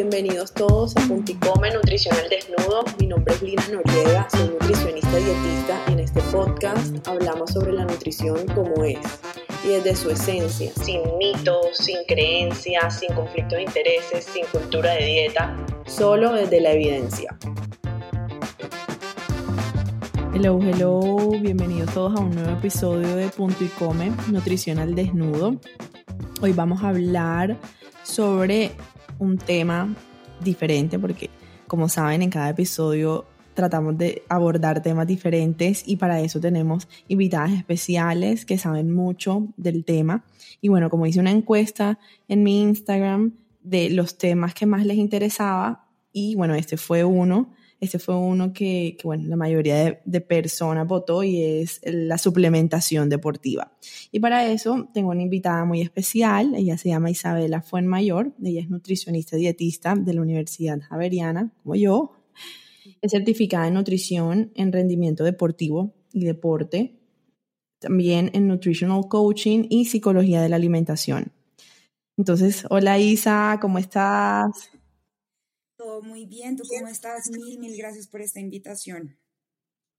bienvenidos 0.00 0.54
todos 0.54 0.96
a 0.96 1.00
Punticome 1.08 1.70
Nutricional 1.74 2.26
Desnudo. 2.30 2.84
Mi 2.98 3.06
nombre 3.06 3.34
es 3.34 3.42
Lina 3.42 3.62
Noriega, 3.70 4.26
soy 4.30 4.48
nutricionista 4.48 5.14
dietista 5.14 5.78
y 5.88 5.92
en 5.92 6.00
este 6.00 6.22
podcast 6.32 7.06
hablamos 7.06 7.50
sobre 7.50 7.74
la 7.74 7.84
nutrición 7.84 8.46
como 8.54 8.82
es 8.82 8.98
y 9.62 9.68
desde 9.68 9.94
su 9.94 10.08
esencia, 10.08 10.72
sin 10.82 11.02
mitos, 11.18 11.76
sin 11.76 11.98
creencias, 12.08 12.98
sin 12.98 13.12
conflictos 13.12 13.58
de 13.58 13.64
intereses, 13.64 14.24
sin 14.24 14.46
cultura 14.46 14.92
de 14.92 15.04
dieta, 15.04 15.54
solo 15.84 16.32
desde 16.32 16.62
la 16.62 16.72
evidencia. 16.72 17.36
Hello, 20.32 20.58
hello, 20.62 21.28
bienvenidos 21.42 21.92
todos 21.92 22.18
a 22.18 22.22
un 22.22 22.30
nuevo 22.30 22.52
episodio 22.52 23.16
de 23.16 23.28
Punto 23.28 23.62
y 23.62 23.68
Come, 23.68 24.12
Nutrición 24.28 24.78
al 24.78 24.94
Desnudo. 24.94 25.56
Hoy 26.40 26.54
vamos 26.54 26.82
a 26.82 26.88
hablar 26.88 27.58
sobre 28.02 28.72
un 29.20 29.38
tema 29.38 29.94
diferente 30.42 30.98
porque, 30.98 31.30
como 31.68 31.88
saben, 31.88 32.22
en 32.22 32.30
cada 32.30 32.50
episodio 32.50 33.26
tratamos 33.54 33.96
de 33.98 34.22
abordar 34.28 34.82
temas 34.82 35.06
diferentes 35.06 35.82
y 35.86 35.96
para 35.96 36.20
eso 36.20 36.40
tenemos 36.40 36.88
invitadas 37.08 37.52
especiales 37.52 38.44
que 38.44 38.58
saben 38.58 38.92
mucho 38.92 39.48
del 39.56 39.84
tema. 39.84 40.24
Y 40.60 40.68
bueno, 40.68 40.90
como 40.90 41.06
hice 41.06 41.20
una 41.20 41.30
encuesta 41.30 41.98
en 42.26 42.42
mi 42.42 42.62
Instagram 42.62 43.34
de 43.62 43.90
los 43.90 44.18
temas 44.18 44.54
que 44.54 44.66
más 44.66 44.84
les 44.86 44.96
interesaba 44.96 45.86
y 46.12 46.34
bueno, 46.34 46.54
este 46.54 46.76
fue 46.76 47.04
uno 47.04 47.50
este 47.80 47.98
fue 47.98 48.14
uno 48.14 48.52
que, 48.52 48.98
bueno, 49.02 49.26
la 49.26 49.36
mayoría 49.36 49.98
de, 50.04 50.20
personas 50.20 50.86
votó 50.86 51.22
y 51.22 51.42
es 51.42 51.80
la 51.82 52.18
suplementación 52.18 53.08
deportiva. 53.08 53.72
Y 54.12 54.20
para 54.20 54.46
eso 54.46 54.90
tengo 54.92 55.10
una 55.10 55.22
invitada 55.22 55.64
muy 55.64 55.80
especial. 55.80 56.54
Ella 56.54 56.76
se 56.76 56.90
llama 56.90 57.10
Isabela 57.10 57.62
Fuenmayor. 57.62 58.34
Ella 58.44 58.60
es 58.60 58.68
nutricionista 58.68 59.36
dietista 59.36 59.94
de 59.94 60.12
la 60.12 60.20
Universidad 60.20 60.78
Javeriana, 60.80 61.52
como 61.62 61.74
yo. 61.74 62.12
Es 63.00 63.12
certificada 63.12 63.68
en 63.68 63.74
nutrición, 63.74 64.52
en 64.54 64.72
rendimiento 64.72 65.24
deportivo 65.24 65.94
y 66.12 66.26
deporte. 66.26 67.00
También 67.78 68.30
en 68.34 68.46
nutritional 68.46 69.08
coaching 69.08 69.64
y 69.70 69.86
psicología 69.86 70.42
de 70.42 70.50
la 70.50 70.56
alimentación. 70.56 71.32
Entonces, 72.18 72.66
hola 72.68 72.98
Isa, 72.98 73.58
¿cómo 73.58 73.78
estás? 73.78 74.70
Muy 76.02 76.26
bien. 76.26 76.56
¿Tú 76.56 76.62
cómo 76.68 76.88
estás? 76.88 77.30
Mil, 77.30 77.58
mil 77.58 77.76
gracias 77.76 78.06
por 78.06 78.20
esta 78.20 78.38
invitación. 78.38 79.16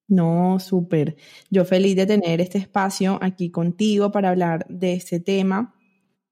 No, 0.07 0.59
súper. 0.59 1.15
Yo 1.49 1.63
feliz 1.63 1.95
de 1.95 2.05
tener 2.05 2.41
este 2.41 2.57
espacio 2.57 3.17
aquí 3.21 3.49
contigo 3.49 4.11
para 4.11 4.29
hablar 4.29 4.65
de 4.67 4.93
este 4.93 5.19
tema, 5.19 5.73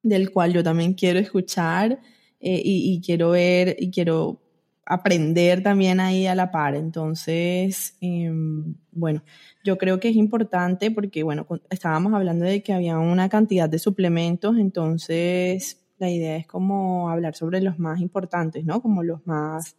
del 0.03 0.31
cual 0.31 0.53
yo 0.53 0.63
también 0.63 0.93
quiero 0.93 1.19
escuchar 1.19 1.99
eh, 2.41 2.61
y, 2.63 3.01
quiero 3.01 3.31
ver 3.31 3.77
y 3.79 3.89
quiero 3.89 4.41
aprender 4.85 5.63
también 5.63 5.99
ahí 6.01 6.27
a 6.27 6.35
la 6.35 6.51
par. 6.51 6.75
Entonces, 6.75 7.95
em, 8.01 8.75
bueno, 8.91 9.23
yo 9.63 9.77
creo 9.77 9.99
que 9.99 10.09
es 10.09 10.15
importante 10.15 10.91
porque, 10.91 11.23
bueno, 11.23 11.47
estábamos 11.69 12.13
hablando 12.13 12.45
de 12.45 12.61
que 12.61 12.73
había 12.73 12.99
una 12.99 13.29
cantidad 13.29 13.69
de 13.69 13.79
suplementos, 13.79 14.57
entonces 14.57 15.77
la 15.99 16.09
idea 16.09 16.37
es 16.37 16.47
como 16.47 17.09
hablar 17.09 17.35
sobre 17.35 17.61
los 17.61 17.77
más 17.77 17.99
importantes, 18.01 18.65
¿no? 18.65 18.81
Como 18.81 19.03
los 19.03 19.25
más, 19.27 19.75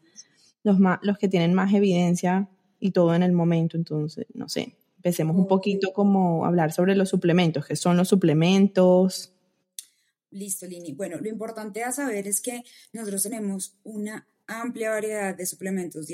los 0.63 0.79
más, 0.79 0.99
los 1.03 1.19
que 1.19 1.29
tienen 1.29 1.55
más 1.55 1.73
evidencia 1.73 2.49
y 2.79 2.93
todo 2.93 3.15
en 3.15 3.23
el 3.23 3.33
momento. 3.33 3.77
Entonces, 3.77 4.27
no 4.35 4.49
sé, 4.49 4.77
empecemos 4.97 5.37
un 5.37 5.49
poquito 5.49 5.93
como 5.93 6.45
hablar 6.45 6.73
sobre 6.73 6.95
los 6.95 7.09
suplementos, 7.09 7.67
qué 7.67 7.75
son 7.75 7.97
los 7.97 8.09
suplementos. 8.09 9.33
Listo, 10.31 10.67
Lini. 10.67 10.93
Bueno, 10.93 11.19
lo 11.19 11.29
importante 11.29 11.83
a 11.83 11.91
saber 11.91 12.29
es 12.29 12.41
que 12.41 12.63
nosotros 12.93 13.23
tenemos 13.23 13.75
una 13.83 14.27
amplia 14.47 14.91
variedad 14.91 15.35
de 15.35 15.47
suplementos 15.47 16.07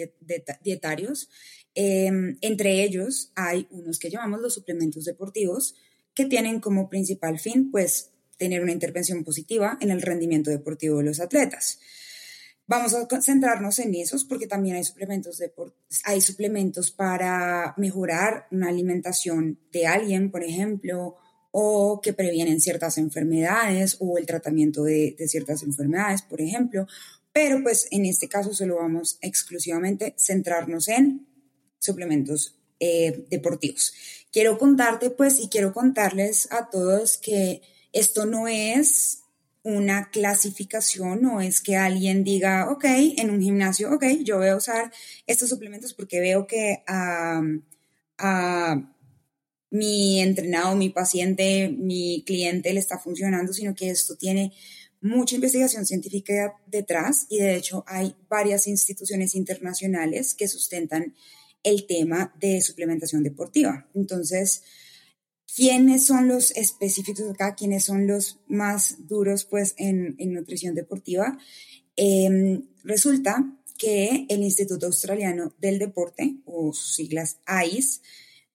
dietarios. 0.63 1.29
Em, 1.75 2.37
entre 2.41 2.85
ellos 2.85 3.33
hay 3.35 3.67
unos 3.71 3.99
que 3.99 4.09
llamamos 4.09 4.41
los 4.41 4.55
suplementos 4.55 5.05
deportivos, 5.05 5.75
que 6.15 6.27
tienen 6.27 6.61
como 6.61 6.89
principal 6.89 7.39
fin, 7.39 7.71
pues, 7.71 8.13
tener 8.37 8.63
una 8.63 8.73
intervención 8.73 9.25
positiva 9.25 9.79
en 9.81 9.91
el 9.91 10.03
rendimiento 10.03 10.51
deportivo 10.51 10.99
de 10.99 11.05
los 11.05 11.21
atletas. 11.21 11.79
Vamos 12.69 12.95
a 12.95 13.07
centrarnos 13.23 13.79
en 13.79 13.95
esos 13.95 14.25
porque 14.25 14.49
también 14.49 14.75
hay 14.75 14.83
suplementos, 14.83 15.41
hay 16.05 16.21
suplementos 16.21 16.91
para 16.91 17.75
mejorar 17.77 18.49
una 18.51 18.69
alimentación 18.69 19.61
de 19.71 19.87
alguien, 19.87 20.33
por 20.33 20.43
ejemplo, 20.43 21.17
o 21.53 22.01
que 22.03 22.13
previenen 22.13 22.61
ciertas 22.61 22.99
enfermedades 22.99 23.97
o 24.01 24.19
el 24.19 24.27
tratamiento 24.27 24.83
de, 24.83 25.15
ciertas 25.29 25.63
enfermedades, 25.63 26.23
por 26.23 26.41
ejemplo. 26.41 26.89
Pero 27.33 27.63
pues 27.63 27.87
en 27.93 28.05
este 28.05 28.29
caso 28.29 28.53
solo 28.53 28.77
vamos 28.77 29.19
exclusivamente 29.21 30.15
centrarnos 30.19 30.89
en 30.89 31.27
suplementos 31.79 32.59
eh, 32.81 33.27
deportivos. 33.31 33.95
Quiero 34.33 34.59
contarte 34.59 35.11
pues 35.11 35.39
y 35.39 35.49
quiero 35.49 35.73
contarles 35.73 36.51
a 36.51 36.69
todos 36.69 37.17
que 37.17 37.63
esto 37.97 38.27
no 38.27 38.47
es 38.47 39.21
una 39.63 40.11
clasificación, 40.11 41.23
no 41.23 41.41
es 41.41 41.61
que 41.61 41.77
alguien 41.77 42.23
diga, 42.23 42.71
ok, 42.71 42.85
en 43.17 43.31
un 43.31 43.43
gimnasio, 43.43 43.93
ok, 43.93 44.05
yo 44.23 44.39
voy 44.39 44.49
a 44.49 44.57
usar 44.57 44.93
estos 45.27 45.49
suplementos 45.49 45.93
porque 45.93 46.21
veo 46.21 46.47
que 46.47 46.85
a, 46.87 47.43
mi 49.71 50.21
entrenado, 50.21 50.77
mi 50.77 50.91
paciente, 50.91 51.69
mi 51.69 52.23
cliente 52.25 52.73
le 52.73 52.81
está 52.81 52.99
funcionando, 52.99 53.53
sino 53.53 53.75
que 53.75 53.91
esto 53.91 54.15
tiene 54.17 54.53
mucha 55.01 55.35
investigación 55.35 55.85
científica 55.85 56.55
detrás 56.67 57.27
y 57.29 57.39
de 57.39 57.57
hecho 57.57 57.85
hay 57.87 58.15
varias 58.29 58.67
instituciones 58.69 59.35
internacionales 59.35 60.35
que 60.35 60.49
sustentan 60.49 61.15
el 61.63 61.87
tema 61.87 62.33
de 62.39 62.61
suplementación 62.61 63.25
deportiva. 63.25 63.89
Entonces, 63.95 64.63
¿Quiénes 65.55 66.07
son 66.07 66.29
los 66.29 66.51
específicos 66.53 67.31
acá? 67.31 67.55
¿Quiénes 67.55 67.85
son 67.85 68.07
los 68.07 68.41
más 68.47 69.07
duros 69.07 69.45
pues 69.45 69.75
en, 69.79 70.17
nutrición 70.33 70.75
deportiva? 70.75 71.39
Em, 71.97 72.63
resulta 72.85 73.57
que 73.79 74.27
el 74.29 74.43
Instituto 74.43 74.87
Australiano 74.87 75.55
del 75.59 75.79
Deporte, 75.79 76.37
o 76.45 76.73
sus 76.73 76.95
siglas 76.95 77.39
AIS, 77.47 78.03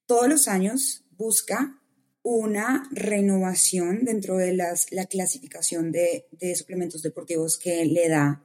todos 0.05 0.27
los 0.27 0.47
años 0.47 1.05
busca 1.17 1.79
una 2.23 2.87
renovación 2.91 4.05
dentro 4.05 4.37
de 4.37 4.53
la 4.53 5.05
clasificación 5.09 5.91
de, 5.91 6.27
de, 6.31 6.55
suplementos 6.55 7.01
deportivos 7.01 7.57
que 7.57 7.85
le 7.85 8.09
da 8.09 8.43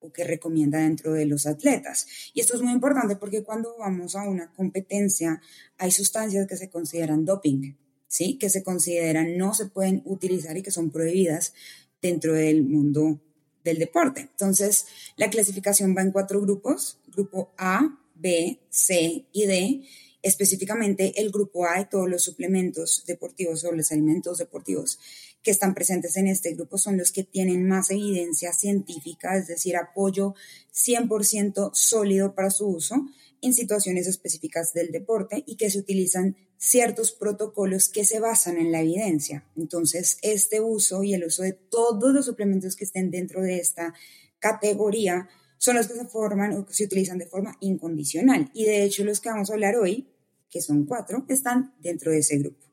o 0.00 0.12
que 0.12 0.24
recomienda 0.24 0.78
dentro 0.80 1.12
de 1.12 1.26
los 1.26 1.46
atletas. 1.46 2.06
Y 2.34 2.40
esto 2.40 2.56
es 2.56 2.62
muy 2.62 2.72
importante 2.72 3.16
porque 3.16 3.44
cuando 3.44 3.76
vamos 3.78 4.16
a 4.16 4.28
una 4.28 4.52
competencia 4.52 5.40
hay 5.78 5.92
sustancias 5.92 6.46
que 6.48 6.56
se 6.56 6.68
consideran 6.68 7.24
doping. 7.24 7.74
¿Sí? 8.12 8.36
que 8.36 8.50
se 8.50 8.62
consideran 8.62 9.38
no 9.38 9.54
se 9.54 9.66
pueden 9.66 10.02
utilizar 10.04 10.54
y 10.58 10.62
que 10.62 10.70
son 10.70 10.90
prohibidas 10.90 11.54
dentro 12.02 12.34
del 12.34 12.62
mundo 12.62 13.18
del 13.64 13.78
deporte. 13.78 14.20
Entonces, 14.20 14.86
la 15.16 15.30
clasificación 15.30 15.96
va 15.96 16.02
en 16.02 16.12
cuatro 16.12 16.42
grupos, 16.42 16.98
grupo 17.10 17.54
A, 17.56 17.98
B, 18.14 18.60
C 18.68 19.24
y 19.32 19.46
D. 19.46 19.82
Específicamente, 20.22 21.20
el 21.20 21.30
grupo 21.30 21.66
A 21.66 21.80
y 21.80 21.88
todos 21.88 22.08
los 22.08 22.22
suplementos 22.22 23.04
deportivos 23.06 23.64
o 23.64 23.72
los 23.72 23.90
alimentos 23.90 24.38
deportivos 24.38 24.98
que 25.42 25.50
están 25.50 25.74
presentes 25.74 26.16
en 26.16 26.28
este 26.28 26.54
grupo 26.54 26.78
son 26.78 26.96
los 26.96 27.10
que 27.10 27.24
tienen 27.24 27.66
más 27.66 27.90
evidencia 27.90 28.52
científica, 28.52 29.36
es 29.36 29.48
decir, 29.48 29.76
apoyo 29.76 30.34
100% 30.72 31.70
sólido 31.74 32.34
para 32.34 32.50
su 32.50 32.68
uso 32.68 33.04
en 33.40 33.52
situaciones 33.52 34.06
específicas 34.06 34.72
del 34.72 34.92
deporte 34.92 35.42
y 35.46 35.56
que 35.56 35.68
se 35.68 35.80
utilizan 35.80 36.36
ciertos 36.56 37.10
protocolos 37.10 37.88
que 37.88 38.04
se 38.04 38.20
basan 38.20 38.56
en 38.56 38.70
la 38.70 38.82
evidencia. 38.82 39.44
Entonces, 39.56 40.18
este 40.22 40.60
uso 40.60 41.02
y 41.02 41.14
el 41.14 41.24
uso 41.24 41.42
de 41.42 41.52
todos 41.52 42.14
los 42.14 42.26
suplementos 42.26 42.76
que 42.76 42.84
estén 42.84 43.10
dentro 43.10 43.42
de 43.42 43.58
esta 43.58 43.94
categoría 44.38 45.28
son 45.58 45.76
los 45.76 45.88
que 45.88 45.94
se 45.94 46.06
forman 46.06 46.52
o 46.52 46.66
que 46.66 46.74
se 46.74 46.84
utilizan 46.84 47.18
de 47.18 47.26
forma 47.26 47.56
incondicional. 47.60 48.48
Y 48.54 48.64
de 48.64 48.84
hecho, 48.84 49.04
los 49.04 49.20
que 49.20 49.28
vamos 49.28 49.50
a 49.50 49.54
hablar 49.54 49.76
hoy, 49.76 50.11
que 50.52 50.60
son 50.60 50.84
cuatro, 50.84 51.24
están 51.28 51.74
dentro 51.80 52.12
de 52.12 52.18
ese 52.18 52.36
grupo, 52.38 52.64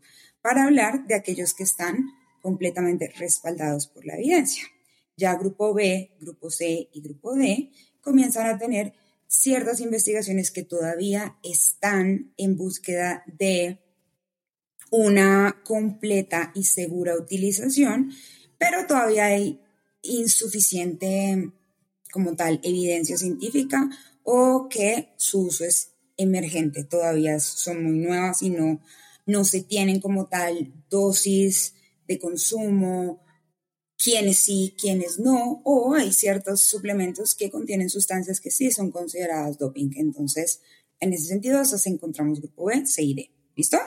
para 0.41 0.65
hablar 0.65 1.07
de 1.07 1.15
aquellos 1.15 1.53
que 1.53 1.63
están 1.63 2.05
completamente 2.41 3.11
respaldados 3.17 3.87
por 3.87 4.05
la 4.05 4.15
evidencia. 4.15 4.63
Ya 5.17 5.35
grupo 5.35 5.73
B, 5.73 6.11
grupo 6.19 6.51
C 6.51 6.89
y 6.93 7.01
grupo 7.01 7.33
D 7.35 7.71
comienzan 8.01 8.47
a 8.47 8.57
tener 8.57 8.93
ciertas 9.27 9.79
investigaciones 9.79 10.51
que 10.51 10.63
todavía 10.63 11.37
están 11.43 12.33
en 12.37 12.57
búsqueda 12.57 13.23
de 13.27 13.79
una 14.91 15.61
completa 15.63 16.51
y 16.55 16.63
segura 16.63 17.15
utilización, 17.15 18.11
pero 18.57 18.87
todavía 18.87 19.25
hay 19.25 19.61
insuficiente 20.01 21.51
como 22.11 22.35
tal 22.35 22.59
evidencia 22.63 23.17
científica 23.17 23.89
o 24.23 24.67
que 24.67 25.13
su 25.17 25.41
uso 25.41 25.63
es 25.63 25.91
emergente, 26.19 26.83
todavía 26.83 27.39
son 27.39 27.83
muy 27.83 27.97
nuevas 27.97 28.43
y 28.43 28.51
no, 28.51 28.79
no 29.25 29.43
se 29.43 29.61
tienen 29.61 29.99
como 29.99 30.27
tal 30.27 30.71
dosis 30.89 31.73
de 32.07 32.19
consumo 32.19 33.23
quienes 34.01 34.37
sí, 34.37 34.75
quienes 34.79 35.19
no, 35.19 35.61
o 35.65 35.93
hay 35.93 36.13
ciertos 36.13 36.61
suplementos 36.61 37.35
que 37.35 37.51
contienen 37.51 37.89
sustancias 37.89 38.39
que 38.39 38.49
sí 38.49 38.71
son 38.71 38.91
consideradas 38.91 39.57
doping. 39.57 39.91
Entonces, 39.97 40.61
en 41.01 41.13
ese 41.13 41.25
sentido, 41.25 41.61
esas 41.61 41.85
encontramos 41.85 42.39
grupo 42.39 42.65
B, 42.65 42.83
y 42.97 43.13
D. 43.13 43.31
¿Listo? 43.55 43.77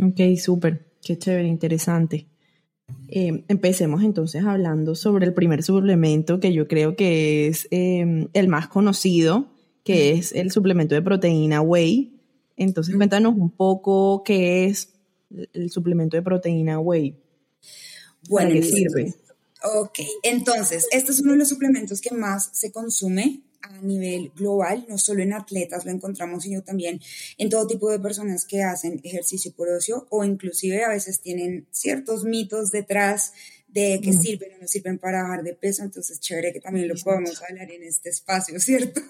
Ok, 0.00 0.20
súper. 0.36 0.92
Qué 1.02 1.16
chévere, 1.16 1.46
interesante. 1.46 2.26
Eh, 3.08 3.44
empecemos 3.48 4.02
entonces 4.02 4.44
hablando 4.44 4.94
sobre 4.94 5.26
el 5.26 5.34
primer 5.34 5.62
suplemento 5.62 6.40
que 6.40 6.52
yo 6.52 6.66
creo 6.66 6.96
que 6.96 7.46
es 7.48 7.68
em, 7.70 8.28
el 8.32 8.48
más 8.48 8.68
conocido, 8.68 9.55
que 9.86 10.10
es 10.10 10.32
el 10.32 10.50
suplemento 10.50 10.96
de 10.96 11.02
proteína 11.02 11.60
Whey. 11.60 12.12
Entonces, 12.56 12.96
cuéntanos 12.96 13.34
un 13.36 13.50
poco 13.50 14.24
qué 14.24 14.64
es 14.64 14.88
el 15.52 15.70
suplemento 15.70 16.16
de 16.16 16.22
proteína 16.24 16.80
Whey. 16.80 17.16
Bueno, 18.28 18.50
qué 18.50 18.62
sirve? 18.64 19.14
Ok, 19.62 20.00
entonces, 20.24 20.88
este 20.90 21.12
es 21.12 21.20
uno 21.20 21.32
de 21.32 21.38
los 21.38 21.48
suplementos 21.48 22.00
que 22.00 22.12
más 22.12 22.50
se 22.52 22.72
consume 22.72 23.42
a 23.62 23.80
nivel 23.80 24.32
global, 24.34 24.84
no 24.88 24.98
solo 24.98 25.22
en 25.22 25.32
atletas 25.32 25.84
lo 25.84 25.92
encontramos, 25.92 26.42
sino 26.42 26.62
también 26.62 27.00
en 27.38 27.48
todo 27.48 27.68
tipo 27.68 27.88
de 27.88 28.00
personas 28.00 28.44
que 28.44 28.64
hacen 28.64 29.00
ejercicio 29.04 29.52
por 29.52 29.68
ocio 29.68 30.08
o 30.10 30.24
inclusive 30.24 30.84
a 30.84 30.88
veces 30.88 31.20
tienen 31.20 31.66
ciertos 31.70 32.24
mitos 32.24 32.70
detrás 32.72 33.32
de 33.68 34.00
que 34.02 34.12
sirven 34.12 34.54
o 34.54 34.58
no 34.58 34.68
sirven 34.68 34.98
para 34.98 35.22
bajar 35.22 35.42
de 35.42 35.54
peso, 35.54 35.82
entonces 35.82 36.20
chévere 36.20 36.52
que 36.52 36.60
también 36.60 36.88
lo 36.88 36.94
podemos 36.94 37.42
hablar 37.42 37.70
en 37.70 37.82
este 37.82 38.08
espacio, 38.08 38.58
¿cierto? 38.60 39.00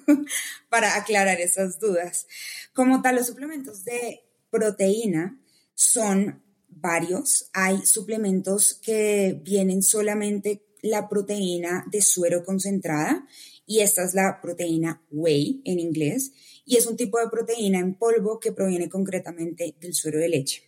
para 0.69 0.97
aclarar 0.97 1.41
esas 1.41 1.79
dudas. 1.79 2.27
Como 2.73 3.03
tal, 3.03 3.17
los 3.17 3.27
suplementos 3.27 3.85
de 3.85 4.21
proteína 4.51 5.41
son 5.75 6.43
varios. 6.69 7.51
Hay 7.53 7.85
suplementos 7.85 8.75
que 8.75 9.41
vienen 9.43 9.83
solamente 9.83 10.63
la 10.83 11.09
proteína 11.09 11.85
de 11.91 12.03
suero 12.03 12.45
concentrada 12.45 13.27
y 13.67 13.81
esta 13.81 14.05
es 14.05 14.15
la 14.15 14.41
proteína 14.41 15.03
whey 15.11 15.63
en 15.65 15.81
inglés 15.81 16.33
y 16.65 16.77
es 16.77 16.87
un 16.87 16.97
tipo 16.97 17.19
de 17.19 17.29
proteína 17.29 17.79
en 17.79 17.95
polvo 17.95 18.39
que 18.39 18.53
proviene 18.53 18.89
concretamente 18.89 19.75
del 19.81 19.95
suero 19.95 20.19
de 20.19 20.29
leche. 20.29 20.63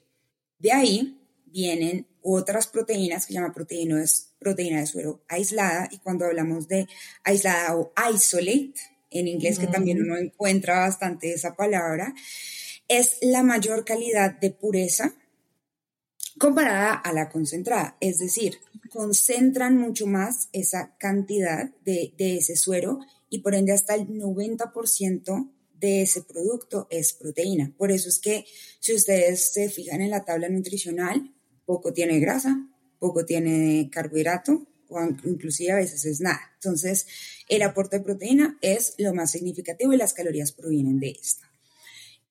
De 0.59 0.73
ahí 0.73 1.18
vienen 1.53 2.07
otras 2.23 2.67
proteínas 2.67 3.27
que 3.27 3.33
se 3.33 3.39
llama 3.39 3.53
proteína, 3.53 4.05
proteína 4.39 4.81
de 4.81 4.87
suero 4.87 5.23
aislada 5.29 5.89
y 5.91 5.99
cuando 5.99 6.27
hablamos 6.27 6.69
de 6.69 6.87
aislada 7.25 7.77
o 7.77 7.93
isolate 8.13 8.75
en 9.11 9.29
inglés 9.29 9.59
que 9.59 9.67
también 9.67 10.03
uno 10.03 10.17
encuentra 10.17 10.81
bastante 10.81 11.33
esa 11.33 11.57
palabra 11.57 12.15
es 12.89 13.19
la 13.21 13.43
mayor 13.43 13.85
calidad 13.85 14.39
de 14.41 14.51
pureza 14.51 15.15
comparada 16.39 16.95
a 16.95 17.13
la 17.13 17.29
concentrada, 17.29 17.97
es 18.01 18.19
decir, 18.19 18.59
concentran 18.91 19.77
mucho 19.77 20.07
más 20.07 20.49
esa 20.53 20.97
cantidad 20.99 21.71
de, 21.85 22.15
ese 22.19 22.57
suero 22.57 23.01
y 23.29 23.41
por 23.41 23.55
ende 23.55 23.73
hasta 23.73 23.95
el 23.95 24.09
90% 24.09 25.53
de 25.75 26.03
ese 26.03 26.23
producto 26.23 26.87
es 26.91 27.13
proteína. 27.13 27.73
Por 27.77 27.93
eso 27.93 28.09
es 28.09 28.19
que 28.19 28.45
si 28.81 28.95
ustedes 28.95 29.53
se 29.53 29.69
fijan 29.69 30.01
en 30.01 30.11
la 30.11 30.25
tabla 30.25 30.49
nutricional, 30.49 31.35
poco 31.69 31.93
tiene 31.93 32.19
grasa, 32.19 32.67
poco 32.99 33.27
tiene 33.27 33.91
carbohidrato 33.93 34.67
o 34.89 34.99
inclusive 35.25 35.73
a 35.73 35.77
veces 35.77 36.07
es 36.07 36.23
nada. 36.23 36.41
Entonces, 36.55 37.07
el 37.47 37.61
aporte 37.61 37.99
de 37.99 38.05
proteína 38.05 38.57
es 38.63 38.95
lo 38.97 39.13
más 39.13 39.33
significativo 39.33 39.93
y 39.93 39.99
las 39.99 40.15
calorías 40.15 40.53
provienen 40.53 40.99
de 40.99 41.11
esta. 41.11 41.47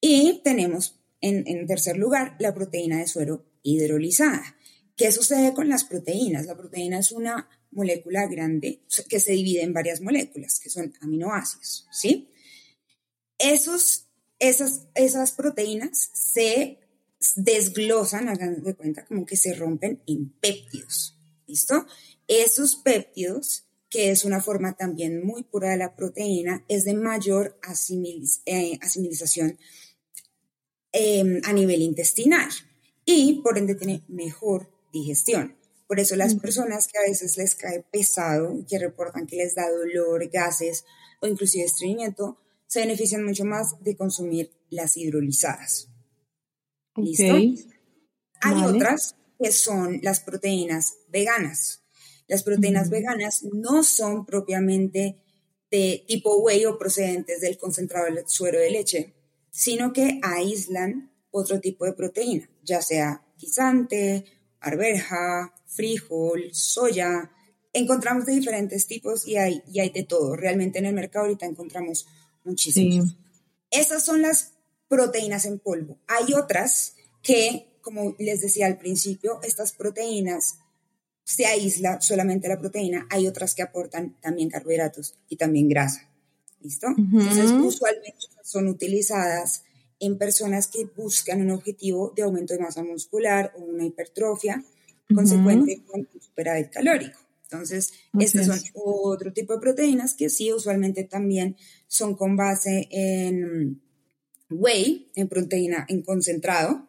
Y 0.01 0.42
tenemos 0.44 1.00
en 1.22 1.68
tercer 1.68 1.98
lugar 1.98 2.36
la 2.39 2.56
proteína 2.56 2.98
de 2.98 3.06
suero 3.06 3.45
hidrolizada. 3.62 4.57
¿Qué 4.95 5.12
sucede 5.12 5.54
con 5.54 5.69
las 5.69 5.84
proteínas? 5.84 6.48
La 6.48 6.57
proteína 6.57 6.98
es 6.98 7.12
una 7.12 7.48
molécula 7.69 8.25
grande 8.25 8.81
que 9.07 9.19
se 9.19 9.34
divide 9.34 9.62
en 9.62 9.72
varias 9.72 10.01
moléculas, 10.01 10.60
que 10.60 10.72
son 10.72 10.95
aminoácidos, 11.01 11.88
¿sí? 11.92 12.31
Esos, 13.38 14.07
esas, 14.39 14.88
esas 14.95 15.34
proteínas 15.34 16.10
se 16.13 16.80
desglosan, 17.35 18.29
hagan 18.29 18.63
de 18.63 18.75
cuenta, 18.75 19.06
como 19.06 19.25
que 19.25 19.38
se 19.38 19.53
rompen 19.53 20.01
en 20.07 20.29
péptidos, 20.29 21.18
¿listo? 21.47 21.85
Esos 22.27 22.75
péptidos, 22.75 23.65
que 23.89 24.12
es 24.12 24.25
una 24.25 24.41
forma 24.41 24.74
también 24.74 25.25
muy 25.25 25.44
pura 25.44 25.69
de 25.69 25.77
la 25.77 25.95
proteína, 25.95 26.65
es 26.68 26.83
de 26.83 26.94
mayor 26.94 27.59
eh, 28.45 28.79
asimilización 28.81 29.57
em, 30.91 31.41
a 31.45 31.53
nivel 31.53 31.81
intestinal 31.81 32.50
y 33.06 33.41
por 33.41 33.57
ende 33.57 33.75
tiene 33.75 34.03
mejor 34.07 34.69
digestión. 34.91 35.56
Por 35.88 36.01
eso 36.01 36.18
las 36.18 36.35
personas 36.35 36.88
que 36.88 36.97
a 36.97 37.09
veces 37.09 37.38
les 37.38 37.56
cae 37.56 37.85
pesado, 37.89 38.53
que 38.68 38.77
reportan 38.77 39.25
que 39.25 39.38
les 39.38 39.56
da 39.56 39.69
dolor, 39.69 40.29
gases 40.29 40.83
o 41.21 41.27
inclusive 41.27 41.63
estreñimiento, 41.63 42.38
se 42.68 42.81
benefician 42.81 43.24
mucho 43.24 43.45
más 43.45 43.81
de 43.81 43.95
consumir 43.95 44.51
las 44.69 44.97
hidrolizadas. 44.97 45.88
¿Listo? 46.98 47.36
Hay 48.42 48.64
otras 48.64 49.16
que 49.40 49.52
son 49.52 50.00
las 50.02 50.20
proteínas 50.20 50.96
veganas. 51.10 51.84
Las 52.28 52.44
proteínas 52.44 52.90
veganas 52.90 53.44
no 53.44 53.84
son 53.84 54.26
propiamente 54.26 55.18
de 55.72 56.04
tipo 56.08 56.38
whey 56.38 56.66
o 56.66 56.78
procedentes 56.78 57.42
del 57.42 57.58
concentrado 57.58 58.06
del 58.06 58.28
suero 58.28 58.60
de 58.60 58.72
leche, 58.72 59.14
sino 59.50 59.94
que 59.94 60.20
aíslan 60.24 61.12
otro 61.32 61.60
tipo 61.60 61.86
de 61.86 61.94
proteína, 61.94 62.50
ya 62.64 62.82
sea 62.82 63.26
guisante, 63.38 64.26
arberja, 64.60 65.54
frijol, 65.66 66.50
soya. 66.52 67.32
Encontramos 67.74 68.26
de 68.26 68.34
diferentes 68.34 68.88
tipos 68.88 69.28
y 69.28 69.38
hay, 69.38 69.62
y 69.72 69.80
hay 69.80 69.90
de 69.90 70.04
todo. 70.04 70.36
Realmente 70.36 70.80
en 70.80 70.86
el 70.86 70.96
mercado 70.96 71.26
ahorita 71.26 71.46
encontramos 71.46 72.08
muchísimos. 72.44 73.18
Esas 73.70 74.04
son 74.04 74.22
las 74.22 74.56
proteínas 74.88 75.45
en 75.45 75.60
polvo. 75.60 75.98
Hay 76.07 76.34
otras 76.34 76.95
que, 77.22 77.68
como 77.81 78.16
les 78.19 78.42
decía 78.42 78.68
al 78.68 78.78
principio, 78.78 79.39
estas 79.44 79.74
proteínas 79.74 80.60
se 81.24 81.45
aísla 81.45 82.00
solamente 82.00 82.48
la 82.48 82.57
proteína. 82.60 83.06
Hay 83.10 83.28
otras 83.28 83.54
que 83.54 83.62
aportan 83.62 84.16
también 84.22 84.50
carbohidratos 84.50 85.16
y 85.28 85.36
también 85.36 85.68
grasa. 85.68 86.10
¿Listo? 86.62 86.88
Entonces, 86.98 87.51
usualmente 87.51 88.18
son 88.44 88.68
utilizadas 88.68 89.63
en 90.00 90.18
personas 90.18 90.68
que 90.68 90.86
buscan 90.95 91.42
un 91.42 91.51
objetivo 91.51 92.13
de 92.16 92.24
aumento 92.24 92.54
de 92.54 92.62
masa 92.62 92.84
muscular 92.84 93.54
o 93.57 93.63
una 93.63 93.86
hipertrofia 93.86 94.63
consecuente 95.13 95.84
con 95.86 96.01
un 96.01 96.22
superávit 96.22 96.70
calórico. 96.70 97.20
Entonces, 97.44 97.94
estas 98.20 98.48
son 98.48 98.60
otro 98.74 99.32
tipo 99.32 99.53
de 99.53 99.60
proteínas 99.60 100.13
que 100.13 100.29
sí 100.29 100.51
usualmente 100.51 101.03
también 101.06 101.56
son 101.88 102.15
con 102.15 102.36
base 102.36 102.88
en 102.91 103.82
whey, 104.50 105.12
en 105.16 105.27
proteína 105.27 105.86
en 105.89 106.01
concentrado 106.01 106.88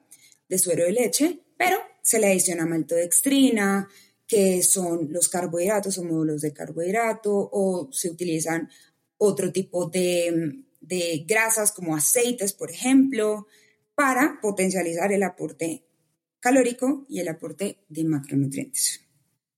de 0.49 0.59
suero 0.59 0.85
de 0.85 0.93
leche, 0.93 1.41
pero 1.57 1.79
se 2.03 2.19
le 2.19 2.29
adiciona 2.29 2.67
maltodextrina, 2.67 3.89
que 4.27 4.63
son 4.63 5.13
los 5.13 5.29
carbohidratos 5.29 5.99
o 5.99 6.05
módulos 6.05 6.43
de 6.43 6.53
carbohidrato, 6.53 7.33
o 7.53 7.89
se 7.93 8.11
utilizan 8.11 8.69
otro 9.19 9.53
tipo 9.53 9.87
de 9.87 10.65
de 10.81 11.25
grasas 11.27 11.73
como 11.73 11.95
aceites, 11.95 12.53
por 12.53 12.71
ejemplo, 12.71 13.47
para 13.95 14.39
potencializar 14.41 15.13
el 15.13 15.23
aporte 15.23 15.85
calórico 16.41 17.05
y 17.09 17.21
el 17.21 17.29
aporte 17.29 17.85
de 17.89 18.05
macronutrientes. 18.05 19.05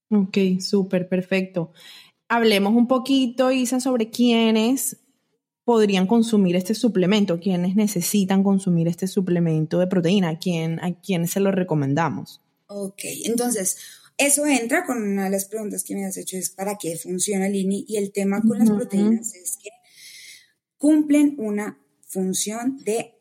Ok, 0.09 0.37
súper, 0.59 1.07
perfecto. 1.07 1.71
Hablemos 2.27 2.73
un 2.73 2.87
poquito, 2.87 3.51
Isa, 3.51 3.79
sobre 3.79 4.09
quiénes 4.09 4.97
podrían 5.71 6.05
consumir 6.05 6.57
este 6.57 6.75
suplemento, 6.75 7.39
quiénes 7.39 7.77
necesitan 7.77 8.43
consumir 8.43 8.89
este 8.89 9.07
suplemento 9.07 9.79
de 9.79 9.87
proteína, 9.87 10.27
a, 10.27 10.37
quién, 10.37 10.83
a 10.83 10.99
quiénes 10.99 11.31
se 11.31 11.39
lo 11.39 11.49
recomendamos. 11.49 12.41
Ok, 12.67 12.99
entonces, 13.23 13.77
eso 14.17 14.45
entra 14.45 14.85
con 14.85 15.01
una 15.01 15.23
de 15.23 15.29
las 15.29 15.45
preguntas 15.45 15.85
que 15.85 15.95
me 15.95 16.03
has 16.03 16.17
hecho, 16.17 16.35
es 16.35 16.49
para 16.49 16.75
qué 16.77 16.97
funciona 16.97 17.47
el 17.47 17.55
INI 17.55 17.85
y 17.87 17.95
el 17.95 18.11
tema 18.11 18.41
con 18.41 18.59
las 18.59 18.69
proteínas 18.69 19.33
es 19.33 19.55
que 19.63 19.69
cumplen 20.77 21.35
una 21.37 21.79
función 22.05 22.77
de 22.83 23.13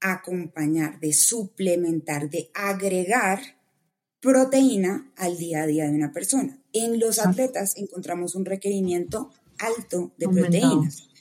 acompañar, 0.00 0.98
de 0.98 1.12
suplementar, 1.12 2.30
de 2.30 2.50
agregar 2.54 3.38
proteína 4.18 5.12
al 5.18 5.36
día 5.36 5.64
a 5.64 5.66
día 5.66 5.84
de 5.84 5.94
una 5.94 6.10
persona. 6.10 6.58
En 6.72 6.98
los 6.98 7.18
atletas 7.18 7.74
encontramos 7.76 8.34
un 8.34 8.46
requerimiento 8.46 9.30
alto 9.58 10.14
de 10.16 10.26
proteínas. 10.30 11.11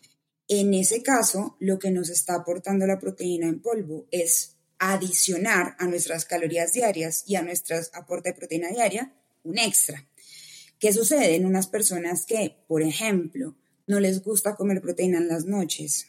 En 0.53 0.74
ese 0.74 1.01
caso, 1.01 1.55
lo 1.62 1.79
que 1.79 1.91
nos 1.91 2.10
está 2.10 2.36
aportando 2.36 2.86
la 2.86 3.00
proteína 3.00 3.48
en 3.48 3.62
polvo 3.62 4.10
es 4.12 4.58
adicionar 4.79 5.77
a 5.79 5.88
nuestras 5.88 6.25
calorías 6.25 6.74
diarias 6.74 7.24
y 7.25 7.38
a 7.38 7.41
nuestro 7.41 7.77
aporte 7.93 8.31
de 8.31 8.36
proteína 8.36 8.67
diaria 8.67 9.13
un 9.46 9.58
extra. 9.58 10.05
¿Qué 10.77 10.91
sucede 10.91 11.36
en 11.36 11.46
unas 11.46 11.67
personas 11.67 12.25
que, 12.25 12.65
por 12.67 12.81
ejemplo, 12.81 13.55
no 13.88 14.01
les 14.01 14.22
gusta 14.25 14.58
comer 14.58 14.81
proteína 14.81 15.20
en 15.20 15.29
las 15.29 15.46
noches, 15.46 16.08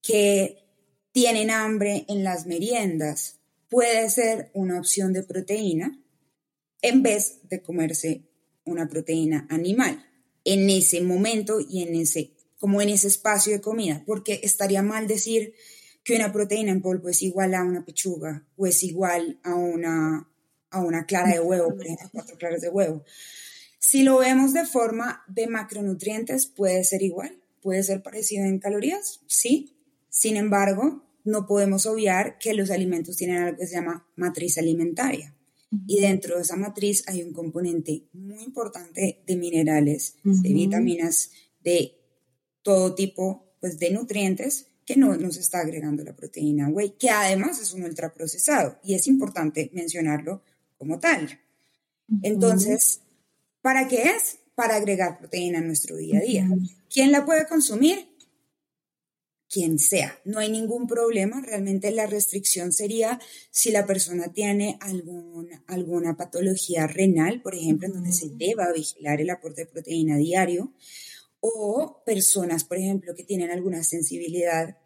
que 0.00 0.64
tienen 1.12 1.50
hambre 1.50 2.06
en 2.08 2.24
las 2.24 2.46
meriendas, 2.46 3.40
puede 3.68 4.08
ser 4.08 4.50
una 4.54 4.78
opción 4.78 5.12
de 5.12 5.22
proteína 5.22 6.02
en 6.80 7.02
vez 7.02 7.40
de 7.42 7.60
comerse 7.60 8.22
una 8.64 8.88
proteína 8.88 9.46
animal 9.50 10.02
en 10.44 10.70
ese 10.70 11.02
momento 11.02 11.60
y 11.60 11.82
en 11.82 11.94
ese, 11.94 12.32
como 12.62 12.80
en 12.80 12.90
ese 12.90 13.08
espacio 13.08 13.52
de 13.52 13.60
comida, 13.60 14.04
porque 14.06 14.38
estaría 14.44 14.84
mal 14.84 15.08
decir 15.08 15.52
que 16.04 16.14
una 16.14 16.32
proteína 16.32 16.70
en 16.70 16.80
polvo 16.80 17.08
es 17.08 17.20
igual 17.20 17.54
a 17.54 17.64
una 17.64 17.84
pechuga 17.84 18.46
o 18.56 18.68
es 18.68 18.84
igual 18.84 19.40
a 19.42 19.56
una, 19.56 20.30
a 20.70 20.80
una 20.80 21.04
clara 21.04 21.32
de 21.32 21.40
huevo, 21.40 21.74
por 21.74 21.84
ejemplo, 21.84 22.08
cuatro 22.12 22.38
claras 22.38 22.60
de 22.60 22.68
huevo. 22.68 23.02
Si 23.80 24.04
lo 24.04 24.18
vemos 24.18 24.52
de 24.52 24.64
forma 24.64 25.24
de 25.26 25.48
macronutrientes, 25.48 26.46
puede 26.46 26.84
ser 26.84 27.02
igual, 27.02 27.36
puede 27.60 27.82
ser 27.82 28.00
parecido 28.00 28.44
en 28.44 28.60
calorías, 28.60 29.22
sí. 29.26 29.76
Sin 30.08 30.36
embargo, 30.36 31.02
no 31.24 31.48
podemos 31.48 31.84
obviar 31.86 32.38
que 32.38 32.54
los 32.54 32.70
alimentos 32.70 33.16
tienen 33.16 33.38
algo 33.38 33.58
que 33.58 33.66
se 33.66 33.74
llama 33.74 34.06
matriz 34.14 34.56
alimentaria. 34.56 35.34
Y 35.88 36.00
dentro 36.00 36.36
de 36.36 36.42
esa 36.42 36.54
matriz 36.54 37.02
hay 37.08 37.24
un 37.24 37.32
componente 37.32 38.04
muy 38.12 38.44
importante 38.44 39.24
de 39.26 39.36
minerales, 39.36 40.14
de 40.22 40.52
vitaminas, 40.52 41.32
de 41.64 42.01
todo 42.62 42.94
tipo 42.94 43.54
pues, 43.60 43.78
de 43.78 43.90
nutrientes 43.90 44.66
que 44.84 44.96
no 44.96 45.16
nos 45.16 45.36
está 45.36 45.60
agregando 45.60 46.02
la 46.02 46.16
proteína 46.16 46.68
whey, 46.68 46.94
que 46.98 47.10
además 47.10 47.60
es 47.60 47.72
un 47.72 47.84
ultraprocesado 47.84 48.78
y 48.82 48.94
es 48.94 49.06
importante 49.06 49.70
mencionarlo 49.72 50.42
como 50.76 50.98
tal. 50.98 51.38
Entonces, 52.22 53.00
¿para 53.60 53.86
qué 53.86 54.02
es? 54.02 54.38
Para 54.54 54.76
agregar 54.76 55.18
proteína 55.18 55.58
a 55.58 55.62
nuestro 55.62 55.96
día 55.96 56.18
a 56.18 56.22
día. 56.22 56.48
¿Quién 56.90 57.12
la 57.12 57.24
puede 57.24 57.46
consumir? 57.46 58.12
quien 59.52 59.78
sea. 59.78 60.18
No 60.24 60.38
hay 60.38 60.50
ningún 60.50 60.86
problema. 60.86 61.42
Realmente 61.42 61.90
la 61.90 62.06
restricción 62.06 62.72
sería 62.72 63.20
si 63.50 63.70
la 63.70 63.84
persona 63.84 64.32
tiene 64.32 64.78
alguna 65.66 66.16
patología 66.16 66.86
renal, 66.86 67.42
por 67.42 67.54
ejemplo, 67.54 67.86
en 67.86 67.92
donde 67.92 68.12
se 68.12 68.30
deba 68.30 68.72
vigilar 68.72 69.20
el 69.20 69.28
aporte 69.28 69.66
de 69.66 69.70
proteína 69.70 70.16
diario, 70.16 70.72
o 71.44 72.02
personas, 72.06 72.62
por 72.62 72.78
ejemplo, 72.78 73.14
que 73.16 73.24
tienen 73.24 73.50
alguna 73.50 73.82
sensibilidad 73.82 74.78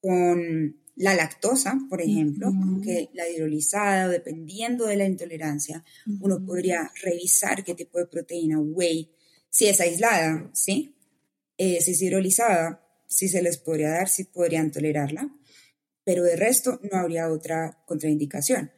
con 0.00 0.76
la 0.96 1.14
lactosa, 1.14 1.78
por 1.88 2.02
ejemplo, 2.02 2.52
que 2.82 3.10
la 3.14 3.28
hidrolizada 3.28 4.08
o 4.08 4.10
dependiendo 4.10 4.86
de 4.86 4.96
la 4.96 5.06
intolerancia, 5.06 5.84
uno 6.20 6.44
podría 6.44 6.90
revisar 7.00 7.62
qué 7.62 7.74
tipo 7.74 7.98
de 7.98 8.06
proteína 8.06 8.58
whey, 8.58 9.08
si 9.48 9.66
es 9.66 9.80
aislada, 9.80 10.50
¿sí? 10.52 10.96
Eh, 11.58 11.80
si 11.80 11.92
es 11.92 12.02
hidrolizada, 12.02 12.84
si 13.06 13.28
se 13.28 13.40
les 13.40 13.56
podría 13.56 13.90
dar, 13.90 14.08
si 14.08 14.24
podrían 14.24 14.72
tolerarla, 14.72 15.32
pero 16.02 16.24
de 16.24 16.34
resto 16.34 16.80
no 16.90 16.98
habría 16.98 17.30
otra 17.30 17.84
contraindicación. 17.86 18.72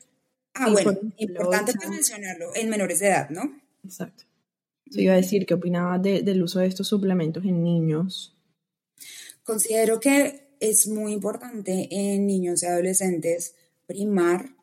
Ah, 0.52 0.70
bueno, 0.70 0.98
importante 1.16 1.72
mencionarlo 1.88 2.54
en 2.54 2.68
menores 2.68 2.98
de 2.98 3.08
edad, 3.08 3.30
¿no? 3.30 3.58
Exacto. 3.82 4.24
Yo 4.86 5.00
iba 5.02 5.14
a 5.14 5.16
decir, 5.16 5.46
¿qué 5.46 5.54
opinaba 5.54 5.98
del 5.98 6.42
uso 6.42 6.60
de 6.60 6.66
estos 6.66 6.88
suplementos 6.88 7.44
en 7.44 7.62
niños? 7.62 8.36
Considero 9.42 10.00
que 10.00 10.48
es 10.60 10.88
muy 10.88 11.12
importante 11.12 11.88
en 11.90 12.26
niños 12.26 12.62
y 12.62 12.66
adolescentes 12.66 13.54
primar 13.86 14.56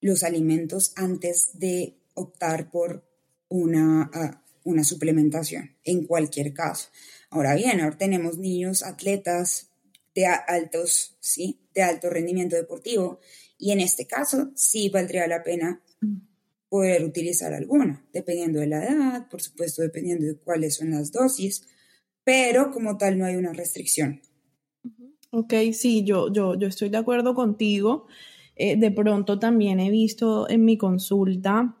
los 0.00 0.22
alimentos 0.22 0.92
antes 0.96 1.50
de 1.54 1.96
optar 2.14 2.70
por 2.70 3.04
una, 3.48 4.10
ah, 4.12 4.42
una 4.64 4.84
suplementación, 4.84 5.76
en 5.84 6.06
cualquier 6.06 6.52
caso. 6.52 6.88
Ahora 7.30 7.54
bien, 7.54 7.80
ahora 7.80 7.98
tenemos 7.98 8.38
niños 8.38 8.82
atletas 8.82 9.70
de 10.14 10.26
altos, 10.26 11.16
¿sí? 11.20 11.60
De 11.74 11.82
alto 11.82 12.10
rendimiento 12.10 12.56
deportivo 12.56 13.20
y 13.58 13.72
en 13.72 13.80
este 13.80 14.06
caso 14.06 14.50
sí 14.54 14.88
valdría 14.88 15.26
la 15.26 15.42
pena 15.42 15.82
poder 16.70 17.04
utilizar 17.04 17.52
alguna, 17.52 18.02
dependiendo 18.12 18.60
de 18.60 18.68
la 18.68 18.84
edad, 18.84 19.28
por 19.28 19.42
supuesto, 19.42 19.82
dependiendo 19.82 20.24
de 20.24 20.36
cuáles 20.36 20.76
son 20.76 20.92
las 20.92 21.12
dosis, 21.12 21.66
pero 22.24 22.70
como 22.70 22.96
tal 22.96 23.18
no 23.18 23.26
hay 23.26 23.36
una 23.36 23.52
restricción. 23.52 24.22
Ok, 25.30 25.52
sí, 25.74 26.02
yo, 26.04 26.32
yo, 26.32 26.54
yo 26.54 26.68
estoy 26.68 26.88
de 26.88 26.96
acuerdo 26.96 27.34
contigo. 27.34 28.06
Eh, 28.56 28.76
de 28.76 28.90
pronto 28.90 29.38
también 29.38 29.80
he 29.80 29.90
visto 29.90 30.48
en 30.48 30.64
mi 30.64 30.78
consulta 30.78 31.76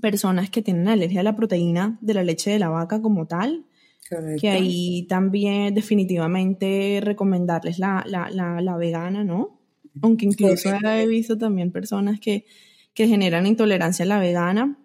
personas 0.00 0.50
que 0.50 0.62
tienen 0.62 0.88
alergia 0.88 1.20
a 1.20 1.24
la 1.24 1.36
proteína 1.36 1.98
de 2.00 2.14
la 2.14 2.24
leche 2.24 2.50
de 2.50 2.58
la 2.58 2.68
vaca 2.68 3.00
como 3.00 3.26
tal 3.26 3.66
que 4.40 4.48
ahí 4.48 5.06
también 5.08 5.74
definitivamente 5.74 7.00
recomendarles 7.02 7.78
la, 7.78 8.04
la, 8.06 8.30
la, 8.30 8.76
vegana, 8.76 9.24
¿no? 9.24 9.58
Aunque 10.02 10.26
incluso 10.26 10.70
he 10.84 11.06
visto 11.06 11.36
también 11.36 11.72
personas 11.72 12.20
que, 12.20 12.44
que 12.96 13.06
generan 13.06 13.46
intolerancia 13.46 14.04
a 14.04 14.08
la 14.08 14.18
vegana. 14.18 14.78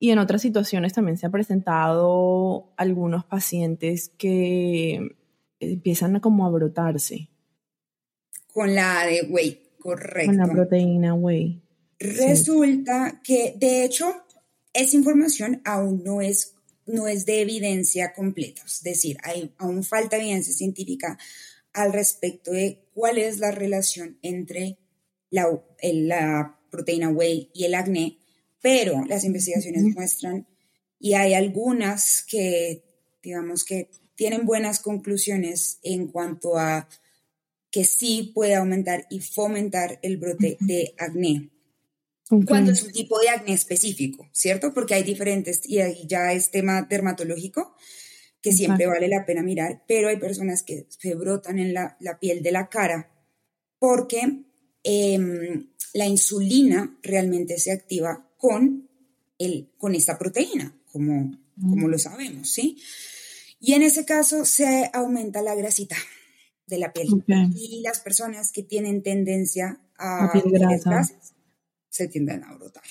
Y 0.00 0.10
en 0.10 0.18
otras 0.18 0.42
situaciones 0.42 0.94
también 0.94 1.18
se 1.18 1.26
ha 1.26 1.30
presentado 1.30 2.72
algunos 2.76 3.24
pacientes 3.24 4.08
que 4.08 5.14
empiezan 5.60 6.16
a 6.16 6.20
como 6.20 6.46
a 6.46 6.50
brotarse. 6.50 7.28
Con 8.52 8.74
la 8.74 9.06
de 9.06 9.28
whey, 9.30 9.70
correcto. 9.78 10.30
Con 10.30 10.38
la 10.38 10.48
proteína 10.48 11.14
whey. 11.14 11.62
Resulta 12.00 13.20
que, 13.22 13.54
de 13.56 13.84
hecho, 13.84 14.06
esa 14.72 14.96
información 14.96 15.60
aún 15.64 16.02
no 16.02 16.20
es 16.20 16.56
no 16.84 17.06
es 17.06 17.26
de 17.26 17.42
evidencia 17.42 18.12
completa, 18.12 18.62
es 18.66 18.82
decir, 18.82 19.16
hay 19.22 19.54
aún 19.56 19.84
falta 19.84 20.16
evidencia 20.16 20.52
científica 20.52 21.16
al 21.72 21.92
respecto 21.92 22.50
de 22.50 22.88
cuál 22.92 23.18
es 23.18 23.38
la 23.38 23.52
relación 23.52 24.18
entre 24.20 24.78
la, 25.30 25.46
la 25.80 26.58
proteína 26.72 27.10
whey 27.10 27.50
y 27.54 27.64
el 27.64 27.76
acné, 27.76 28.18
pero 28.60 29.04
las 29.06 29.22
investigaciones 29.22 29.84
muestran 29.84 30.48
y 30.98 31.14
hay 31.14 31.34
algunas 31.34 32.24
que, 32.24 32.82
digamos 33.22 33.64
que 33.64 33.90
tienen 34.16 34.46
buenas 34.46 34.80
conclusiones 34.80 35.78
en 35.82 36.08
cuanto 36.08 36.58
a 36.58 36.88
que 37.70 37.84
sí 37.84 38.32
puede 38.34 38.54
aumentar 38.54 39.06
y 39.10 39.20
fomentar 39.20 39.98
el 40.02 40.16
brote 40.16 40.56
de 40.60 40.94
acné. 40.98 41.50
Cuando 42.46 42.72
es 42.72 42.82
un 42.82 42.92
tipo 42.92 43.18
de 43.18 43.28
acné 43.28 43.52
específico, 43.52 44.28
¿cierto? 44.32 44.72
Porque 44.72 44.94
hay 44.94 45.02
diferentes, 45.02 45.60
y 45.64 45.78
ya 46.06 46.32
es 46.32 46.50
tema 46.50 46.82
dermatológico, 46.82 47.74
que 48.42 48.52
siempre 48.52 48.86
vale 48.86 49.08
la 49.08 49.24
pena 49.24 49.42
mirar, 49.42 49.82
pero 49.86 50.08
hay 50.08 50.16
personas 50.16 50.62
que 50.62 50.86
se 50.88 51.14
brotan 51.14 51.58
en 51.58 51.72
la, 51.72 51.96
piel 52.20 52.42
de 52.42 52.52
la 52.52 52.68
cara 52.68 53.10
porque 53.78 54.44
em, 54.84 55.68
la 55.94 56.06
insulina 56.06 56.98
realmente 57.02 57.58
se 57.58 57.72
activa 57.72 58.28
con, 58.36 58.88
el, 59.38 59.70
con 59.78 59.94
esta 59.94 60.18
proteína, 60.18 60.74
como, 60.90 61.38
como 61.60 61.88
lo 61.88 61.98
sabemos, 61.98 62.50
¿sí? 62.50 62.78
Y 63.60 63.74
en 63.74 63.82
ese 63.82 64.04
caso 64.04 64.44
se 64.44 64.90
aumenta 64.92 65.42
la 65.42 65.54
grasita 65.54 65.96
de 66.66 66.78
la 66.78 66.92
piel. 66.92 67.08
Y 67.54 67.82
las 67.82 68.00
personas 68.00 68.50
que 68.50 68.62
tienen 68.62 69.02
tendencia 69.02 69.80
a 69.96 70.30
piel 70.32 70.52
se 71.88 72.08
tienden 72.08 72.42
a 72.44 72.54
brotar. 72.54 72.82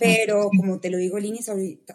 Pero 0.00 0.50
como 0.56 0.80
te 0.80 0.90
lo 0.90 0.98
digo, 0.98 1.18
Lini, 1.18 1.38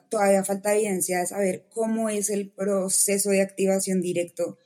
todavía 0.10 0.44
falta 0.44 0.74
evidencia 0.74 1.20
de 1.20 1.28
saber 1.28 1.68
cómo 1.70 2.10
es 2.10 2.30
el 2.30 2.50
proceso 2.50 3.32
de 3.32 3.42
activación 3.42 4.02
directo 4.02 4.58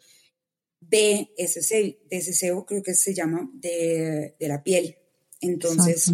de 0.90 1.32
ese, 1.38 1.62
de 2.10 2.18
ese 2.18 2.54
creo 2.66 2.84
que 2.84 2.94
se 2.94 3.14
llama, 3.14 3.50
de, 3.54 4.36
la 4.40 4.64
piel. 4.64 4.98
Entonces, 5.42 6.14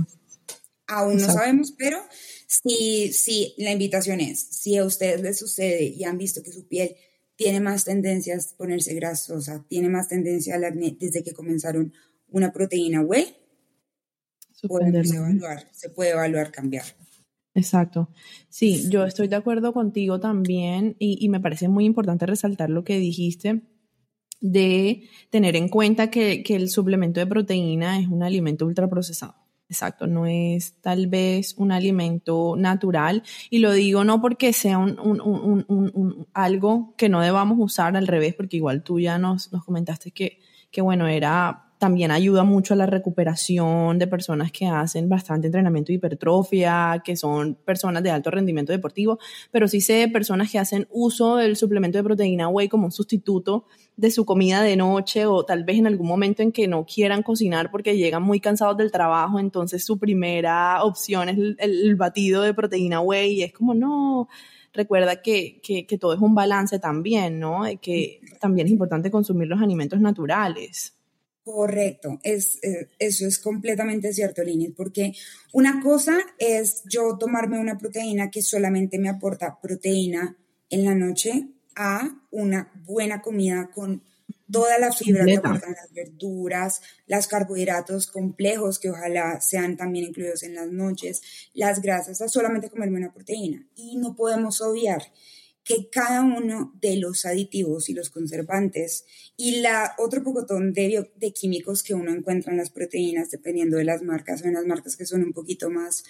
aún 0.87 1.17
no 1.17 1.31
sabemos, 1.31 1.73
pero 1.77 1.97
si, 2.47 3.13
si 3.13 3.53
la 3.57 3.71
invitación 3.71 4.19
es, 4.19 4.39
si 4.39 4.77
a 4.77 4.85
ustedes 4.85 5.21
les 5.21 5.37
sucede 5.37 5.83
y 5.83 6.03
han 6.03 6.17
visto 6.17 6.43
que 6.43 6.51
su 6.51 6.67
piel 6.67 6.95
tiene 7.35 7.59
más 7.59 7.85
tendencias 7.85 8.53
a 8.53 8.57
ponerse 8.57 8.93
grasosa, 8.93 9.65
tiene 9.67 9.89
más 9.89 10.07
tendencia 10.07 10.55
al 10.55 10.65
acné 10.65 10.95
desde 10.99 11.23
que 11.23 11.33
comenzaron 11.33 11.93
una 12.29 12.51
proteína 12.51 13.01
whey, 13.01 13.35
evaluar, 14.63 15.67
se 15.71 15.89
puede 15.89 16.11
evaluar 16.11 16.51
cambiar. 16.51 16.85
Exacto. 17.55 18.09
Sí, 18.49 18.89
yo 18.89 19.05
estoy 19.05 19.27
de 19.27 19.35
acuerdo 19.35 19.73
contigo 19.73 20.19
también 20.19 20.95
y, 20.99 21.27
me 21.29 21.39
parece 21.39 21.67
muy 21.67 21.85
importante 21.85 22.25
resaltar 22.25 22.69
lo 22.69 22.83
que 22.83 22.97
dijiste 22.97 23.61
de 24.43 25.07
tener 25.29 25.55
en 25.55 25.69
cuenta 25.69 26.11
que, 26.11 26.43
el 26.49 26.69
suplemento 26.69 27.21
de 27.21 27.25
proteína 27.25 27.97
es 27.97 28.09
un 28.09 28.23
alimento 28.23 28.65
ultraprocesado. 28.65 29.35
Exacto, 29.69 30.05
no 30.05 30.25
es 30.27 30.75
tal 30.81 31.07
vez 31.07 31.55
un 31.57 31.71
alimento 31.71 32.55
natural 32.57 33.23
y 33.49 33.59
lo 33.59 33.71
digo 33.71 34.03
no 34.03 34.21
porque 34.21 34.53
sea 34.53 34.77
un, 34.77 36.27
algo 36.33 36.93
que 36.97 37.09
no 37.09 37.21
debamos 37.21 37.57
usar 37.59 37.95
al 37.95 38.05
revés, 38.05 38.35
porque 38.35 38.57
igual 38.57 38.83
tú 38.83 38.99
ya 38.99 39.17
nos, 39.17 39.51
nos 39.53 39.63
comentaste 39.63 40.11
que, 40.11 40.39
que 40.69 40.81
bueno, 40.81 41.07
era 41.07 41.72
también 41.83 42.11
ayuda 42.11 42.45
mucho 42.45 42.75
a 42.75 42.77
la 42.77 42.85
recuperación 42.85 43.99
de 43.99 44.07
personas 44.07 44.53
que 44.53 44.65
hacen 44.65 45.09
bastante 45.09 45.47
entrenamiento 45.47 45.87
de 45.87 45.95
hipertrofia, 45.95 47.01
que 47.03 47.17
son 47.17 47.55
personas 47.55 48.01
de 48.03 48.09
alto 48.09 48.31
rendimiento 48.31 48.71
deportivo, 48.71 49.19
pero 49.51 49.67
sí 49.67 49.81
sé 49.81 50.07
personas 50.07 50.49
que 50.49 50.59
hacen 50.59 50.87
uso 50.91 51.35
del 51.35 51.57
suplemento 51.57 51.97
de 51.97 52.05
proteína 52.05 52.47
whey 52.47 52.69
como 52.69 52.85
un 52.85 52.93
sustituto 52.93 53.65
de 53.97 54.11
su 54.11 54.23
comida 54.23 54.61
de 54.61 54.77
noche 54.77 55.25
o 55.25 55.43
tal 55.43 55.65
vez 55.65 55.77
en 55.77 55.87
algún 55.87 56.07
momento 56.07 56.41
en 56.41 56.53
que 56.53 56.69
no 56.69 56.85
quieran 56.85 57.21
cocinar 57.21 57.69
porque 57.69 57.97
llegan 57.97 58.23
muy 58.23 58.39
cansados 58.39 58.77
del 58.77 58.89
trabajo, 58.89 59.37
entonces 59.41 59.83
su 59.85 59.99
primera 59.99 60.81
opción 60.85 61.27
es 61.27 61.37
el, 61.57 61.95
batido 61.97 62.43
de 62.43 62.53
proteína 62.53 63.01
whey 63.01 63.33
y 63.33 63.43
es 63.43 63.51
como, 63.51 63.73
no, 63.73 64.29
recuerda 64.71 65.21
que, 65.21 65.59
que, 65.61 65.85
que, 65.85 65.97
todo 65.97 66.13
es 66.13 66.21
un 66.21 66.33
balance 66.33 66.79
también, 66.79 67.41
¿no? 67.41 67.63
Que 67.81 68.21
también 68.39 68.67
es 68.67 68.71
importante 68.71 69.11
consumir 69.11 69.49
los 69.49 69.61
alimentos 69.61 69.99
naturales. 69.99 70.93
Correcto, 71.43 72.19
es, 72.23 72.57
eh, 72.63 72.87
eso 72.99 73.27
es 73.27 73.37
completamente 73.37 74.13
cierto, 74.13 74.43
Lini, 74.43 74.69
porque 74.69 75.11
una 75.51 75.81
cosa 75.81 76.17
es 76.39 76.83
yo 76.85 77.17
tomarme 77.17 77.59
una 77.59 77.77
proteína 77.77 78.31
que 78.31 78.41
solamente 78.41 78.97
me 78.97 79.09
aporta 79.09 79.59
proteína 79.61 80.37
en 80.69 80.85
la 80.85 80.95
noche 80.95 81.49
a 81.75 82.21
una 82.31 82.71
buena 82.85 83.21
comida 83.21 83.69
con 83.73 84.03
toda 84.49 84.77
la 84.77 84.93
fibra 84.93 85.25
que 85.25 85.35
aportan 85.35 85.73
las 85.73 85.91
verduras, 85.91 86.81
los 87.07 87.27
carbohidratos 87.27 88.07
complejos 88.07 88.79
que 88.79 88.91
ojalá 88.91 89.41
sean 89.41 89.75
también 89.75 90.05
incluidos 90.05 90.43
en 90.43 90.55
las 90.55 90.67
noches, 90.71 91.21
las 91.53 91.81
grasas, 91.81 92.21
a 92.21 92.29
solamente 92.29 92.69
comerme 92.69 92.99
una 92.99 93.13
proteína. 93.13 93.65
Y 93.75 93.97
no 93.97 94.15
podemos 94.15 94.61
obviar 94.61 95.03
que 95.63 95.89
cada 95.89 96.21
uno 96.21 96.73
de 96.81 96.97
los 96.97 97.25
aditivos 97.25 97.89
y 97.89 97.93
los 97.93 98.09
conservantes 98.09 99.05
y 99.37 99.61
la 99.61 99.95
otro 99.97 100.23
pocotón 100.23 100.73
de, 100.73 101.09
de 101.15 101.31
químicos 101.31 101.83
que 101.83 101.93
uno 101.93 102.11
encuentra 102.11 102.51
en 102.51 102.57
las 102.57 102.69
proteínas, 102.69 103.31
dependiendo 103.31 103.77
de 103.77 103.85
las 103.85 104.01
marcas, 104.01 104.41
o 104.43 104.47
en 104.47 104.53
las 104.53 104.65
marcas 104.65 104.97
que 104.97 105.05
son 105.05 105.23
un 105.23 105.33
poquito 105.33 105.69
más 105.69 106.03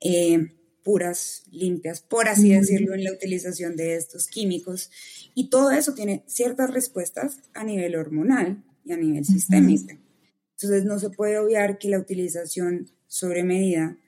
eh, 0.00 0.52
puras, 0.84 1.42
limpias, 1.50 2.00
por 2.00 2.28
así 2.28 2.50
decirlo, 2.50 2.94
en 2.94 3.02
la 3.02 3.12
utilización 3.12 3.74
de 3.74 3.96
estos 3.96 4.28
químicos. 4.28 4.92
Y 5.34 5.50
todo 5.50 5.72
eso 5.72 5.94
tiene 5.94 6.22
ciertas 6.28 6.72
respuestas 6.72 7.40
a 7.54 7.64
nivel 7.64 7.96
hormonal 7.96 8.62
y 8.84 8.92
a 8.92 8.96
nivel 8.96 9.24
sistémico. 9.24 9.94
Entonces 10.52 10.84
no 10.84 11.00
se 11.00 11.10
puede 11.10 11.38
obviar 11.38 11.78
que 11.78 11.88
la 11.88 11.98
utilización 11.98 12.88
sobre 13.08 13.42
medida, 13.42 13.98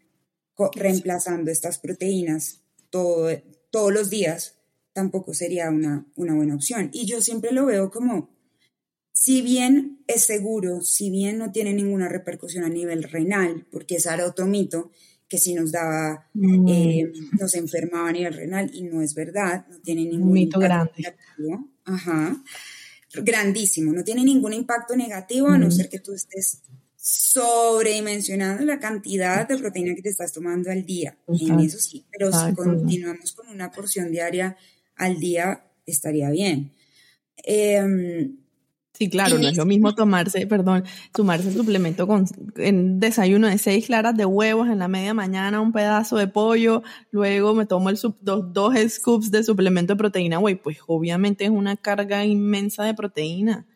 reemplazando 0.76 1.50
estas 1.50 1.78
proteínas 1.78 2.62
todo, 2.90 3.28
todos 3.70 3.92
los 3.92 4.08
días, 4.08 4.57
tampoco 4.98 5.32
sería 5.32 5.70
una, 5.70 6.04
una 6.16 6.34
buena 6.34 6.56
opción. 6.56 6.90
Y 6.92 7.06
yo 7.06 7.22
siempre 7.22 7.52
lo 7.52 7.66
veo 7.66 7.88
como, 7.88 8.30
si 9.12 9.42
bien 9.42 10.02
es 10.08 10.24
seguro, 10.24 10.80
si 10.80 11.08
bien 11.08 11.38
no 11.38 11.52
tiene 11.52 11.72
ninguna 11.72 12.08
repercusión 12.08 12.64
a 12.64 12.68
nivel 12.68 13.04
renal, 13.04 13.64
porque 13.70 13.94
es 13.94 14.08
otro 14.08 14.46
mito, 14.46 14.90
que 15.28 15.38
si 15.38 15.54
nos 15.54 15.70
daba, 15.70 16.28
mm. 16.34 16.68
eh, 16.68 17.12
nos 17.38 17.54
enfermaba 17.54 18.08
a 18.08 18.12
nivel 18.12 18.34
renal 18.34 18.70
y 18.74 18.82
no 18.82 19.00
es 19.00 19.14
verdad, 19.14 19.66
no 19.70 19.78
tiene 19.78 20.04
ningún 20.04 20.32
mito 20.32 20.58
grande. 20.58 20.90
negativo. 20.96 21.68
Ajá. 21.84 22.42
Grandísimo, 23.22 23.92
no 23.92 24.02
tiene 24.02 24.24
ningún 24.24 24.52
impacto 24.52 24.96
negativo 24.96 25.46
a 25.46 25.58
no 25.58 25.70
ser 25.70 25.88
que 25.88 26.00
tú 26.00 26.12
estés 26.12 26.62
sobredimensionando 26.96 28.64
la 28.64 28.80
cantidad 28.80 29.46
de 29.46 29.58
proteína 29.58 29.94
que 29.94 30.02
te 30.02 30.08
estás 30.08 30.32
tomando 30.32 30.72
al 30.72 30.84
día. 30.84 31.16
En 31.28 31.60
eso 31.60 31.78
sí, 31.78 32.04
pero 32.10 32.32
si 32.32 32.52
continuamos 32.54 33.32
con 33.32 33.48
una 33.48 33.70
porción 33.70 34.10
diaria 34.10 34.56
al 34.98 35.18
día, 35.18 35.64
estaría 35.86 36.30
bien. 36.30 36.74
Eh, 37.44 38.30
Sí, 38.98 39.08
claro, 39.08 39.38
no 39.38 39.48
es 39.48 39.56
lo 39.56 39.64
mismo 39.64 39.94
tomarse, 39.94 40.44
perdón, 40.48 40.82
tomarse 41.12 41.46
el 41.46 41.54
suplemento 41.54 42.08
con 42.08 42.26
en 42.56 42.98
desayuno 42.98 43.46
de 43.46 43.56
seis 43.56 43.86
claras 43.86 44.16
de 44.16 44.24
huevos 44.24 44.68
en 44.68 44.80
la 44.80 44.88
media 44.88 45.14
mañana, 45.14 45.60
un 45.60 45.70
pedazo 45.70 46.16
de 46.16 46.26
pollo, 46.26 46.82
luego 47.12 47.54
me 47.54 47.64
tomo 47.64 47.90
el 47.90 47.98
dos, 48.20 48.52
dos 48.52 48.74
scoops 48.88 49.30
de 49.30 49.44
suplemento 49.44 49.92
de 49.92 49.98
proteína 49.98 50.38
güey, 50.38 50.56
pues 50.56 50.78
obviamente 50.88 51.44
es 51.44 51.50
una 51.50 51.76
carga 51.76 52.24
inmensa 52.24 52.82
de 52.82 52.94
proteína. 52.94 53.68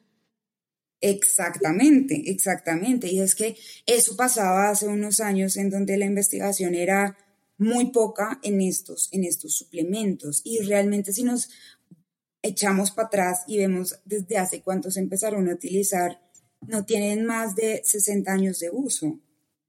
Exactamente, 1.01 2.21
exactamente. 2.27 3.07
Y 3.13 3.21
es 3.21 3.37
que 3.37 3.57
eso 3.87 4.17
pasaba 4.17 4.71
hace 4.71 4.89
unos 4.89 5.21
años 5.21 5.57
en 5.57 5.71
donde 5.71 5.99
la 5.99 6.07
investigación 6.07 6.75
era 6.75 7.17
muy 7.59 7.91
poca 7.91 8.41
en 8.43 8.61
estos, 8.61 9.09
en 9.13 9.25
estos 9.25 9.55
suplementos. 9.55 10.41
Y 10.45 10.61
realmente 10.61 11.13
si 11.13 11.23
nos 11.23 11.51
echamos 12.43 12.91
para 12.91 13.07
atrás 13.07 13.45
y 13.47 13.59
vemos 13.59 14.01
desde 14.05 14.39
hace 14.39 14.63
cuántos 14.63 14.97
empezaron 14.97 15.49
a 15.49 15.55
utilizar, 15.55 16.21
no 16.67 16.85
tienen 16.85 17.25
más 17.25 17.55
de 17.55 17.83
60 17.85 18.33
años 18.33 18.59
de 18.59 18.71
uso, 18.71 19.21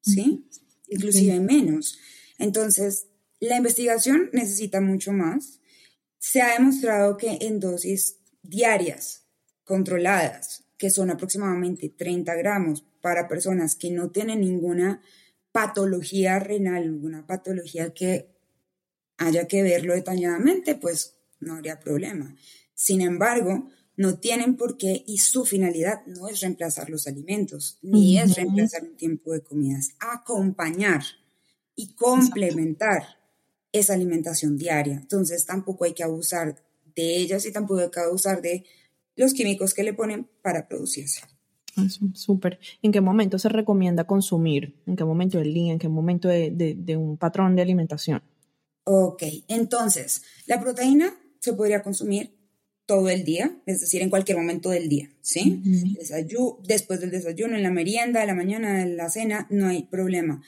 ¿sí? 0.01 0.47
Inclusive 0.87 1.39
menos. 1.39 1.97
Entonces, 2.37 3.07
la 3.39 3.57
investigación 3.57 4.29
necesita 4.33 4.81
mucho 4.81 5.11
más. 5.11 5.59
Se 6.19 6.41
ha 6.41 6.53
demostrado 6.53 7.17
que 7.17 7.37
en 7.41 7.59
dosis 7.59 8.17
diarias 8.41 9.23
controladas, 9.63 10.65
que 10.77 10.89
son 10.89 11.09
aproximadamente 11.09 11.89
30 11.89 12.35
gramos 12.35 12.85
para 13.01 13.27
personas 13.27 13.75
que 13.75 13.91
no 13.91 14.11
tienen 14.11 14.41
ninguna 14.41 15.01
patología 15.53 16.39
renal, 16.39 16.91
ninguna 16.91 17.25
patología 17.25 17.93
que 17.93 18.27
haya 19.17 19.47
que 19.47 19.63
verlo 19.63 19.93
detalladamente, 19.93 20.75
pues 20.75 21.15
no 21.39 21.53
habría 21.53 21.79
problema. 21.79 22.35
Sin 22.73 22.99
embargo, 22.99 23.69
no 23.95 24.17
tienen 24.17 24.57
por 24.57 24.77
qué 24.77 25.03
y 25.05 25.19
su 25.19 25.45
finalidad 25.45 26.05
no 26.07 26.27
es 26.27 26.41
reemplazar 26.41 26.89
los 26.89 27.07
alimentos, 27.07 27.77
ni 27.81 28.17
es 28.17 28.35
reemplazar 28.35 28.83
un 28.83 28.97
tiempo 28.97 29.31
de 29.31 29.43
comidas, 29.43 29.91
acompañar 29.99 31.03
y 31.75 31.93
complementar 31.93 33.03
esa 33.71 33.93
alimentación 33.93 34.57
diaria. 34.57 34.95
Entonces 34.95 35.45
tampoco 35.45 35.85
hay 35.85 35.93
que 35.93 36.03
abusar 36.03 36.55
de 36.95 37.17
ellas 37.17 37.45
y 37.45 37.51
tampoco 37.51 37.81
hay 37.81 37.91
que 37.91 37.99
abusar 37.99 38.41
de 38.41 38.65
los 39.15 39.33
químicos 39.33 39.73
que 39.73 39.83
le 39.83 39.93
ponen 39.93 40.27
para 40.41 40.67
producirse. 40.67 41.21
Súper. 42.13 42.59
¿En 42.81 42.91
qué 42.91 43.01
momento 43.01 43.39
se 43.39 43.49
recomienda 43.49 44.05
consumir? 44.05 44.75
¿En 44.85 44.95
qué 44.95 45.03
momento 45.03 45.37
del 45.39 45.53
día? 45.53 45.73
¿En 45.73 45.79
qué 45.79 45.89
momento 45.89 46.27
de, 46.27 46.51
de 46.77 46.97
un 46.97 47.17
patrón 47.17 47.55
de 47.55 47.61
alimentación? 47.61 48.21
Ok, 48.85 49.23
entonces, 49.47 50.23
la 50.45 50.59
proteína 50.59 51.15
se 51.39 51.53
podría 51.53 51.81
consumir 51.81 52.31
todo 52.85 53.09
el 53.09 53.23
día, 53.23 53.61
es 53.65 53.79
decir, 53.79 54.01
en 54.01 54.09
cualquier 54.09 54.37
momento 54.37 54.69
del 54.69 54.89
día, 54.89 55.09
¿sí? 55.21 55.61
después 56.63 56.99
del 56.99 57.11
desayuno, 57.11 57.55
en 57.55 57.63
la 57.63 57.71
merienda, 57.71 58.21
en 58.21 58.27
la 58.27 58.35
mañana, 58.35 58.81
en 58.81 58.97
la 58.97 59.09
cena, 59.09 59.47
no 59.49 59.67
hay 59.67 59.83
problema. 59.83 60.41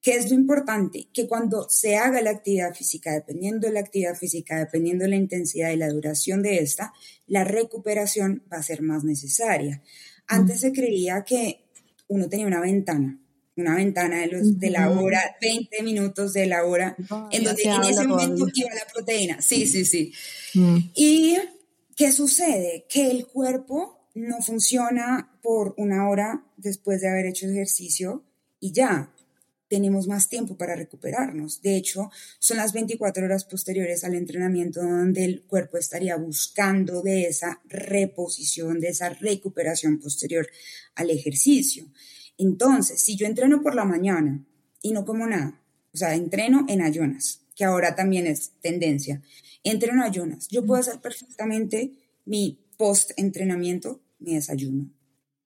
¿Qué 0.00 0.16
es 0.16 0.30
lo 0.30 0.34
importante? 0.34 1.08
Que 1.12 1.28
cuando 1.28 1.68
se 1.68 1.96
haga 1.96 2.20
la 2.22 2.30
actividad 2.30 2.74
física, 2.74 3.12
dependiendo 3.12 3.68
de 3.68 3.74
la 3.74 3.80
actividad 3.80 4.16
física, 4.16 4.58
dependiendo 4.58 5.04
de 5.04 5.10
la 5.10 5.16
intensidad 5.16 5.70
y 5.70 5.76
la 5.76 5.90
duración 5.90 6.42
de 6.42 6.58
esta, 6.58 6.92
la 7.26 7.44
recuperación 7.44 8.42
va 8.52 8.56
a 8.56 8.62
ser 8.62 8.82
más 8.82 9.04
necesaria. 9.04 9.82
Antes 10.26 10.60
se 10.60 10.72
creía 10.72 11.24
que 11.24 11.64
uno 12.08 12.28
tenía 12.28 12.46
una 12.46 12.60
ventana, 12.60 13.18
una 13.56 13.76
ventana 13.76 14.20
de, 14.20 14.26
los, 14.28 14.58
de 14.58 14.70
la 14.70 14.90
hora, 14.90 15.36
20 15.40 15.82
minutos 15.82 16.32
de 16.32 16.46
la 16.46 16.64
hora, 16.64 16.96
en 17.30 17.44
donde 17.44 17.62
en 17.62 17.82
ese 17.84 18.06
momento 18.06 18.46
iba 18.54 18.74
la 18.74 18.86
proteína. 18.92 19.42
Sí, 19.42 19.66
sí, 19.66 19.84
sí. 19.84 20.12
Mm. 20.54 20.78
Y 20.94 21.36
¿Qué 21.96 22.10
sucede? 22.10 22.86
Que 22.88 23.10
el 23.10 23.26
cuerpo 23.26 24.08
no 24.14 24.40
funciona 24.40 25.38
por 25.42 25.74
una 25.76 26.08
hora 26.08 26.44
después 26.56 27.00
de 27.00 27.08
haber 27.08 27.26
hecho 27.26 27.46
ejercicio 27.46 28.24
y 28.60 28.72
ya, 28.72 29.11
tenemos 29.72 30.06
más 30.06 30.28
tiempo 30.28 30.54
para 30.54 30.76
recuperarnos. 30.76 31.62
De 31.62 31.76
hecho, 31.76 32.10
son 32.38 32.58
las 32.58 32.74
24 32.74 33.24
horas 33.24 33.46
posteriores 33.46 34.04
al 34.04 34.14
entrenamiento 34.14 34.82
donde 34.82 35.24
el 35.24 35.44
cuerpo 35.44 35.78
estaría 35.78 36.14
buscando 36.16 37.00
de 37.00 37.22
esa 37.22 37.58
reposición, 37.70 38.80
de 38.80 38.88
esa 38.88 39.08
recuperación 39.08 39.98
posterior 39.98 40.46
al 40.94 41.08
ejercicio. 41.08 41.86
Entonces, 42.36 43.00
si 43.00 43.16
yo 43.16 43.26
entreno 43.26 43.62
por 43.62 43.74
la 43.74 43.86
mañana 43.86 44.44
y 44.82 44.92
no 44.92 45.06
como 45.06 45.26
nada, 45.26 45.58
o 45.94 45.96
sea, 45.96 46.14
entreno 46.16 46.66
en 46.68 46.82
ayunas, 46.82 47.40
que 47.56 47.64
ahora 47.64 47.94
también 47.94 48.26
es 48.26 48.50
tendencia, 48.60 49.22
entreno 49.64 50.04
ayunas. 50.04 50.48
Yo 50.48 50.66
puedo 50.66 50.82
hacer 50.82 51.00
perfectamente 51.00 51.92
mi 52.26 52.62
post-entrenamiento, 52.76 54.02
mi 54.18 54.34
desayuno. 54.34 54.90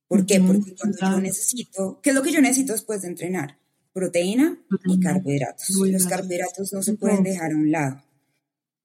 ¿Por 0.09 0.27
qué? 0.27 0.41
Porque 0.41 0.75
cuando 0.75 0.99
yo 0.99 1.21
necesito, 1.21 2.01
¿qué 2.03 2.11
es 2.11 2.17
lo 2.17 2.25
que 2.25 2.33
yo 2.33 2.41
necesito 2.41 2.73
después 2.73 3.03
de 3.03 3.09
entrenar? 3.09 3.61
Proteína 3.97 4.63
y 4.85 5.01
carbohidratos. 5.01 5.71
Los 5.71 6.07
carbohidratos 6.07 6.71
no 6.71 6.83
se 6.83 6.93
pueden 6.97 7.23
dejar 7.23 7.53
a 7.53 7.57
un 7.57 7.73
lado. 7.73 8.05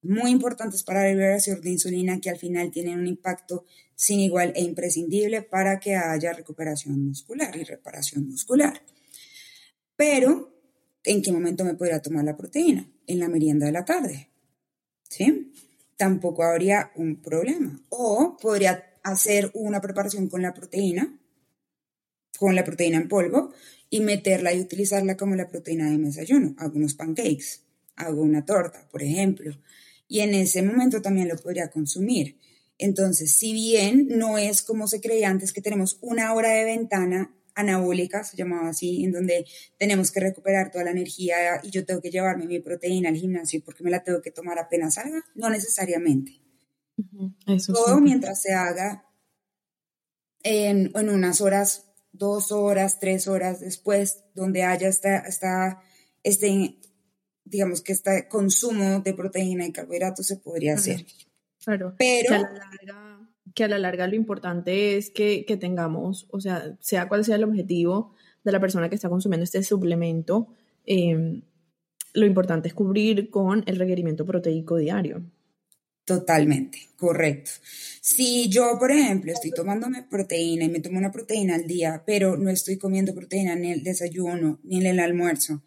Muy 0.02 0.32
importantes 0.32 0.84
para 0.84 1.04
la 1.04 1.10
liberación 1.10 1.60
de 1.60 1.72
insulina 1.72 2.22
que 2.22 2.30
al 2.30 2.38
final 2.38 2.72
tienen 2.72 2.98
un 2.98 3.08
impacto 3.08 3.66
sin 3.94 4.22
igual 4.22 4.54
e 4.56 4.62
imprescindible 4.62 5.42
para 5.42 5.82
que 5.82 5.98
haya 5.98 6.32
recuperación 6.32 7.08
muscular 7.08 7.54
y 7.58 7.66
reparación 7.66 8.26
muscular. 8.30 8.82
Pero, 9.98 10.56
¿en 11.04 11.22
qué 11.22 11.34
momento 11.34 11.66
me 11.66 11.74
podría 11.74 12.02
tomar 12.02 12.24
la 12.24 12.38
proteína? 12.38 12.90
En 13.06 13.20
la 13.20 13.28
merienda 13.28 13.66
de 13.66 13.74
la 13.74 13.84
tarde. 13.84 14.30
¿sí? 15.10 15.52
Tampoco 15.98 16.44
habría 16.44 16.90
un 16.96 17.22
problema. 17.22 17.82
O 17.90 18.38
podría 18.42 18.96
hacer 19.04 19.52
una 19.56 19.82
preparación 19.82 20.30
con 20.30 20.42
la 20.42 20.54
proteína 20.54 21.18
con 22.42 22.56
la 22.56 22.64
proteína 22.64 22.98
en 22.98 23.08
polvo 23.08 23.54
y 23.94 24.00
meterla 24.00 24.54
y 24.54 24.62
utilizarla 24.62 25.18
como 25.18 25.36
la 25.36 25.50
proteína 25.50 25.92
de 25.92 25.98
desayuno. 25.98 26.56
Hago 26.58 26.78
unos 26.78 26.96
pancakes, 26.96 27.66
hago 27.98 28.22
una 28.22 28.46
torta, 28.46 28.88
por 28.90 29.04
ejemplo, 29.04 29.54
y 30.08 30.22
en 30.22 30.34
ese 30.34 30.64
momento 30.64 31.02
también 31.02 31.28
lo 31.28 31.36
podría 31.36 31.70
consumir. 31.70 32.40
Entonces, 32.78 33.34
si 33.38 33.54
bien 33.54 34.08
no 34.08 34.38
es 34.38 34.64
como 34.64 34.88
se 34.88 35.02
creía 35.02 35.30
antes 35.30 35.52
que 35.52 35.62
tenemos 35.62 36.00
una 36.02 36.34
hora 36.34 36.52
de 36.52 36.64
ventana 36.64 37.36
anabólica, 37.54 38.24
se 38.24 38.38
llamaba 38.38 38.70
así, 38.70 39.04
en 39.04 39.12
donde 39.12 39.46
tenemos 39.78 40.10
que 40.10 40.22
recuperar 40.22 40.72
toda 40.72 40.86
la 40.86 40.92
energía 40.92 41.60
y 41.62 41.70
yo 41.70 41.86
tengo 41.86 42.02
que 42.02 42.12
llevarme 42.12 42.48
mi 42.48 42.60
proteína 42.60 43.10
al 43.10 43.18
gimnasio 43.18 43.62
porque 43.64 43.84
me 43.84 43.92
la 43.92 44.04
tengo 44.04 44.22
que 44.22 44.32
tomar 44.32 44.58
apenas 44.58 44.94
salga, 44.94 45.22
no 45.36 45.50
necesariamente. 45.50 46.42
Todo 47.68 48.00
mientras 48.00 48.42
se 48.42 48.54
haga 48.54 49.06
en, 50.44 50.92
en 50.96 51.10
unas 51.10 51.42
horas 51.42 51.91
dos 52.12 52.52
horas, 52.52 53.00
tres 53.00 53.28
horas 53.28 53.60
después, 53.60 54.24
donde 54.36 54.64
haya 54.64 54.88
esta, 54.88 55.20
esta, 55.20 55.82
este, 56.24 56.78
digamos 57.46 57.82
que 57.82 57.94
este 57.94 58.28
consumo 58.28 59.00
de 59.00 59.14
proteína 59.14 59.66
y 59.66 59.72
carbohidratos 59.72 60.28
se 60.28 60.38
podría 60.38 60.76
hacer. 60.76 61.06
Claro. 61.64 61.96
Pero 61.98 62.30
que 62.30 62.34
a, 62.36 62.40
la 62.40 62.52
larga, 62.52 63.30
que 63.54 63.64
a 63.64 63.68
la 63.68 63.78
larga 63.78 64.08
lo 64.08 64.16
importante 64.16 64.98
es 64.98 65.10
que, 65.10 65.46
que, 65.46 65.58
tengamos, 65.58 66.28
o 66.32 66.40
sea, 66.40 66.76
sea 66.80 67.08
cual 67.08 67.24
sea 67.24 67.36
el 67.36 67.44
objetivo 67.44 68.14
de 68.44 68.52
la 68.52 68.60
persona 68.60 68.90
que 68.90 68.96
está 68.96 69.10
consumiendo 69.10 69.44
este 69.44 69.64
suplemento, 69.64 70.48
em, 70.86 71.44
lo 72.14 72.26
importante 72.26 72.68
es 72.68 72.74
cubrir 72.74 73.30
con 73.30 73.64
el 73.68 73.78
requerimiento 73.78 74.26
proteico 74.26 74.78
diario. 74.78 75.24
Totalmente, 76.12 76.90
correcto. 76.98 77.52
Si 78.02 78.50
yo, 78.50 78.78
por 78.78 78.92
ejemplo, 78.92 79.32
estoy 79.32 79.52
tomándome 79.52 80.04
proteína 80.04 80.66
y 80.66 80.70
me 80.70 80.82
tomo 80.82 80.98
una 80.98 81.10
proteína 81.10 81.56
al 81.56 81.68
día, 81.68 82.04
pero 82.06 82.36
no 82.36 82.50
estoy 82.50 82.78
comiendo 82.78 83.16
proteína 83.16 83.54
en 83.54 83.64
el 83.64 83.82
desayuno 83.82 84.60
ni 84.66 84.82
en 84.82 84.88
el 84.88 85.00
almuerzo, 85.00 85.64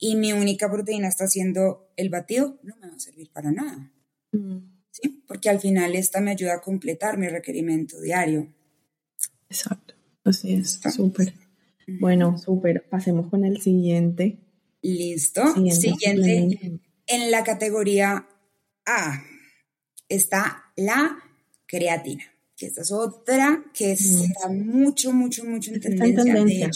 y 0.00 0.16
mi 0.16 0.32
única 0.32 0.68
proteína 0.68 1.06
está 1.06 1.28
siendo 1.28 1.92
el 1.96 2.08
batido, 2.08 2.58
no 2.64 2.74
me 2.80 2.88
va 2.88 2.96
a 2.96 2.98
servir 2.98 3.30
para 3.30 3.52
nada. 3.52 3.92
Mm. 4.32 4.58
¿Sí? 4.90 5.22
Porque 5.28 5.48
al 5.48 5.60
final 5.60 5.94
esta 5.94 6.20
me 6.20 6.32
ayuda 6.32 6.54
a 6.54 6.60
completar 6.60 7.16
mi 7.16 7.28
requerimiento 7.28 8.00
diario. 8.00 8.52
Exacto, 9.48 9.94
así 10.24 10.54
es, 10.54 10.80
súper. 10.92 11.34
Bueno, 12.00 12.36
súper. 12.36 12.88
Pasemos 12.88 13.28
con 13.28 13.44
el 13.44 13.60
siguiente. 13.60 14.40
Listo. 14.82 15.44
siguiente 15.70 16.80
en 17.06 17.30
la 17.30 17.44
categoría 17.44 18.26
A 18.86 19.22
está 20.08 20.72
la 20.76 21.18
creatina, 21.66 22.24
que 22.56 22.66
esta 22.66 22.82
es 22.82 22.92
otra 22.92 23.64
que 23.72 23.92
está 23.92 24.48
mucho, 24.48 25.12
mucho, 25.12 25.44
mucho 25.44 25.72
en 25.72 25.80
tendencia. 25.80 26.70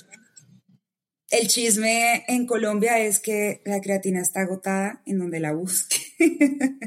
el 1.31 1.49
chisme 1.49 2.25
en 2.29 2.47
Colombia 2.47 2.99
es 2.99 3.21
que 3.21 3.63
la 3.65 3.81
creatina 3.81 4.21
está 4.21 4.41
agotada 4.43 5.03
en 5.07 5.19
donde 5.19 5.41
la 5.41 5.53
busque. 5.53 5.97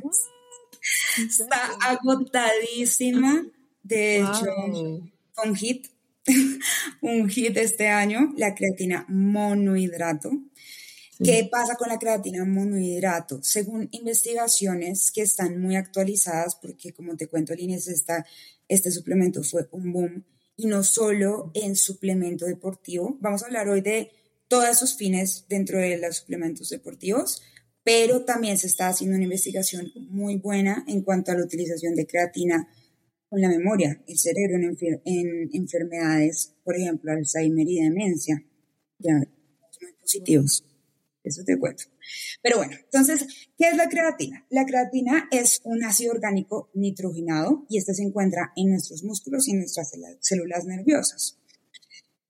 está 1.17 1.71
agotadísima. 1.81 3.45
De 3.83 4.17
hecho, 4.17 4.45
un 5.43 5.55
hit, 5.55 5.87
un 7.01 7.29
hit 7.29 7.57
este 7.57 7.87
año, 7.87 8.33
la 8.37 8.53
creatina 8.55 9.05
monohidrato. 9.07 10.31
¿Qué 11.23 11.47
pasa 11.51 11.75
con 11.75 11.89
la 11.89 11.99
creatina 11.99 12.45
monohidrato? 12.45 13.43
Según 13.43 13.89
investigaciones 13.91 15.11
que 15.11 15.21
están 15.21 15.61
muy 15.61 15.75
actualizadas, 15.75 16.55
porque 16.55 16.93
como 16.93 17.15
te 17.15 17.27
cuento, 17.27 17.53
Líneas, 17.53 17.87
esta, 17.87 18.25
este 18.67 18.91
suplemento 18.91 19.43
fue 19.43 19.67
un 19.71 19.93
boom, 19.93 20.25
y 20.57 20.65
no 20.65 20.83
solo 20.83 21.51
en 21.53 21.75
suplemento 21.75 22.45
deportivo. 22.45 23.17
Vamos 23.19 23.43
a 23.43 23.47
hablar 23.47 23.67
hoy 23.69 23.81
de 23.81 24.11
todos 24.47 24.69
esos 24.69 24.95
fines 24.95 25.45
dentro 25.47 25.79
de 25.79 25.97
los 25.97 26.17
suplementos 26.17 26.69
deportivos, 26.69 27.41
pero 27.83 28.25
también 28.25 28.57
se 28.57 28.67
está 28.67 28.87
haciendo 28.87 29.15
una 29.15 29.23
investigación 29.23 29.91
muy 29.95 30.37
buena 30.37 30.83
en 30.87 31.01
cuanto 31.01 31.31
a 31.31 31.35
la 31.35 31.43
utilización 31.43 31.95
de 31.95 32.05
creatina 32.05 32.67
con 33.29 33.41
la 33.41 33.49
memoria, 33.49 34.03
el 34.07 34.17
cerebro 34.17 34.57
en, 34.57 35.01
en 35.05 35.49
enfermedades, 35.53 36.53
por 36.63 36.75
ejemplo, 36.75 37.11
Alzheimer 37.11 37.67
y 37.67 37.79
demencia. 37.79 38.43
Ya, 38.99 39.15
muy 39.15 39.93
positivos. 40.01 40.65
Eso 41.23 41.43
te 41.45 41.57
cuento. 41.59 41.83
Pero 42.41 42.57
bueno, 42.57 42.75
entonces, 42.83 43.27
¿qué 43.57 43.69
es 43.69 43.77
la 43.77 43.87
creatina? 43.87 44.45
La 44.49 44.65
creatina 44.65 45.27
es 45.31 45.61
un 45.63 45.83
ácido 45.83 46.13
orgánico 46.13 46.71
nitrogenado 46.73 47.65
y 47.69 47.77
este 47.77 47.93
se 47.93 48.03
encuentra 48.03 48.51
en 48.55 48.71
nuestros 48.71 49.03
músculos 49.03 49.47
y 49.47 49.51
en 49.51 49.59
nuestras 49.59 49.91
células 50.19 50.65
nerviosas. 50.65 51.37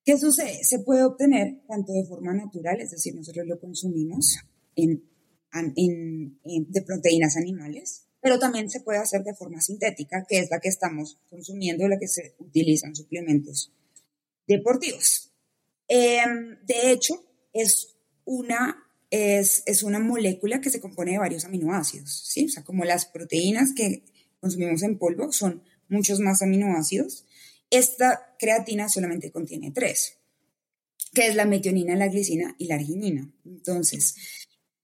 ¿Qué 0.04 0.18
sucede? 0.18 0.64
Se 0.64 0.80
puede 0.80 1.04
obtener 1.04 1.62
tanto 1.68 1.94
de 1.94 2.06
forma 2.06 2.34
natural, 2.34 2.82
es 2.82 2.92
decir, 2.92 3.16
nosotros 3.16 3.46
lo 3.48 3.60
consumimos 3.60 4.40
en, 4.76 5.04
de 6.44 6.82
proteínas 6.82 7.38
animales, 7.38 8.08
pero 8.20 8.40
también 8.40 8.70
se 8.70 8.82
puede 8.82 9.00
hacer 9.00 9.24
de 9.24 9.36
forma 9.36 9.62
sintética, 9.62 10.26
que 10.28 10.40
es 10.40 10.50
la 10.50 10.60
que 10.60 10.70
estamos 10.70 11.20
consumiendo, 11.30 11.88
la 11.88 12.00
que 12.00 12.08
se 12.08 12.36
utiliza 12.40 12.88
en 12.88 12.96
suplementos 12.96 13.72
deportivos. 14.48 15.32
Em, 15.88 16.58
de 16.66 16.92
hecho, 16.92 17.14
es 17.54 17.96
una, 18.32 18.88
es, 19.10 19.64
es, 19.66 19.84
una 19.84 20.00
molécula 20.00 20.62
que 20.62 20.70
se 20.70 20.80
compone 20.80 21.12
de 21.12 21.18
varios 21.18 21.44
aminoácidos, 21.44 22.24
¿sí? 22.28 22.46
O 22.46 22.50
sea, 22.50 22.64
como 22.64 22.86
las 22.86 23.06
proteínas 23.06 23.74
que 23.76 24.04
consumimos 24.40 24.84
en 24.84 24.98
polvo 24.98 25.34
son 25.34 25.64
muchos 25.90 26.22
más 26.22 26.42
aminoácidos, 26.42 27.26
esta 27.70 28.36
creatina 28.40 28.88
solamente 28.88 29.32
contiene 29.32 29.72
tres, 29.72 30.18
que 31.14 31.28
es 31.28 31.36
la 31.36 31.46
metionina, 31.46 31.96
la 31.96 32.08
glicina 32.08 32.56
y 32.58 32.68
la 32.68 32.76
arginina. 32.76 33.30
Entonces, 33.46 34.16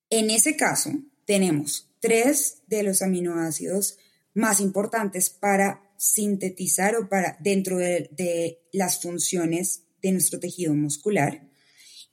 en 0.09 0.29
ese 0.29 0.57
caso, 0.57 0.91
tenemos 1.25 1.89
tres 2.01 2.63
de 2.67 2.83
los 2.83 3.01
aminoácidos 3.01 3.97
más 4.33 4.59
importantes 4.59 5.29
para 5.29 5.89
sintetizar 5.97 6.97
o 6.97 7.07
para 7.07 7.37
dentro 7.39 7.77
de, 7.77 8.09
de 8.11 8.59
las 8.73 9.01
funciones 9.01 9.83
de 10.01 10.11
nuestro 10.11 10.39
tejido 10.39 10.73
muscular 10.73 11.47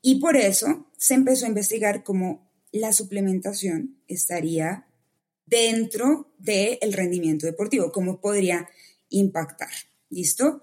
y 0.06 0.16
por 0.16 0.36
eso 0.36 0.86
se 0.98 1.14
empezó 1.14 1.46
a 1.46 1.48
investigar 1.48 2.04
cómo 2.04 2.52
la 2.72 2.92
suplementación 2.92 4.02
estaría 4.06 4.86
dentro 5.46 6.34
del 6.36 6.92
rendimiento 6.92 7.46
deportivo, 7.46 7.90
cómo 7.90 8.20
podría 8.20 8.68
impactar. 9.08 9.70
¿Listo? 10.10 10.60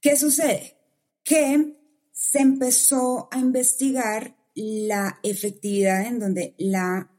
¿Qué 0.00 0.16
sucede? 0.16 0.76
Que 1.24 1.74
se 2.12 2.38
empezó 2.38 3.28
a 3.32 3.40
investigar 3.40 4.36
la 4.54 5.18
efectividad 5.24 6.06
en 6.06 6.20
donde 6.20 6.54
la 6.56 7.10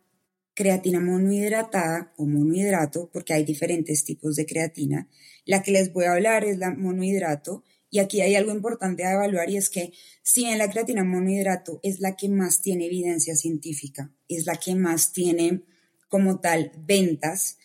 creatina 0.53 1.01
monohidratada 1.01 2.13
o 2.15 2.25
monohidrato, 2.25 3.09
porque 3.11 3.33
hay 3.33 3.43
diferentes 3.43 4.05
tipos 4.05 4.37
de 4.37 4.45
creatina, 4.45 5.09
la 5.43 5.61
que 5.63 5.71
les 5.71 5.91
voy 5.91 6.05
a 6.05 6.13
hablar 6.13 6.45
es 6.45 6.57
la 6.59 6.71
monohidrato, 6.71 7.65
y 7.91 7.99
aquí 7.99 8.21
hay 8.21 8.35
algo 8.35 8.51
importante 8.51 9.03
a 9.03 9.13
evaluar 9.13 9.49
y 9.49 9.57
es 9.57 9.69
que 9.69 9.91
si 10.23 10.45
bien 10.45 10.57
la 10.57 10.71
creatina 10.71 11.03
monohidrato 11.03 11.81
es 11.83 11.99
la 11.99 12.15
que 12.15 12.29
más 12.29 12.61
tiene 12.61 12.85
evidencia 12.85 13.35
científica, 13.35 14.09
es 14.29 14.45
la 14.45 14.55
que 14.55 14.75
más 14.75 15.11
tiene 15.11 15.61
como 16.07 16.39
tal 16.39 16.71
ventas, 16.77 17.57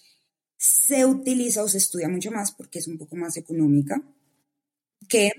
se 0.56 1.06
utiliza 1.06 1.62
o 1.62 1.68
se 1.68 1.78
estudia 1.78 2.08
mucho 2.08 2.32
más 2.32 2.50
porque 2.50 2.80
es 2.80 2.88
un 2.88 2.98
poco 2.98 3.14
más 3.14 3.36
económica 3.36 4.02
que 5.08 5.30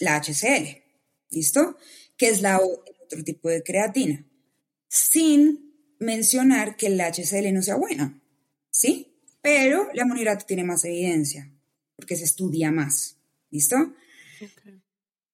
la 0.00 0.16
HCl, 0.16 0.82
¿listo? 1.30 1.76
Que 2.16 2.28
es 2.28 2.40
la 2.40 2.58
otro 2.58 3.22
tipo 3.22 3.50
de 3.50 3.62
creatina, 3.62 4.24
sin 4.88 5.74
mencionar 5.98 6.76
que 6.76 6.88
la 6.88 7.12
HCl 7.12 7.52
no 7.52 7.60
sea 7.60 7.76
buena, 7.76 8.22
¿sí? 8.70 9.14
Pero 9.42 9.90
la 9.92 10.06
monohidrato 10.06 10.46
tiene 10.46 10.64
más 10.64 10.86
evidencia 10.86 11.52
porque 11.96 12.16
se 12.16 12.24
estudia 12.24 12.70
más, 12.70 13.18
¿listo? 13.50 13.94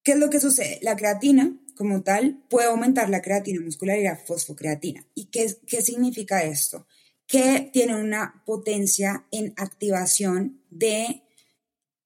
¿Qué 0.03 0.13
es 0.13 0.19
lo 0.19 0.31
que 0.31 0.41
sucede? 0.41 0.79
La 0.83 0.97
creatina, 0.97 1.59
como 1.77 2.03
tal, 2.03 2.43
puede 2.49 2.69
aumentar 2.69 3.11
la 3.11 3.23
creatina 3.23 3.61
muscular 3.61 3.99
y 3.99 4.05
la 4.05 4.17
fosfocreatina. 4.17 5.07
¿Y 5.15 5.27
qué, 5.27 5.55
qué 5.67 5.83
significa 5.83 6.43
esto? 6.43 6.87
Que 7.27 7.69
tiene 7.73 7.97
una 7.97 8.43
potencia 8.47 9.27
en 9.31 9.53
activación 9.57 10.63
de 10.71 11.23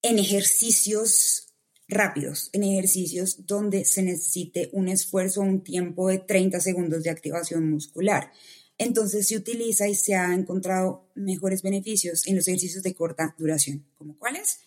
en 0.02 0.18
ejercicios 0.18 1.52
rápidos, 1.86 2.50
en 2.52 2.64
ejercicios 2.64 3.46
donde 3.46 3.84
se 3.84 4.02
necesite 4.02 4.70
un 4.72 4.88
esfuerzo, 4.88 5.42
un 5.42 5.62
tiempo 5.62 6.08
de 6.08 6.18
30 6.18 6.60
segundos 6.60 7.02
de 7.02 7.10
activación 7.10 7.70
muscular. 7.70 8.32
Entonces 8.78 9.28
se 9.28 9.36
utiliza 9.36 9.86
y 9.88 9.94
se 9.94 10.14
ha 10.14 10.34
encontrado 10.34 11.08
mejores 11.14 11.62
beneficios 11.62 12.26
en 12.26 12.36
los 12.36 12.48
ejercicios 12.48 12.82
de 12.82 12.94
corta 12.94 13.34
duración. 13.38 13.86
¿Como 13.94 14.18
cuáles? 14.18 14.60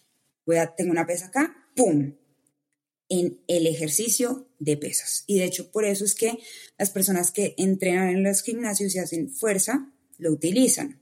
Tengo 0.77 0.91
una 0.91 1.05
pesa 1.05 1.27
acá, 1.27 1.69
¡pum! 1.75 2.13
En 3.09 3.39
el 3.47 3.67
ejercicio 3.67 4.47
de 4.59 4.77
pesas. 4.77 5.23
Y 5.27 5.39
de 5.39 5.45
hecho, 5.45 5.71
por 5.71 5.85
eso 5.85 6.05
es 6.05 6.15
que 6.15 6.39
las 6.77 6.89
personas 6.89 7.31
que 7.31 7.53
entrenan 7.57 8.09
en 8.09 8.23
los 8.23 8.41
gimnasios 8.41 8.95
y 8.95 8.99
hacen 8.99 9.29
fuerza, 9.29 9.91
lo 10.17 10.31
utilizan. 10.31 11.01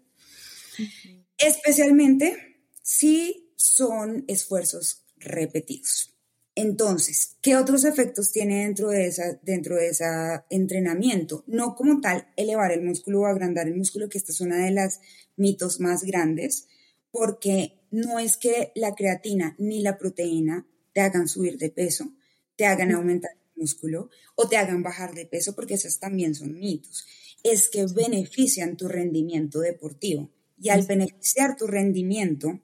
Especialmente 1.37 2.59
si 2.81 3.53
son 3.55 4.25
esfuerzos 4.27 5.03
repetidos. 5.17 6.09
Entonces, 6.55 7.37
¿qué 7.41 7.55
otros 7.55 7.83
efectos 7.83 8.31
tiene 8.31 8.63
dentro 8.63 8.89
de, 8.89 9.07
esa, 9.07 9.39
dentro 9.41 9.75
de 9.75 9.89
ese 9.89 10.05
entrenamiento? 10.51 11.43
No 11.47 11.75
como 11.75 11.99
tal 11.99 12.27
elevar 12.35 12.71
el 12.71 12.83
músculo 12.83 13.21
o 13.21 13.25
agrandar 13.25 13.67
el 13.67 13.75
músculo, 13.75 14.07
que 14.07 14.19
esta 14.19 14.31
es 14.31 14.41
una 14.41 14.63
de 14.63 14.71
las 14.71 14.99
mitos 15.35 15.79
más 15.79 16.03
grandes, 16.03 16.67
porque 17.09 17.79
no 17.89 18.19
es 18.19 18.37
que 18.37 18.71
la 18.75 18.93
creatina 18.93 19.55
ni 19.57 19.81
la 19.81 19.97
proteína 19.97 20.67
te 20.93 21.01
hagan 21.01 21.27
subir 21.27 21.58
de 21.58 21.69
peso, 21.69 22.13
te 22.56 22.65
hagan 22.65 22.91
aumentar 22.91 23.32
el 23.32 23.62
músculo 23.62 24.10
o 24.36 24.47
te 24.47 24.58
hagan 24.58 24.84
bajar 24.84 25.13
de 25.13 25.25
peso, 25.25 25.56
porque 25.56 25.73
esos 25.75 25.99
también 25.99 26.36
son 26.36 26.60
mitos. 26.60 27.06
Es 27.43 27.69
que 27.69 27.86
benefician 27.86 28.77
tu 28.77 28.88
rendimiento 28.88 29.60
deportivo 29.60 30.29
y 30.60 30.69
al 30.69 30.86
beneficiar 30.86 31.58
tu 31.58 31.67
rendimiento, 31.67 32.62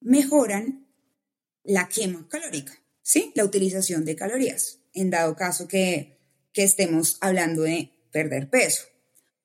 mejoran 0.00 0.86
la 1.62 1.88
quema 1.88 2.26
calórica. 2.28 2.72
¿sí? 3.02 3.32
La 3.34 3.44
utilización 3.44 4.04
de 4.04 4.16
calorías, 4.16 4.80
en 4.92 5.10
dado 5.10 5.36
caso 5.36 5.68
que, 5.68 6.18
estemos 6.52 7.16
hablando 7.22 7.62
de 7.62 7.90
perder 8.12 8.50
peso. 8.50 8.82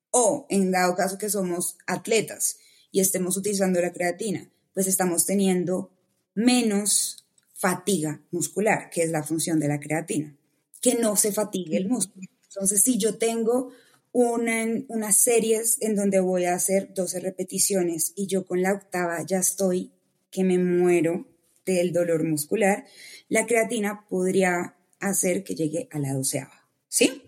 O 0.09 0.47
en 0.49 0.69
dado 0.71 0.95
caso 0.95 1.17
que 1.17 1.29
somos 1.29 1.77
atletas 1.87 2.57
y 2.91 2.99
estemos 2.99 3.37
utilizando 3.37 3.79
la 3.79 3.93
creatina, 3.93 4.51
pues 4.73 4.87
estamos 4.87 5.25
teniendo 5.25 5.91
menos 6.33 7.24
fatiga 7.55 8.21
muscular, 8.31 8.89
que 8.89 9.03
es 9.03 9.09
la 9.09 9.23
función 9.23 9.59
de 9.59 9.67
la 9.67 9.79
creatina, 9.79 10.35
que 10.81 10.95
no 10.95 11.15
se 11.15 11.31
fatigue 11.31 11.77
el 11.77 11.87
músculo. 11.87 12.27
Entonces, 12.47 12.83
si 12.83 12.97
yo 12.97 13.17
tengo 13.17 13.71
una, 14.11 14.65
unas 14.87 15.17
series 15.17 15.81
en 15.81 15.95
donde 15.95 16.19
voy 16.19 16.45
a 16.45 16.53
hacer 16.53 16.93
12 16.93 17.19
repeticiones 17.21 18.13
y 18.15 18.27
yo 18.27 18.45
con 18.45 18.61
la 18.61 18.73
octava 18.73 19.21
ya 19.25 19.39
estoy 19.39 19.91
que 20.31 20.43
me 20.43 20.57
muero 20.57 21.27
del 21.65 21.91
dolor 21.91 22.23
muscular, 22.23 22.85
la 23.29 23.45
creatina 23.45 24.05
podría 24.07 24.75
hacer 24.99 25.43
que 25.43 25.55
llegue 25.55 25.87
a 25.91 25.99
la 25.99 26.13
doceava. 26.13 26.69
¿Sí? 26.87 27.23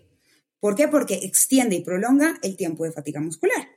¿Por 0.60 0.76
qué? 0.76 0.88
Porque 0.88 1.14
extiende 1.14 1.76
y 1.76 1.82
prolonga 1.82 2.38
el 2.42 2.56
tiempo 2.56 2.84
de 2.84 2.92
fatiga 2.92 3.20
muscular. 3.20 3.68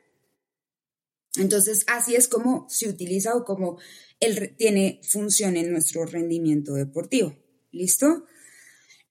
Entonces, 1.38 1.84
así 1.88 2.16
es 2.16 2.28
como 2.28 2.68
se 2.70 2.90
utiliza 2.90 3.36
o 3.36 3.46
como 3.46 3.78
él 4.20 4.56
tiene 4.58 5.00
función 5.04 5.58
en 5.58 5.72
nuestro 5.72 6.06
rendimiento 6.06 6.74
deportivo. 6.74 7.36
¿Listo? 7.72 8.26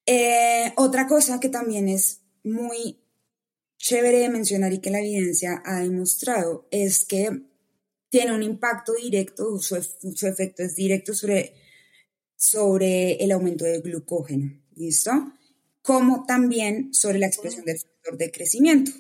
Eh, 0.06 0.72
otra 0.76 1.06
cosa 1.06 1.40
que 1.40 1.48
también 1.48 1.88
es 1.88 2.20
muy 2.44 2.98
chévere 3.78 4.18
de 4.18 4.28
mencionar 4.28 4.72
y 4.72 4.80
que 4.80 4.90
la 4.90 5.00
evidencia 5.00 5.62
ha 5.64 5.80
demostrado 5.80 6.68
es 6.70 7.04
que 7.06 7.42
tiene 8.10 8.34
un 8.34 8.42
impacto 8.42 8.92
directo, 8.94 9.58
su 9.60 9.76
efecto 10.26 10.62
es 10.62 10.74
directo 10.74 11.14
sobre 11.14 11.54
sobre 12.40 13.22
el 13.22 13.32
aumento 13.32 13.66
del 13.66 13.82
glucógeno, 13.82 14.58
¿listo? 14.74 15.10
Como 15.82 16.24
también 16.24 16.94
sobre 16.94 17.18
la 17.18 17.26
expresión 17.26 17.66
del 17.66 17.78
factor 17.78 18.16
de 18.16 18.30
crecimiento. 18.30 18.92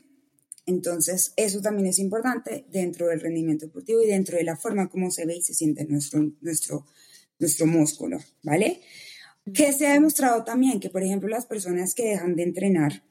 Entonces, 0.70 1.32
eso 1.36 1.60
también 1.60 1.88
es 1.88 1.98
importante 1.98 2.64
dentro 2.70 3.08
del 3.08 3.20
rendimiento 3.20 3.66
deportivo 3.66 4.02
y 4.02 4.06
dentro 4.06 4.36
de 4.36 4.44
la 4.44 4.56
forma 4.56 4.88
como 4.88 5.10
se 5.10 5.26
ve 5.26 5.36
y 5.36 5.42
se 5.42 5.52
siente 5.52 5.84
nuestro, 5.84 6.30
nuestro, 6.40 6.86
nuestro 7.40 7.66
músculo, 7.66 8.18
¿vale? 8.44 8.80
Que 9.52 9.72
se 9.72 9.88
ha 9.88 9.94
demostrado 9.94 10.44
también 10.44 10.78
que, 10.78 10.88
por 10.88 11.02
ejemplo, 11.02 11.28
las 11.28 11.46
personas 11.46 11.94
que 11.94 12.04
dejan 12.04 12.36
de 12.36 12.44
entrenar, 12.44 13.02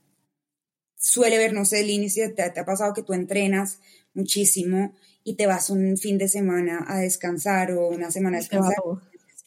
suele 0.95 1.37
ver, 1.37 1.51
no 1.53 1.65
sé, 1.65 1.81
el 1.81 1.89
inicio, 1.89 2.33
te, 2.33 2.49
te 2.49 2.59
ha 2.61 2.65
pasado 2.65 2.93
que 2.93 3.03
tú 3.03 3.11
entrenas 3.11 3.79
muchísimo 4.13 4.95
y 5.25 5.35
te 5.35 5.45
vas 5.45 5.69
un 5.69 5.97
fin 5.97 6.17
de 6.17 6.29
semana 6.29 6.85
a 6.87 6.99
descansar 6.99 7.73
o 7.73 7.89
una 7.89 8.09
semana 8.09 8.37
a 8.37 8.39
descansar 8.39 8.75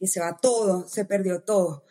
y 0.01 0.07
se 0.07 0.21
va 0.21 0.39
todo, 0.39 0.87
se 0.87 1.07
perdió 1.07 1.41
todo. 1.41 1.87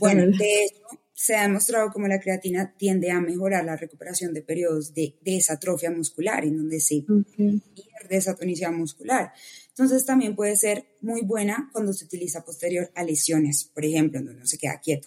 Bueno, 0.00 0.22
de 0.26 0.64
hecho, 0.64 1.01
se 1.22 1.36
ha 1.36 1.42
demostrado 1.42 1.92
como 1.92 2.08
la 2.08 2.18
creatina 2.18 2.74
tiende 2.76 3.12
a 3.12 3.20
mejorar 3.20 3.64
la 3.64 3.76
recuperación 3.76 4.34
de 4.34 4.42
periodos 4.42 4.92
de, 4.92 5.14
esa 5.24 5.52
atrofia 5.52 5.88
muscular, 5.88 6.44
en 6.44 6.56
donde 6.56 6.80
se 6.80 7.04
pierde 7.36 8.16
esa 8.16 8.34
tonicidad 8.34 8.72
muscular. 8.72 9.32
Entonces 9.68 10.04
también 10.04 10.34
puede 10.34 10.56
ser 10.56 10.84
muy 11.00 11.22
buena 11.22 11.70
cuando 11.72 11.92
se 11.92 12.06
utiliza 12.06 12.44
posterior 12.44 12.90
a 12.96 13.04
lesiones, 13.04 13.70
por 13.72 13.84
ejemplo, 13.84 14.18
en 14.18 14.26
donde 14.26 14.40
no 14.40 14.46
se 14.48 14.58
queda 14.58 14.80
quieto. 14.80 15.06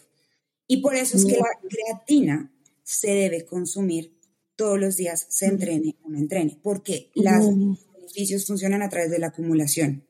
Y 0.67 0.77
por 0.77 0.95
eso 0.95 1.17
es 1.17 1.25
que 1.25 1.35
la 1.35 1.49
creatina 1.69 2.49
se 2.81 3.09
debe 3.09 3.43
consumir 3.43 4.17
todos 4.55 4.79
los 4.79 4.95
días, 4.95 5.25
se 5.27 5.47
entrene 5.47 5.97
o 6.01 6.09
no 6.09 6.17
entrene, 6.17 6.57
porque 6.63 7.11
los 7.13 7.75
beneficios 7.93 8.47
funcionan 8.47 8.81
a 8.81 8.87
través 8.87 9.11
de 9.11 9.19
la 9.19 9.27
acumulación. 9.27 10.05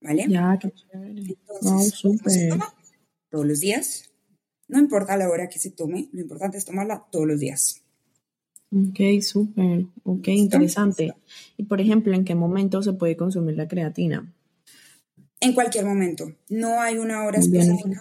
¿vale? 0.00 0.24
Ya, 0.28 0.56
qué 0.62 0.70
chévere. 0.70 1.36
Entonces, 1.50 2.48
todos 3.28 3.44
los 3.44 3.58
días. 3.58 4.05
No 4.68 4.78
importa 4.78 5.16
la 5.16 5.28
hora 5.28 5.48
que 5.48 5.58
se 5.58 5.70
tome, 5.70 6.08
lo 6.12 6.20
importante 6.20 6.58
es 6.58 6.64
tomarla 6.64 7.04
todos 7.10 7.26
los 7.26 7.40
días. 7.40 7.82
Ok, 8.72 9.22
súper. 9.22 9.86
Ok, 10.02 10.28
interesante. 10.28 11.14
Y 11.56 11.64
por 11.64 11.80
ejemplo, 11.80 12.14
¿en 12.14 12.24
qué 12.24 12.34
momento 12.34 12.82
se 12.82 12.92
puede 12.92 13.16
consumir 13.16 13.56
la 13.56 13.68
creatina? 13.68 14.32
En 15.40 15.54
cualquier 15.54 15.84
momento. 15.84 16.34
No 16.48 16.80
hay 16.80 16.98
una 16.98 17.24
hora 17.24 17.38
específica. 17.38 18.00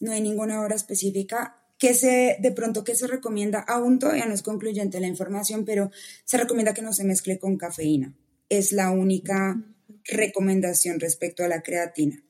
No 0.00 0.12
hay 0.12 0.20
ninguna 0.20 0.60
hora 0.60 0.74
específica 0.74 1.62
que 1.78 1.94
se, 1.94 2.36
de 2.40 2.52
pronto 2.52 2.84
que 2.84 2.94
se 2.94 3.06
recomienda, 3.06 3.60
aún 3.60 3.98
todavía 3.98 4.26
no 4.26 4.34
es 4.34 4.42
concluyente 4.42 5.00
la 5.00 5.06
información, 5.06 5.64
pero 5.64 5.90
se 6.24 6.38
recomienda 6.38 6.74
que 6.74 6.82
no 6.82 6.92
se 6.92 7.04
mezcle 7.04 7.38
con 7.38 7.56
cafeína. 7.56 8.14
Es 8.48 8.72
la 8.72 8.90
única 8.90 9.62
recomendación 10.04 11.00
respecto 11.00 11.44
a 11.44 11.48
la 11.48 11.62
creatina. 11.62 12.22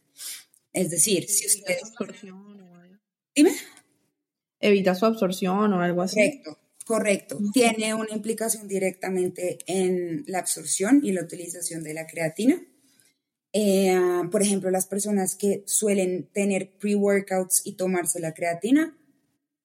Es 0.73 0.91
decir, 0.91 1.29
si 1.29 1.47
ustedes... 1.47 1.93
Dime. 3.37 3.53
Evita 4.59 4.95
su 4.95 5.05
absorción 5.05 5.73
o 5.75 5.81
algo 5.83 6.01
así. 6.01 6.17
Correcto, 6.17 6.59
correcto. 6.87 7.39
Tiene 7.53 7.95
una 7.95 8.13
implicación 8.13 8.67
directamente 8.67 9.59
en 9.67 10.25
la 10.27 10.39
absorción 10.39 11.01
y 11.05 11.13
la 11.13 11.23
utilización 11.23 11.83
de 11.85 11.93
la 11.93 12.07
creatina. 12.07 12.61
Eh, 13.53 13.99
por 14.33 14.43
ejemplo, 14.43 14.71
las 14.71 14.87
personas 14.87 15.37
que 15.37 15.63
suelen 15.67 16.29
tener 16.33 16.73
pre-workouts 16.79 17.63
y 17.65 17.77
tomarse 17.77 18.19
la 18.21 18.33
creatina, 18.33 18.99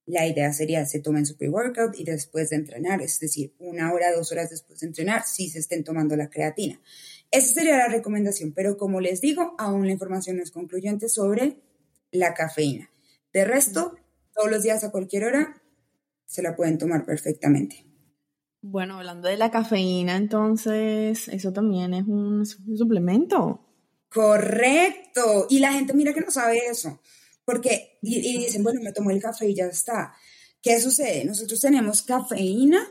la 0.06 0.28
idea 0.28 0.52
sería 0.52 0.86
se 0.86 1.00
tomen 1.00 1.26
su 1.26 1.38
pre-workout 1.38 1.98
y 1.98 2.04
después 2.04 2.50
de 2.50 2.58
entrenar, 2.58 3.02
es 3.02 3.20
decir, 3.20 3.54
una 3.60 3.94
hora, 3.94 4.14
dos 4.14 4.32
horas 4.32 4.50
después 4.50 4.82
de 4.82 4.88
entrenar, 4.88 5.24
si 5.26 5.50
se 5.50 5.60
estén 5.60 5.84
tomando 5.86 6.18
la 6.18 6.30
creatina. 6.30 6.82
Esa 7.32 7.54
sería 7.54 7.78
la 7.78 7.88
recomendación, 7.88 8.52
pero 8.52 8.78
como 8.78 9.00
les 9.00 9.22
digo, 9.22 9.56
aún 9.58 9.86
la 9.86 9.94
información 9.94 10.38
no 10.38 10.44
es 10.44 10.52
concluyente 10.52 11.08
sobre 11.08 11.62
la 12.12 12.34
cafeína. 12.34 12.91
De 13.34 13.46
resto, 13.46 13.96
todos 14.34 14.50
los 14.50 14.64
días 14.64 14.84
a 14.84 14.92
cualquier 14.92 15.26
hora 15.26 15.62
se 16.26 16.42
la 16.42 16.56
pueden 16.56 16.78
tomar 16.78 17.06
perfectamente. 17.06 17.86
Bueno, 18.62 18.98
hablando 18.98 19.28
de 19.28 19.38
la 19.38 19.50
cafeína, 19.52 20.16
entonces, 20.16 21.28
eso 21.28 21.52
también 21.52 21.94
es 21.94 22.06
un, 22.08 22.46
suplemento. 22.46 23.68
Correcto. 24.10 25.48
Y 25.50 25.60
la 25.60 25.74
gente 25.74 25.94
mira 25.94 26.14
que 26.14 26.22
no 26.22 26.32
sabe 26.32 26.60
eso. 26.70 27.02
Porque, 27.44 27.98
y, 28.02 28.18
y, 28.18 28.38
dicen, 28.46 28.64
bueno, 28.64 28.82
me 28.82 28.94
tomo 28.94 29.10
el 29.12 29.22
café 29.22 29.50
y 29.50 29.56
ya 29.56 29.66
está. 29.66 30.14
¿Qué 30.62 30.80
sucede? 30.80 31.26
Nosotros 31.26 31.60
tenemos 31.60 32.04
cafeína 32.04 32.88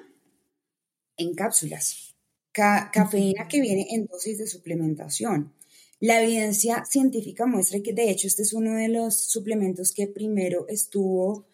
en 1.16 1.34
cápsulas 1.34 2.10
cafeína 2.52 3.48
que 3.48 3.60
viene 3.60 3.86
en 3.90 4.06
dosis 4.06 4.38
de 4.38 4.46
suplementación. 4.46 5.54
La 6.00 6.22
evidencia 6.22 6.84
científica 6.86 7.44
muestra 7.44 7.80
que 7.80 7.92
de 7.92 8.10
hecho 8.10 8.26
este 8.26 8.42
es 8.42 8.54
uno 8.54 8.74
de 8.74 8.88
los 8.88 9.30
suplementos 9.30 9.92
que 9.92 10.06
primero 10.06 10.66
estuvo 10.68 11.46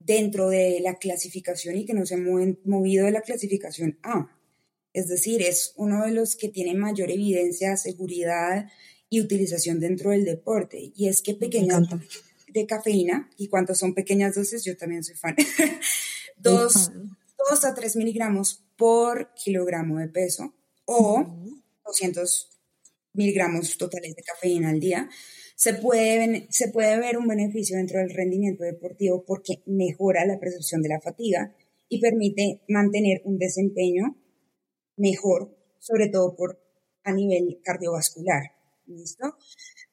dentro 0.00 0.48
de 0.48 0.80
la 0.80 0.96
clasificación 0.96 1.76
y 1.76 1.86
que 1.86 1.94
no 1.94 2.04
se 2.04 2.16
ha 2.16 2.18
movido 2.64 3.06
de 3.06 3.12
la 3.12 3.20
clasificación 3.20 3.98
A. 4.02 4.36
Es 4.92 5.06
decir, 5.08 5.40
es 5.40 5.72
uno 5.76 6.04
de 6.04 6.10
los 6.10 6.34
que 6.34 6.48
tiene 6.48 6.74
mayor 6.74 7.12
evidencia, 7.12 7.76
seguridad 7.76 8.68
y 9.08 9.20
utilización 9.20 9.78
dentro 9.78 10.10
del 10.10 10.24
deporte. 10.24 10.92
Y 10.96 11.06
es 11.06 11.22
que 11.22 11.34
pequeñas 11.34 11.88
de 12.48 12.66
cafeína, 12.66 13.30
y 13.38 13.46
cuántas 13.46 13.78
son 13.78 13.94
pequeñas 13.94 14.34
dosis, 14.34 14.64
yo 14.64 14.76
también 14.76 15.04
soy 15.04 15.14
fan, 15.14 15.36
dos, 16.36 16.90
dos 17.38 17.64
a 17.64 17.72
tres 17.72 17.94
miligramos 17.94 18.64
por 18.76 19.32
kilogramo 19.34 19.98
de 19.98 20.08
peso 20.08 20.52
o 20.86 21.24
200 21.86 22.51
miligramos 23.14 23.76
totales 23.78 24.14
de 24.14 24.22
cafeína 24.22 24.70
al 24.70 24.80
día, 24.80 25.08
se 25.56 25.74
puede, 25.74 26.46
se 26.50 26.68
puede 26.68 26.98
ver 26.98 27.18
un 27.18 27.28
beneficio 27.28 27.76
dentro 27.76 27.98
del 27.98 28.10
rendimiento 28.10 28.64
deportivo 28.64 29.24
porque 29.24 29.62
mejora 29.66 30.26
la 30.26 30.40
percepción 30.40 30.82
de 30.82 30.88
la 30.88 31.00
fatiga 31.00 31.54
y 31.88 32.00
permite 32.00 32.62
mantener 32.68 33.22
un 33.24 33.38
desempeño 33.38 34.16
mejor, 34.96 35.56
sobre 35.78 36.08
todo 36.08 36.34
por, 36.34 36.58
a 37.04 37.12
nivel 37.12 37.60
cardiovascular. 37.62 38.42
¿Listo? 38.86 39.36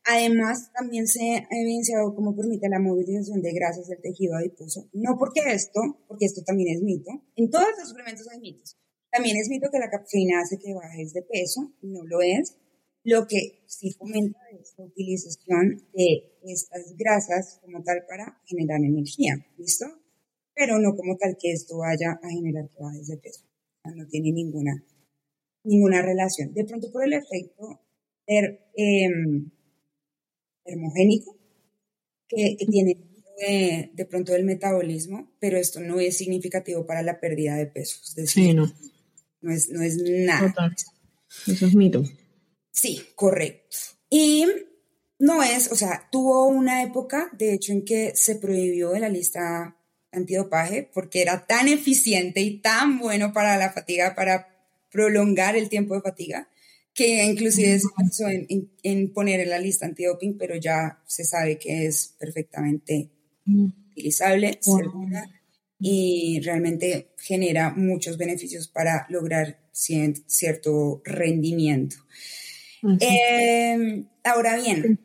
Además, 0.06 0.72
también 0.74 1.08
se 1.08 1.36
ha 1.36 1.48
evidenciado 1.52 2.16
cómo 2.16 2.36
permite 2.36 2.68
la 2.70 2.80
movilización 2.80 3.42
de 3.42 3.54
grasas 3.54 3.88
del 3.88 4.02
tejido 4.02 4.36
adiposo. 4.36 4.90
No 4.94 5.18
porque 5.20 5.42
esto, 5.52 5.82
porque 6.08 6.26
esto 6.26 6.42
también 6.44 6.76
es 6.76 6.82
mito. 6.82 7.12
En 7.36 7.50
todos 7.50 7.68
los 7.78 7.90
suplementos 7.90 8.28
hay 8.30 8.40
mitos. 8.40 8.78
También 9.12 9.38
es 9.38 9.50
mito 9.50 9.70
que 9.72 9.80
la 9.80 9.90
cafeína 9.90 10.42
hace 10.42 10.58
que 10.58 10.74
bajes 10.74 11.14
de 11.14 11.22
peso. 11.22 11.74
No 11.82 12.04
lo 12.06 12.22
es. 12.22 12.58
Lo 13.04 13.28
que 13.28 13.64
sí 13.66 13.92
fomenta 13.92 14.40
es 14.60 14.74
la 14.78 14.86
utilización 14.86 15.82
de 15.94 16.38
estas 16.44 16.96
grasas 16.98 17.60
como 17.62 17.82
tal 17.84 18.06
para 18.08 18.42
generar 18.46 18.82
energía, 18.82 19.46
¿listo? 19.58 19.86
Pero 20.54 20.80
no 20.80 20.96
como 20.96 21.16
tal 21.18 21.38
que 21.40 21.52
esto 21.52 21.78
vaya 21.78 22.20
a 22.22 22.30
generar 22.30 22.70
que 22.70 22.84
bajes 22.84 23.08
de 23.08 23.18
peso. 23.18 23.46
no 23.96 24.06
tiene 24.08 24.32
ninguna, 24.32 24.84
ninguna 25.64 26.02
relación. 26.02 26.54
De 26.54 26.66
pronto 26.66 26.92
por 26.92 27.06
el 27.06 27.14
efecto 27.14 27.80
er, 28.28 28.60
termogénico 30.66 31.38
que, 32.28 32.58
tiene 32.70 32.98
de, 33.94 34.06
pronto 34.06 34.36
el 34.36 34.44
metabolismo, 34.44 35.32
pero 35.40 35.58
esto 35.58 35.80
no 35.80 36.00
es 36.00 36.18
significativo 36.18 36.86
para 36.86 37.02
la 37.02 37.20
pérdida 37.20 37.56
de 37.56 37.68
peso. 37.68 38.00
Es 38.04 38.16
decir, 38.16 38.44
sí, 38.44 38.54
no. 38.54 38.72
No 39.42 39.54
es, 39.54 39.70
no 39.70 39.82
es 39.82 39.98
nada. 40.04 40.54
Eso 41.48 41.66
es 41.66 41.76
mito. 41.76 42.04
Sí, 42.82 43.02
correcto. 43.14 43.78
Y 44.10 44.46
no 45.20 45.44
es, 45.44 45.70
o 45.70 45.76
sea, 45.76 46.08
tuvo 46.10 46.48
una 46.48 46.82
época, 46.82 47.30
de 47.38 47.54
hecho, 47.54 47.74
en 47.74 47.84
que 47.84 48.14
se 48.16 48.36
prohibió 48.36 48.92
de 48.92 49.02
la 49.02 49.10
lista 49.10 49.76
antidopaje 50.14 50.90
porque 50.94 51.22
era 51.22 51.46
tan 51.46 51.68
eficiente 51.68 52.40
y 52.40 52.62
tan 52.62 52.98
bueno 53.00 53.34
para 53.34 53.58
la 53.58 53.74
fatiga, 53.74 54.16
para 54.16 54.48
prolongar 54.90 55.58
el 55.58 55.68
tiempo 55.68 55.94
de 55.94 56.02
fatiga, 56.02 56.48
que 56.94 57.22
inclusive 57.26 57.80
se 57.80 57.88
pensó 57.98 58.28
en, 58.30 59.14
poner 59.14 59.42
en 59.42 59.50
la 59.50 59.60
lista 59.60 59.86
antidoping, 59.86 60.38
pero 60.38 60.56
ya 60.56 61.04
se 61.06 61.26
sabe 61.26 61.58
que 61.58 61.86
es 61.86 62.16
perfectamente 62.18 63.10
utilizable, 63.46 64.58
segura 64.62 65.30
y 65.82 66.40
realmente 66.46 67.10
genera 67.18 67.72
muchos 67.72 68.18
beneficios 68.18 68.70
para 68.70 69.06
lograr 69.10 69.60
cierto 69.74 71.02
rendimiento. 71.04 71.98
Em, 72.82 74.08
ahora 74.24 74.56
bien, 74.58 75.00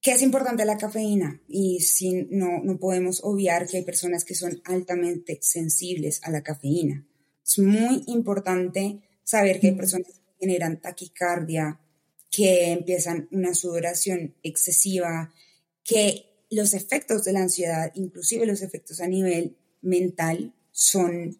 ¿qué 0.00 0.12
es 0.12 0.22
importante 0.22 0.64
la 0.64 0.78
cafeína? 0.78 1.40
Y 1.48 1.80
si 1.80 2.26
no, 2.30 2.62
no 2.62 2.78
podemos 2.78 3.20
obviar 3.22 3.66
que 3.66 3.78
hay 3.78 3.84
personas 3.84 4.24
que 4.24 4.34
son 4.34 4.60
altamente 4.64 5.38
sensibles 5.42 6.20
a 6.22 6.30
la 6.30 6.42
cafeína. 6.42 7.06
Es 7.44 7.58
muy 7.58 8.04
importante 8.06 9.00
saber 9.24 9.60
que 9.60 9.68
hay 9.68 9.74
personas 9.74 10.08
que 10.08 10.46
generan 10.46 10.80
taquicardia, 10.80 11.80
que 12.30 12.72
empiezan 12.72 13.28
una 13.30 13.54
sudoración 13.54 14.34
excesiva, 14.42 15.32
que 15.84 16.46
los 16.50 16.74
efectos 16.74 17.24
de 17.24 17.32
la 17.32 17.42
ansiedad, 17.42 17.92
inclusive 17.94 18.46
los 18.46 18.62
efectos 18.62 19.00
a 19.00 19.08
nivel 19.08 19.56
mental, 19.80 20.54
son 20.70 21.38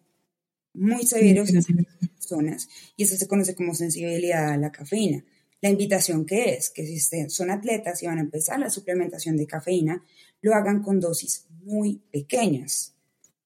muy 0.73 1.05
severos 1.05 1.49
en 1.49 1.85
personas 2.15 2.67
y 2.97 3.03
eso 3.03 3.15
se 3.15 3.27
conoce 3.27 3.55
como 3.55 3.75
sensibilidad 3.75 4.49
a 4.49 4.57
la 4.57 4.71
cafeína. 4.71 5.23
La 5.63 5.69
invitación 5.69 6.25
que 6.25 6.55
es 6.55 6.69
que 6.69 6.85
si 6.85 6.99
son 7.29 7.49
atletas 7.49 8.03
y 8.03 8.05
van 8.05 8.17
a 8.17 8.21
empezar 8.21 8.59
la 8.59 8.69
suplementación 8.69 9.37
de 9.37 9.47
cafeína, 9.47 10.03
lo 10.41 10.53
hagan 10.55 10.83
con 10.83 10.99
dosis 10.99 11.45
muy 11.61 12.01
pequeñas, 12.11 12.95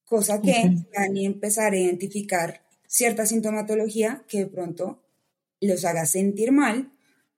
cosa 0.03 0.41
que 0.41 0.63
van 0.95 1.15
a 1.15 1.21
empezar 1.21 1.73
a 1.73 1.77
identificar 1.77 2.65
cierta 2.87 3.27
sintomatología 3.27 4.25
que 4.27 4.39
de 4.39 4.47
pronto 4.47 5.03
los 5.61 5.85
haga 5.85 6.07
sentir 6.07 6.51
mal 6.51 6.91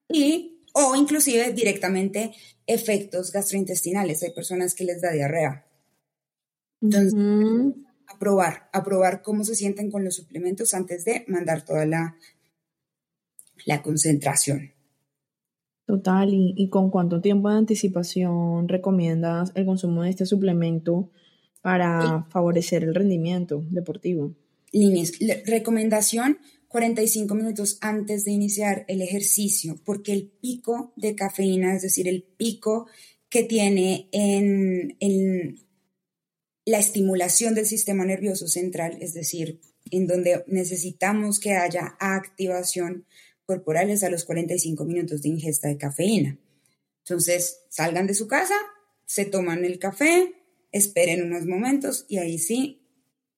y 0.08 0.62
o 0.72 0.96
inclusive 0.96 1.52
directamente 1.52 2.32
efectos 2.66 3.32
gastrointestinales. 3.32 4.22
Hay 4.22 4.30
personas 4.30 4.74
que 4.74 4.84
les 4.84 5.02
da 5.02 5.12
diarrea. 5.12 5.66
Entonces, 6.80 7.12
a 8.06 8.18
probar, 8.18 8.70
a 8.72 8.82
probar 8.82 9.20
cómo 9.20 9.44
se 9.44 9.54
sienten 9.54 9.90
con 9.90 10.04
los 10.04 10.14
suplementos 10.14 10.72
antes 10.72 11.04
de 11.04 11.26
mandar 11.28 11.66
toda 11.66 11.84
la, 11.84 12.16
la 13.66 13.82
concentración. 13.82 14.72
Total, 15.86 16.30
¿Y, 16.32 16.68
con 16.68 16.90
cuánto 16.90 17.20
tiempo 17.20 17.50
de 17.50 17.56
anticipación 17.56 18.68
recomiendas 18.68 19.50
el 19.56 19.66
consumo 19.66 20.02
de 20.02 20.10
este 20.10 20.24
suplemento 20.24 21.10
para 21.62 22.26
favorecer 22.30 22.84
el 22.84 22.94
rendimiento 22.94 23.64
deportivo? 23.70 24.36
Líneas, 24.72 25.12
recomendación 25.46 26.38
45 26.70 27.34
minutos 27.34 27.78
antes 27.80 28.24
de 28.24 28.30
iniciar 28.30 28.84
el 28.86 29.02
ejercicio, 29.02 29.80
porque 29.84 30.12
el 30.12 30.30
pico 30.40 30.92
de 30.94 31.16
cafeína, 31.16 31.74
es 31.74 31.82
decir, 31.82 32.06
el 32.06 32.22
pico 32.22 32.86
que 33.28 33.42
tiene 33.42 34.08
en, 34.12 35.58
la 36.64 36.78
estimulación 36.78 37.56
del 37.56 37.66
sistema 37.66 38.04
nervioso 38.04 38.46
central, 38.46 38.98
es 39.00 39.14
decir, 39.14 39.60
en 39.90 40.06
donde 40.06 40.44
necesitamos 40.46 41.40
que 41.40 41.54
haya 41.54 41.96
activación 41.98 43.04
corporal 43.50 43.90
es 43.90 44.04
a 44.04 44.10
los 44.10 44.24
45 44.24 44.84
minutos 44.84 45.22
de 45.22 45.28
ingesta 45.28 45.66
de 45.66 45.76
cafeína. 45.76 46.38
Entonces, 47.00 47.62
salgan 47.68 48.06
de 48.06 48.14
su 48.14 48.28
casa, 48.28 48.54
se 49.06 49.24
toman 49.24 49.64
el 49.64 49.80
café, 49.80 50.34
esperen 50.70 51.24
unos 51.24 51.46
momentos 51.46 52.06
y 52.08 52.18
ahí 52.18 52.38
sí 52.38 52.86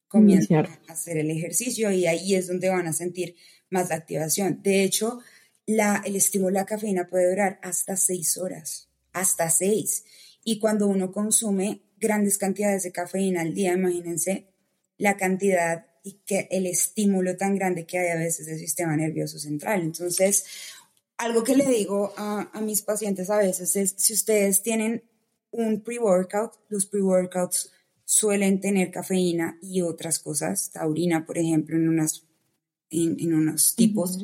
comienzan 0.08 0.66
a 0.66 0.92
hacer 0.92 1.16
el 1.16 1.30
ejercicio 1.30 1.90
y 1.90 2.04
ahí 2.04 2.34
es 2.34 2.46
donde 2.46 2.68
van 2.68 2.86
a 2.86 2.92
sentir 2.92 3.36
más 3.70 3.88
la 3.88 3.94
activación. 3.94 4.60
De 4.62 4.84
hecho, 4.84 5.20
la, 5.64 6.02
el 6.04 6.14
estímulo 6.14 6.48
de 6.48 6.60
la 6.60 6.66
cafeína 6.66 7.08
puede 7.08 7.30
durar 7.30 7.58
hasta 7.62 7.96
seis 7.96 8.36
horas, 8.36 8.90
hasta 9.14 9.48
seis. 9.48 10.04
Y 10.44 10.58
cuando 10.58 10.88
uno 10.88 11.10
consume 11.10 11.80
grandes 11.98 12.36
cantidades 12.36 12.82
de 12.82 12.92
cafeína 12.92 13.40
al 13.40 13.54
día, 13.54 13.72
imagínense 13.72 14.52
la 14.98 15.16
cantidad 15.16 15.86
y 16.02 16.20
que 16.26 16.48
el 16.50 16.66
estímulo 16.66 17.36
tan 17.36 17.54
grande 17.54 17.86
que 17.86 17.98
hay 17.98 18.08
a 18.10 18.16
veces 18.16 18.46
del 18.46 18.58
sistema 18.58 18.96
nervioso 18.96 19.38
central. 19.38 19.82
Entonces, 19.82 20.44
algo 21.16 21.44
que 21.44 21.56
le 21.56 21.66
digo 21.66 22.12
a, 22.16 22.50
a 22.52 22.60
mis 22.60 22.82
pacientes 22.82 23.30
a 23.30 23.38
veces 23.38 23.76
es, 23.76 23.94
si 23.96 24.12
ustedes 24.12 24.62
tienen 24.62 25.02
un 25.52 25.82
pre-workout, 25.82 26.52
los 26.68 26.86
pre-workouts 26.86 27.70
suelen 28.04 28.60
tener 28.60 28.90
cafeína 28.90 29.58
y 29.62 29.82
otras 29.82 30.18
cosas, 30.18 30.70
taurina, 30.70 31.24
por 31.24 31.38
ejemplo, 31.38 31.76
en, 31.76 31.88
unas, 31.88 32.24
en, 32.90 33.32
unos 33.32 33.74
tipos, 33.74 34.18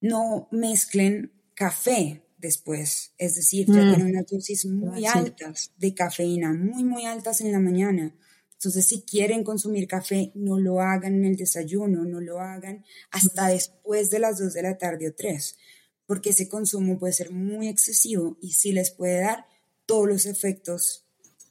no 0.00 0.48
mezclen 0.50 1.32
café 1.54 2.22
después, 2.38 3.12
es 3.18 3.36
decir, 3.36 3.68
mm. 3.68 3.72
tienen 3.72 4.02
unas 4.02 4.26
dosis 4.26 4.66
muy 4.66 5.06
altas 5.06 5.72
de 5.76 5.94
cafeína, 5.94 6.52
muy, 6.52 6.84
muy 6.84 7.06
altas 7.06 7.40
en 7.40 7.52
la 7.52 7.60
mañana. 7.60 8.14
Entonces, 8.62 8.86
si 8.86 9.02
quieren 9.02 9.42
consumir 9.42 9.88
café, 9.88 10.30
no 10.36 10.56
lo 10.56 10.80
hagan 10.80 11.16
en 11.16 11.24
el 11.24 11.36
desayuno, 11.36 12.04
no 12.04 12.20
lo 12.20 12.38
hagan 12.38 12.84
hasta 13.10 13.48
después 13.48 14.08
de 14.08 14.20
las 14.20 14.38
2 14.38 14.52
de 14.52 14.62
la 14.62 14.78
tarde 14.78 15.08
o 15.08 15.12
3, 15.12 15.58
porque 16.06 16.30
ese 16.30 16.48
consumo 16.48 16.96
puede 16.96 17.12
ser 17.12 17.32
muy 17.32 17.66
excesivo 17.66 18.38
y 18.40 18.52
sí 18.52 18.70
les 18.70 18.92
puede 18.92 19.22
dar 19.22 19.46
todos 19.84 20.06
los 20.06 20.26
efectos 20.26 21.04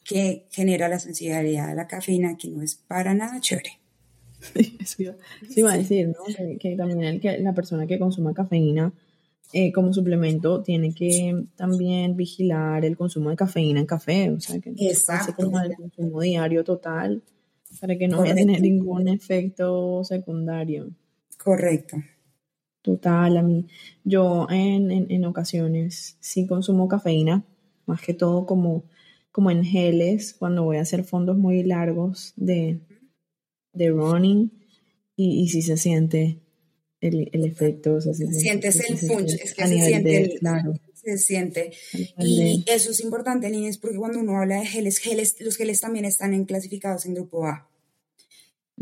que 0.06 0.48
genera 0.52 0.88
la 0.88 1.00
sensibilidad 1.00 1.68
de 1.68 1.76
la 1.76 1.86
cafeína, 1.86 2.38
que 2.38 2.48
no 2.48 2.62
es 2.62 2.76
para 2.76 3.14
nada 3.14 3.42
chévere. 3.42 3.82
Sí, 4.86 5.06
iba 5.58 5.74
a 5.74 5.78
decir, 5.78 6.08
¿no? 6.08 6.24
Que, 6.60 6.78
también 6.78 7.04
el, 7.04 7.20
que 7.20 7.40
la 7.40 7.54
persona 7.54 7.86
que 7.88 8.00
consuma 8.00 8.34
cafeína 8.34 8.94
eh, 9.54 9.72
como 9.72 9.94
suplemento 9.94 10.62
tiene 10.62 10.94
que 10.94 11.46
también 11.56 12.16
vigilar 12.16 12.86
el 12.86 12.98
consumo 12.98 13.30
de 13.30 13.36
cafeína 13.36 13.80
en 13.80 13.86
café, 13.86 14.30
o 14.30 14.40
sea, 14.40 14.60
que 14.60 14.72
no 14.72 15.36
como 15.36 15.60
el 15.60 15.76
consumo 15.76 16.22
diario 16.22 16.64
total 16.64 17.22
para 17.80 17.98
que 17.98 18.08
no 18.08 18.20
vaya 18.20 18.34
a 18.34 18.36
tener 18.36 18.62
ningún 18.62 19.08
efecto 19.08 20.04
secundario. 20.04 20.90
Correcto. 21.42 21.98
Total, 22.82 23.38
a 23.38 23.44
mí, 23.44 23.68
yo 24.04 24.48
en, 24.50 24.92
en 24.92 25.26
ocasiones 25.26 26.18
sí 26.20 26.48
consumo 26.48 26.88
cafeína, 26.88 27.44
más 27.86 28.02
que 28.02 28.14
todo 28.14 28.46
como 28.46 28.84
como 29.32 29.50
en 29.50 29.64
geles 29.64 30.36
cuando 30.38 30.64
voy 30.64 30.78
a 30.78 30.82
hacer 30.82 31.04
fondos 31.04 31.38
muy 31.38 31.64
largos 31.64 32.34
de, 32.36 32.82
de 33.74 33.90
running 33.90 34.52
y, 35.16 35.42
y 35.42 35.48
si 35.48 35.62
se 35.62 35.78
siente 35.78 36.40
el, 37.02 37.30
el 37.34 37.46
efecto. 37.46 38.00
se 38.00 38.14
Sientes 38.14 38.80
el 38.88 39.08
punch, 39.08 39.34
es 39.34 39.54
que 39.54 39.68
se 39.68 39.86
siente, 39.86 40.38
claro. 40.40 40.74
se 40.94 41.18
siente. 41.18 41.74
Y 42.20 42.64
eso 42.68 42.92
es 42.92 43.00
importante, 43.02 43.50
Inés, 43.50 43.78
porque 43.78 43.98
cuando 43.98 44.20
uno 44.20 44.38
habla 44.38 44.60
de 44.60 44.66
geles, 44.68 45.00
geles, 45.00 45.36
los 45.40 45.58
geles 45.58 45.82
también 45.82 46.06
están 46.06 46.34
en, 46.34 46.46
clasificados 46.46 47.06
en 47.06 47.16
grupo 47.16 47.48
A. 47.48 47.68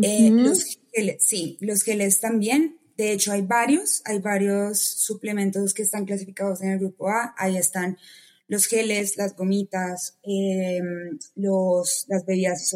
Eh, 0.01 0.29
los 0.29 0.79
geles, 0.93 1.17
sí, 1.25 1.58
los 1.62 1.84
geles 1.84 2.19
también. 2.19 2.77
De 2.97 3.13
hecho, 3.13 3.32
hay 3.32 3.41
varios, 3.41 4.01
hay 4.03 4.19
varios 4.19 4.79
suplementos 4.79 5.73
que 5.73 5.84
están 5.84 6.05
clasificados 6.05 6.62
en 6.62 6.71
el 6.71 6.79
grupo 6.79 7.10
A. 7.10 7.34
Ahí 7.38 7.58
están 7.58 7.97
los 8.49 8.65
geles, 8.65 9.15
las 9.15 9.35
gomitas, 9.35 10.17
em, 10.23 11.17
los, 11.35 12.06
las 12.10 12.25
bebidas 12.25 12.75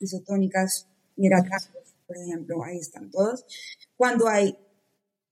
isotónicas, 0.00 0.86
hidratantes, 1.16 1.94
por 2.06 2.16
ejemplo, 2.16 2.64
ahí 2.64 2.78
están 2.78 3.10
todos. 3.10 3.44
Cuando 3.96 4.28
hay 4.28 4.56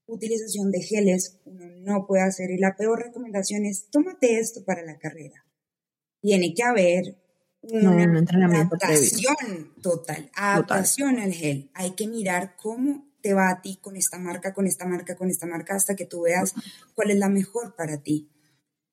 utilización 0.06 0.70
de 0.70 0.82
geles, 0.82 1.38
uno 1.44 1.66
no 1.82 2.06
puede 2.06 2.22
hacer, 2.22 2.50
y 2.50 2.58
la 2.58 2.76
peor 2.76 3.02
recomendación 3.02 3.64
es, 3.64 3.88
tómate 3.90 4.38
esto 4.38 4.64
para 4.64 4.82
la 4.82 4.98
carrera. 4.98 5.44
Tiene 6.20 6.54
que 6.54 6.62
haber 6.62 7.16
una 7.62 8.04
adaptación 8.46 9.72
total, 9.82 10.30
adaptación 10.34 11.18
al 11.18 11.32
gel. 11.32 11.70
Hay 11.74 11.92
que 11.92 12.06
mirar 12.06 12.56
cómo 12.56 13.06
te 13.20 13.34
va 13.34 13.50
a 13.50 13.60
ti 13.60 13.78
con 13.80 13.96
esta 13.96 14.18
marca, 14.18 14.54
con 14.54 14.66
esta 14.66 14.86
marca, 14.86 15.16
con 15.16 15.28
esta 15.28 15.46
marca, 15.46 15.74
hasta 15.74 15.96
que 15.96 16.06
tú 16.06 16.22
veas 16.22 16.54
cuál 16.94 17.10
es 17.10 17.18
la 17.18 17.28
mejor 17.28 17.74
para 17.74 18.02
ti. 18.02 18.30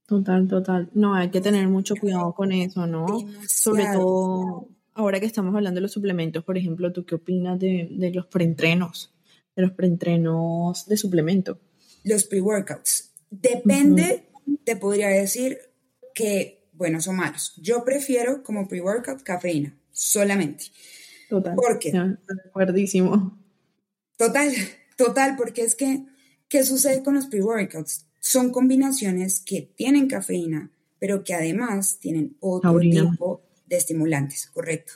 Total, 0.07 0.47
total. 0.47 0.89
No, 0.93 1.13
hay 1.13 1.29
que 1.29 1.41
tener 1.41 1.67
mucho 1.67 1.95
cuidado 1.95 2.33
con 2.33 2.51
eso, 2.51 2.87
¿no? 2.87 3.05
Sobre 3.47 3.85
todo 3.93 4.67
ahora 4.95 5.19
que 5.19 5.25
estamos 5.25 5.55
hablando 5.55 5.77
de 5.77 5.81
los 5.81 5.91
suplementos, 5.91 6.43
por 6.43 6.57
ejemplo, 6.57 6.91
¿tú 6.91 7.05
qué 7.05 7.15
opinas 7.15 7.59
de, 7.59 7.87
de 7.91 8.11
los 8.11 8.27
preentrenos? 8.27 9.13
De 9.55 9.63
los 9.63 9.71
preentrenos 9.71 10.85
de 10.87 10.97
suplemento. 10.97 11.59
Los 12.03 12.25
pre-workouts. 12.25 13.11
Depende, 13.29 14.25
te 14.63 14.75
podría 14.75 15.09
decir 15.09 15.57
que 16.13 16.67
buenos 16.73 17.07
o 17.07 17.13
malos. 17.13 17.53
Yo 17.57 17.83
prefiero 17.83 18.43
como 18.43 18.67
pre-workout 18.67 19.23
cafeína, 19.23 19.77
solamente. 19.91 20.65
Total. 21.29 21.55
¿Por 21.55 21.79
qué? 21.79 21.91
De 21.91 22.17
acuerdísimo. 22.45 23.39
Total, 24.17 24.51
total, 24.97 25.35
porque 25.35 25.63
es 25.63 25.75
que, 25.75 26.05
¿qué 26.47 26.63
sucede 26.63 27.03
con 27.03 27.15
los 27.15 27.27
pre-workouts? 27.27 28.05
Son 28.19 28.51
combinaciones 28.51 29.41
que 29.41 29.61
tienen 29.61 30.07
cafeína, 30.07 30.71
pero 30.99 31.23
que 31.23 31.33
además 31.33 31.97
tienen 31.99 32.37
otro 32.39 32.79
tipo 32.79 33.41
de 33.65 33.77
estimulantes, 33.77 34.47
correcto. 34.47 34.93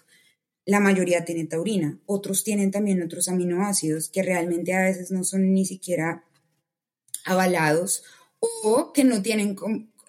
La 0.67 0.81
mayoría 0.81 1.23
tienen 1.23 1.47
taurina, 1.47 1.97
otros 2.05 2.43
tienen 2.43 2.71
también 2.71 3.01
otros 3.01 3.29
aminoácidos 3.29 4.09
que 4.09 4.21
realmente 4.21 4.73
a 4.73 4.81
veces 4.81 5.11
no 5.11 5.23
son 5.23 5.53
ni 5.53 5.65
siquiera 5.65 6.25
avalados 7.23 8.03
o 8.41 8.91
que 8.91 9.05
no 9.05 9.21
tienen 9.21 9.55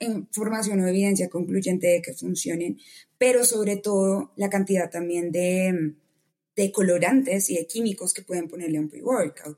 información 0.01 0.81
o 0.81 0.89
evidencia 0.89 1.29
concluyente 1.29 1.87
de 1.87 2.03
que 2.03 2.13
funcionen, 2.13 2.77
pero 3.19 3.45
sobre 3.45 3.77
todo 3.77 4.33
la 4.35 4.51
cantidad 4.51 4.91
también 4.91 5.31
de, 5.31 5.95
de 6.57 6.73
colorantes 6.73 7.51
y 7.51 7.55
de 7.55 7.69
químicos 7.69 8.13
que 8.13 8.23
pueden 8.23 8.49
ponerle 8.49 8.79
a 8.79 8.81
un 8.81 8.89
pre-workout. 8.89 9.57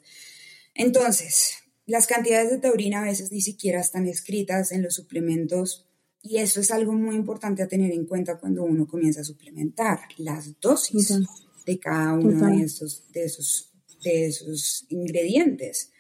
Entonces, 0.75 1.55
las 1.87 2.07
cantidades 2.07 2.51
de 2.51 2.59
taurina 2.59 3.01
a 3.01 3.07
veces 3.07 3.33
ni 3.33 3.41
siquiera 3.41 3.81
están 3.81 4.07
escritas 4.07 4.71
en 4.71 4.83
los 4.83 4.97
suplementos 4.97 5.90
y 6.23 6.39
eso 6.39 6.61
es 6.61 6.71
algo 6.71 6.93
muy 6.93 7.17
importante 7.17 7.63
a 7.63 7.69
tener 7.69 7.93
en 7.93 8.07
cuenta 8.07 8.39
cuando 8.39 8.63
uno 8.65 8.87
comienza 8.87 9.23
a 9.23 9.25
suplementar 9.25 10.01
las 10.19 10.61
dosis 10.61 11.19
de 11.65 11.79
cada 11.79 12.15
uno 12.15 12.47
de 12.47 12.63
esos, 12.65 13.05
de, 13.13 13.25
esos, 13.25 13.73
de 14.03 14.27
esos 14.27 14.87
ingredientes. 14.91 15.93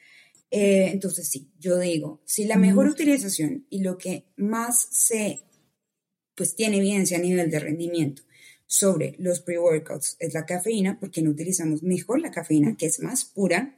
Eh, 0.50 0.90
entonces, 0.92 1.28
sí, 1.28 1.50
yo 1.58 1.78
digo, 1.78 2.20
si 2.24 2.44
la 2.44 2.56
mejor 2.56 2.88
utilización 2.88 3.66
y 3.70 3.82
lo 3.82 3.96
que 3.96 4.26
más 4.36 4.88
se, 4.90 5.44
pues 6.34 6.54
tiene 6.54 6.78
evidencia 6.78 7.18
a 7.18 7.20
nivel 7.20 7.50
de 7.50 7.60
rendimiento 7.60 8.22
sobre 8.66 9.14
los 9.18 9.40
pre-workouts 9.40 10.16
es 10.18 10.34
la 10.34 10.44
cafeína, 10.44 10.98
porque 11.00 11.22
no 11.22 11.30
utilizamos 11.30 11.82
mejor 11.82 12.20
la 12.20 12.30
cafeína, 12.30 12.76
que 12.76 12.86
es 12.86 13.00
más 13.00 13.24
pura. 13.24 13.74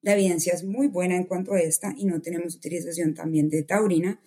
La 0.00 0.14
evidencia 0.14 0.54
es 0.54 0.64
muy 0.64 0.88
buena 0.88 1.16
en 1.16 1.24
cuanto 1.24 1.52
a 1.52 1.60
esta 1.60 1.94
y 1.96 2.06
no 2.06 2.20
tenemos 2.20 2.56
utilización 2.56 3.14
también 3.14 3.48
de 3.48 3.62
taurina, 3.62 4.20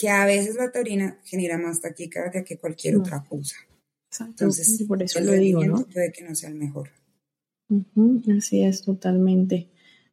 que 0.00 0.08
a 0.08 0.24
veces 0.24 0.56
la 0.56 0.72
taurina 0.72 1.20
genera 1.24 1.58
más 1.58 1.82
taquicardia 1.82 2.42
que 2.42 2.56
cualquier 2.56 2.96
otra 2.96 3.22
cosa. 3.22 3.56
Entonces, 4.18 4.82
por 4.88 5.02
eso 5.02 5.20
lo 5.20 5.32
digo, 5.32 5.62
¿no? 5.62 5.84
Puede 5.84 6.10
que 6.10 6.24
no 6.24 6.34
sea 6.34 6.48
el 6.48 6.54
mejor. 6.54 6.88
así 8.38 8.64
es, 8.64 8.80
totalmente. 8.80 9.68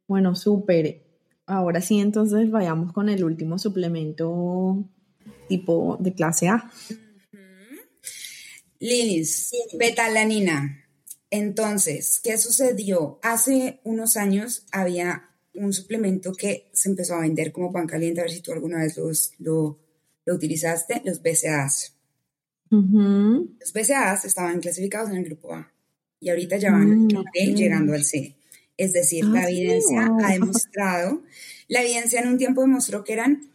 Bueno, 0.06 0.36
súper. 0.36 1.00
Ahora 1.46 1.80
sí, 1.80 2.00
entonces 2.00 2.50
vayamos 2.50 2.92
con 2.92 3.08
el 3.08 3.24
último 3.24 3.58
suplemento 3.58 4.84
tipo 5.48 5.96
de 5.98 6.12
clase 6.12 6.48
A. 6.48 6.70
Lilis, 8.78 9.50
betalanina. 9.72 10.84
Entonces, 11.30 12.20
¿qué 12.22 12.36
sucedió? 12.36 13.18
Hace 13.22 13.80
unos 13.84 14.18
años 14.18 14.66
había 14.70 15.27
un 15.58 15.72
suplemento 15.72 16.32
que 16.32 16.70
se 16.72 16.88
empezó 16.88 17.14
a 17.14 17.20
vender 17.20 17.52
como 17.52 17.72
pan 17.72 17.86
caliente, 17.86 18.20
a 18.20 18.24
ver 18.24 18.32
si 18.32 18.40
tú 18.40 18.52
alguna 18.52 18.78
vez 18.78 18.96
lo, 19.38 19.78
utilizaste, 20.26 21.02
los 21.04 21.22
BCAAs. 21.22 21.94
Los 22.70 23.72
BCAAs 23.72 24.24
estaban 24.24 24.60
clasificados 24.60 25.10
en 25.10 25.16
el 25.16 25.24
grupo 25.24 25.54
A 25.54 25.72
y 26.20 26.30
ahorita 26.30 26.56
ya 26.56 26.72
van 26.72 27.06
mm, 27.06 27.24
llegando 27.54 27.94
al 27.94 28.04
C. 28.04 28.36
Es 28.76 28.92
decir, 28.92 29.24
la 29.24 29.40
ah, 29.40 29.50
evidencia 29.50 30.08
ha 30.22 30.32
demostrado, 30.32 31.22
la 31.66 31.82
evidencia 31.82 32.20
en 32.20 32.28
un 32.28 32.38
tiempo 32.38 32.60
demostró 32.60 33.02
que 33.04 33.12
eran 33.12 33.50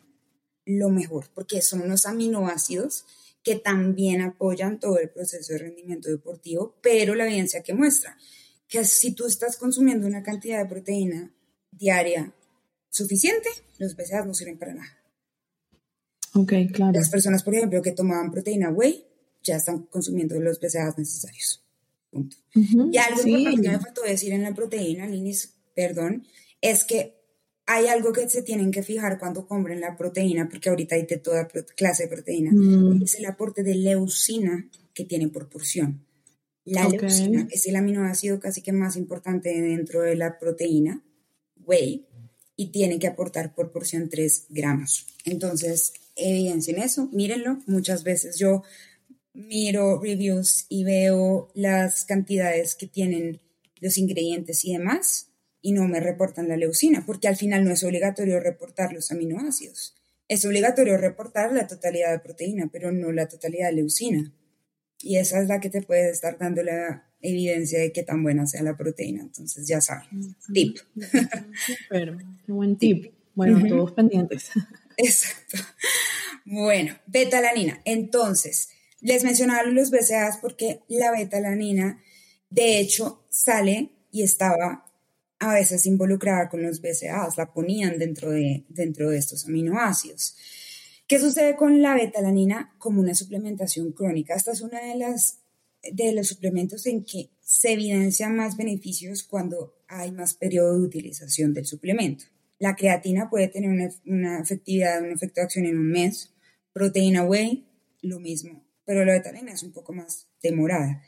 lo 0.66 0.90
mejor, 0.90 1.30
porque 1.34 1.62
son 1.62 1.82
unos 1.82 2.06
aminoácidos 2.06 3.06
que 3.44 3.56
también 3.56 4.22
apoyan 4.22 4.80
todo 4.80 5.00
el 5.00 5.10
proceso 5.10 5.54
de 5.54 5.60
rendimiento 5.60 6.10
deportivo, 6.10 6.76
pero 6.82 7.16
la 7.16 7.26
evidencia 7.26 7.64
que 7.64 7.74
muestra 7.74 8.18
que 8.68 8.84
si 8.86 9.14
tú 9.14 9.26
estás 9.26 9.58
consumiendo 9.58 10.08
una 10.08 10.24
cantidad 10.24 10.60
de 10.60 10.70
proteína 10.70 11.32
diaria 11.84 12.34
suficiente, 12.90 13.50
los 13.78 13.96
BCAAs 13.96 14.26
no 14.26 14.34
sirven 14.34 14.58
para 14.58 14.74
nada. 14.74 14.98
Ok, 16.36 16.54
claro. 16.72 16.94
Las 16.94 17.10
personas, 17.10 17.44
por 17.44 17.54
ejemplo, 17.54 17.82
que 17.82 17.92
tomaban 17.92 18.32
proteína 18.32 18.70
whey, 18.70 19.06
ya 19.44 19.58
están 19.58 19.84
consumiendo 19.84 20.40
los 20.40 20.60
BCAAs 20.60 20.98
necesarios. 20.98 21.62
Y 22.54 22.98
algo 22.98 23.24
que 23.24 23.58
me 23.58 23.80
faltó 23.80 24.04
decir 24.04 24.34
en 24.34 24.44
la 24.44 24.54
proteína, 24.54 25.08
Linis, 25.08 25.56
perdón, 25.76 26.26
es 26.62 26.84
que 26.84 27.16
hay 27.66 27.88
algo 27.88 28.14
que 28.14 28.30
se 28.30 28.44
tienen 28.44 28.72
que 28.72 28.84
fijar 28.84 29.20
cuando 29.20 29.48
compren 29.48 29.82
la 29.82 29.98
proteína, 29.98 30.48
porque 30.48 30.70
ahorita 30.70 30.96
hay 30.96 31.06
de 31.06 31.18
toda 31.18 31.48
clase 31.76 32.04
de 32.04 32.10
proteína, 32.10 32.52
mm. 32.54 33.04
es 33.04 33.16
el 33.16 33.26
aporte 33.26 33.64
de 33.64 33.76
leucina 33.76 34.70
que 34.94 35.06
tiene 35.06 35.28
por 35.30 35.50
porción. 35.50 36.06
La 36.66 36.88
leucina 36.88 37.48
es 37.52 37.66
el 37.68 37.76
aminoácido 37.76 38.40
casi 38.40 38.62
que 38.62 38.72
más 38.72 38.96
importante 38.96 39.50
dentro 39.50 40.02
de 40.02 40.16
la 40.16 40.40
proteína, 40.40 41.04
whey, 41.66 42.08
y 42.56 42.68
tiene 42.68 43.00
que 43.00 43.08
aportar 43.08 43.56
por 43.56 43.72
porción 43.72 44.10
3 44.10 44.48
gramos. 44.50 45.08
Entonces, 45.26 45.94
evidencia 46.16 46.74
en 46.74 46.84
eso, 46.84 47.10
mírenlo. 47.12 47.60
Muchas 47.66 48.04
veces 48.04 48.38
yo 48.38 48.64
miro 49.34 50.00
reviews 50.00 50.66
y 50.70 50.84
veo 50.84 51.50
las 51.56 52.06
cantidades 52.06 52.76
que 52.76 52.88
tienen 52.88 53.42
los 53.80 53.98
ingredientes 53.98 54.64
y 54.66 54.74
demás 54.74 55.30
y 55.62 55.72
no 55.72 55.88
me 55.88 56.00
reportan 56.00 56.48
la 56.48 56.58
leucina, 56.58 57.06
porque 57.06 57.28
al 57.28 57.38
final 57.38 57.64
no 57.64 57.72
es 57.72 57.84
obligatorio 57.84 58.40
reportar 58.40 58.94
los 58.94 59.12
aminoácidos. 59.12 59.96
Es 60.28 60.46
obligatorio 60.46 60.98
reportar 60.98 61.54
la 61.54 61.68
totalidad 61.68 62.12
de 62.12 62.20
proteína, 62.20 62.70
pero 62.72 62.92
no 62.92 63.12
la 63.12 63.28
totalidad 63.28 63.70
de 63.70 63.76
leucina. 63.76 64.34
Y 65.00 65.18
esa 65.18 65.42
es 65.42 65.48
la 65.48 65.60
que 65.60 65.70
te 65.70 65.82
puede 65.82 66.10
estar 66.10 66.38
dando 66.38 66.64
la 66.64 67.10
evidencia 67.24 67.80
de 67.80 67.92
qué 67.92 68.04
tan 68.04 68.22
buena 68.22 68.46
sea 68.46 68.62
la 68.62 68.78
proteína. 68.78 69.22
Entonces, 69.22 69.66
ya 69.68 69.82
saben. 69.82 70.36
Tip. 70.54 70.78
Super, 71.66 72.18
qué 72.46 72.52
buen 72.52 72.76
tip. 72.78 73.12
Bueno, 73.34 73.68
todos 73.68 73.94
pendientes. 73.94 74.52
Exacto. 74.98 75.58
Bueno, 76.46 76.94
betalanina. 77.08 77.82
Entonces, 77.86 78.70
les 79.02 79.24
mencionaba 79.24 79.64
los 79.64 79.90
BCAAs 79.90 80.38
porque 80.38 80.82
la 80.88 81.12
betalanina, 81.12 82.04
de 82.50 82.80
hecho, 82.80 83.26
sale 83.30 83.90
y 84.12 84.22
estaba 84.22 84.86
a 85.40 85.54
veces 85.54 85.86
involucrada 85.86 86.50
con 86.50 86.62
los 86.62 86.80
BCAAs, 86.80 87.38
la 87.38 87.52
ponían 87.52 87.98
dentro 87.98 88.32
de, 88.32 88.66
dentro 88.70 89.10
de 89.10 89.18
estos 89.18 89.46
aminoácidos. 89.46 90.36
¿Qué 91.08 91.20
sucede 91.20 91.56
con 91.56 91.82
la 91.82 91.96
betalanina 91.96 92.74
como 92.78 93.02
una 93.02 93.16
suplementación 93.16 93.92
crónica? 93.92 94.36
Esta 94.36 94.52
es 94.52 94.62
una 94.62 94.80
de 94.80 94.96
las 94.96 95.43
de 95.92 96.14
los 96.14 96.28
suplementos 96.28 96.86
en 96.86 97.04
que 97.04 97.30
se 97.42 97.74
evidencian 97.74 98.36
más 98.36 98.58
beneficios 98.58 99.24
cuando 99.24 99.76
hay 99.88 100.12
más 100.12 100.34
periodo 100.34 100.78
de 100.78 100.86
utilización 100.86 101.54
del 101.54 101.66
suplemento. 101.66 102.26
La 102.60 102.76
creatina 102.76 103.30
puede 103.30 103.50
tener 103.50 103.70
una, 103.70 103.90
una 104.06 104.40
efectividad, 104.40 105.02
un 105.02 105.12
efecto 105.12 105.42
de 105.42 105.46
acción 105.46 105.66
en 105.66 105.78
un 105.78 105.92
mes. 105.92 106.34
Proteína 106.72 107.24
whey, 107.24 107.68
lo 108.02 108.20
mismo 108.20 108.64
pero 108.86 109.06
la 109.06 109.14
betalina 109.14 109.54
es 109.54 109.64
un 109.64 109.72
poco 109.72 109.94
más 109.94 110.28
demorada. 110.42 111.02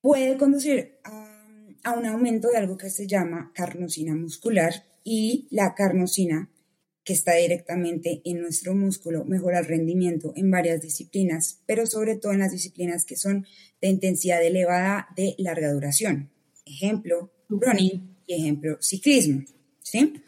Puede 0.00 0.36
conducir 0.36 0.98
a, 1.04 1.36
un 1.96 2.06
aumento 2.06 2.48
de 2.48 2.58
algo 2.58 2.76
que 2.76 2.90
se 2.90 3.06
llama 3.06 3.52
carnosina 3.54 4.14
muscular 4.14 4.72
y 5.02 5.48
la 5.50 5.74
carnosina 5.74 6.50
que 7.10 7.14
está 7.14 7.34
directamente 7.34 8.22
en 8.24 8.40
nuestro 8.40 8.72
músculo, 8.72 9.24
mejora 9.24 9.58
el 9.58 9.64
rendimiento 9.64 10.32
en 10.36 10.48
varias 10.48 10.80
disciplinas, 10.80 11.58
pero 11.66 11.84
sobre 11.84 12.14
todo 12.14 12.30
en 12.30 12.38
las 12.38 12.52
disciplinas 12.52 13.04
que 13.04 13.16
son 13.16 13.48
de 13.80 13.88
intensidad 13.88 14.40
elevada 14.40 15.08
de 15.16 15.34
larga 15.38 15.72
duración. 15.72 16.30
Ejemplo, 16.64 17.32
running 17.48 18.16
y 18.28 18.34
ejemplo, 18.34 18.78
ciclismo. 18.80 19.42
¿sí? 19.82 20.22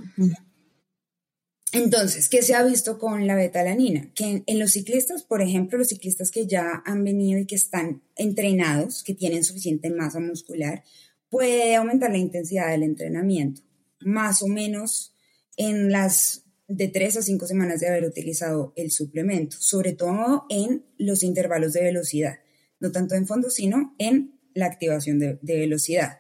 Entonces, 1.71 2.29
¿qué 2.29 2.43
se 2.43 2.57
ha 2.57 2.65
visto 2.65 2.99
con 2.99 3.29
la 3.29 3.37
betalanina? 3.37 4.11
Que 4.13 4.43
en, 4.45 4.59
los 4.59 4.73
ciclistas, 4.73 5.23
por 5.23 5.41
ejemplo, 5.41 5.79
los 5.79 5.91
ciclistas 5.91 6.33
que 6.33 6.49
ya 6.49 6.83
han 6.85 7.05
venido 7.05 7.39
y 7.39 7.47
que 7.47 7.55
están 7.55 8.03
entrenados, 8.17 9.05
que 9.05 9.15
tienen 9.15 9.45
suficiente 9.45 9.89
masa 9.89 10.19
muscular, 10.19 10.83
puede 11.31 11.77
aumentar 11.77 12.11
la 12.11 12.19
intensidad 12.19 12.71
del 12.71 12.83
entrenamiento, 12.83 13.63
más 14.01 14.43
o 14.43 14.49
menos 14.49 15.15
en 15.57 15.93
las 15.93 16.42
de 16.77 16.89
tres 16.89 17.17
a 17.17 17.23
cinco 17.23 17.47
semanas 17.47 17.81
de 17.81 17.89
haber 17.89 18.05
utilizado 18.05 18.73
el 18.77 18.91
suplemento, 18.91 19.57
sobre 19.61 19.93
todo 19.93 20.45
en 20.49 20.85
los 20.99 21.23
intervalos 21.23 21.73
de 21.73 21.83
velocidad, 21.83 22.41
no 22.81 22.93
tanto 22.93 23.15
en 23.15 23.27
fondo, 23.27 23.51
sino 23.51 23.95
en 23.99 24.39
la 24.55 24.67
activación 24.67 25.19
de 25.19 25.39
velocidad. 25.43 26.19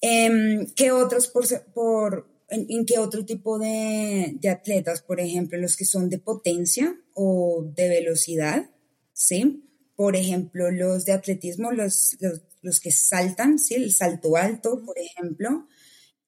Em, 0.00 0.66
¿Qué 0.74 0.92
otros 0.92 1.28
por, 1.28 1.46
por 1.74 2.26
en, 2.48 2.86
qué 2.86 2.98
otro 2.98 3.24
tipo 3.24 3.58
de, 3.58 4.34
de, 4.40 4.48
atletas? 4.48 5.02
Por 5.02 5.20
ejemplo, 5.20 5.58
los 5.58 5.76
que 5.76 5.84
son 5.84 6.08
de 6.08 6.18
potencia 6.18 6.96
o 7.14 7.70
de 7.76 7.88
velocidad, 7.88 8.70
¿sí? 9.12 9.68
Por 9.96 10.16
ejemplo, 10.16 10.70
los 10.70 11.04
de 11.04 11.12
atletismo, 11.12 11.70
los, 11.72 12.16
los, 12.20 12.42
los 12.62 12.80
que 12.80 12.90
saltan, 12.90 13.58
¿sí? 13.58 13.74
El 13.74 13.92
salto 13.92 14.36
alto, 14.36 14.82
por 14.84 14.96
ejemplo. 14.98 15.66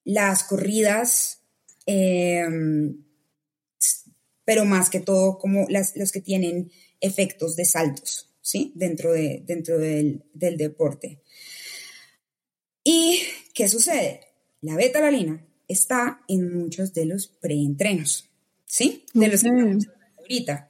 Las 0.03 0.43
corridas, 0.43 1.41
em, 1.87 3.02
pero 4.45 4.65
más 4.65 4.89
que 4.89 4.99
todo 4.99 5.37
como 5.37 5.67
las, 5.69 5.95
los 5.95 6.11
que 6.11 6.21
tienen 6.21 6.71
efectos 6.99 7.55
de 7.55 7.65
saltos, 7.65 8.29
¿sí? 8.41 8.71
Dentro, 8.75 9.13
de, 9.13 9.43
dentro 9.45 9.77
del, 9.77 10.23
del 10.33 10.57
deporte. 10.57 11.21
¿Y 12.83 13.19
qué 13.53 13.67
sucede? 13.67 14.21
La 14.61 14.75
beta-alanina 14.75 15.45
está 15.67 16.21
en 16.27 16.57
muchos 16.57 16.93
de 16.93 17.05
los 17.05 17.27
preentrenos, 17.27 18.29
¿sí? 18.65 19.05
De 19.13 19.27
los 19.27 19.43
que 19.43 19.49
ahorita. 20.17 20.69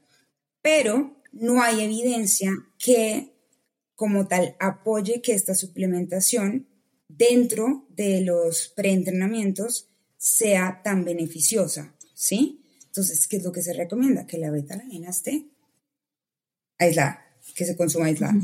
Pero 0.62 1.22
no 1.32 1.62
hay 1.62 1.82
evidencia 1.82 2.52
que 2.78 3.34
como 3.96 4.28
tal 4.28 4.56
apoye 4.60 5.22
que 5.22 5.34
esta 5.34 5.56
suplementación 5.56 6.68
dentro 7.08 7.86
de 7.90 8.22
los 8.22 8.70
preentrenamientos 8.76 9.90
sea 10.18 10.82
tan 10.84 11.06
beneficiosa, 11.06 11.96
¿sí? 12.14 12.63
Entonces, 12.96 13.28
¿qué 13.28 13.38
es 13.38 13.44
lo 13.44 13.52
que 13.52 13.64
se 13.64 13.74
recomienda? 13.74 14.28
Que 14.28 14.38
la 14.38 14.52
beta-alanina 14.52 15.10
esté 15.10 15.48
aislada, 16.78 17.26
que 17.56 17.66
se 17.66 17.76
consuma 17.76 18.06
aislada, 18.06 18.36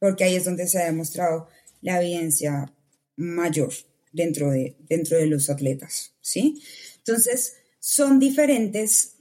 porque 0.00 0.24
ahí 0.24 0.34
es 0.34 0.44
donde 0.44 0.66
se 0.66 0.82
ha 0.82 0.86
demostrado 0.86 1.46
la 1.82 2.02
evidencia 2.02 2.74
mayor 3.14 3.72
dentro 4.10 4.50
de, 4.50 4.76
dentro 4.88 5.18
de 5.18 5.26
los 5.26 5.48
atletas, 5.50 6.14
¿sí? 6.20 6.60
Entonces, 6.96 7.54
son 7.78 8.18
diferentes 8.18 9.18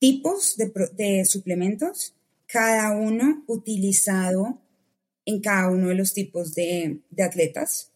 tipos 0.00 0.56
de, 0.56 1.24
suplementos, 1.24 2.16
cada 2.46 2.96
uno 2.98 3.44
utilizado 3.46 4.60
en 5.24 5.40
cada 5.40 5.70
uno 5.70 5.90
de 5.90 5.94
los 5.94 6.14
tipos 6.14 6.52
de, 6.56 7.02
de 7.10 7.22
atletas, 7.22 7.92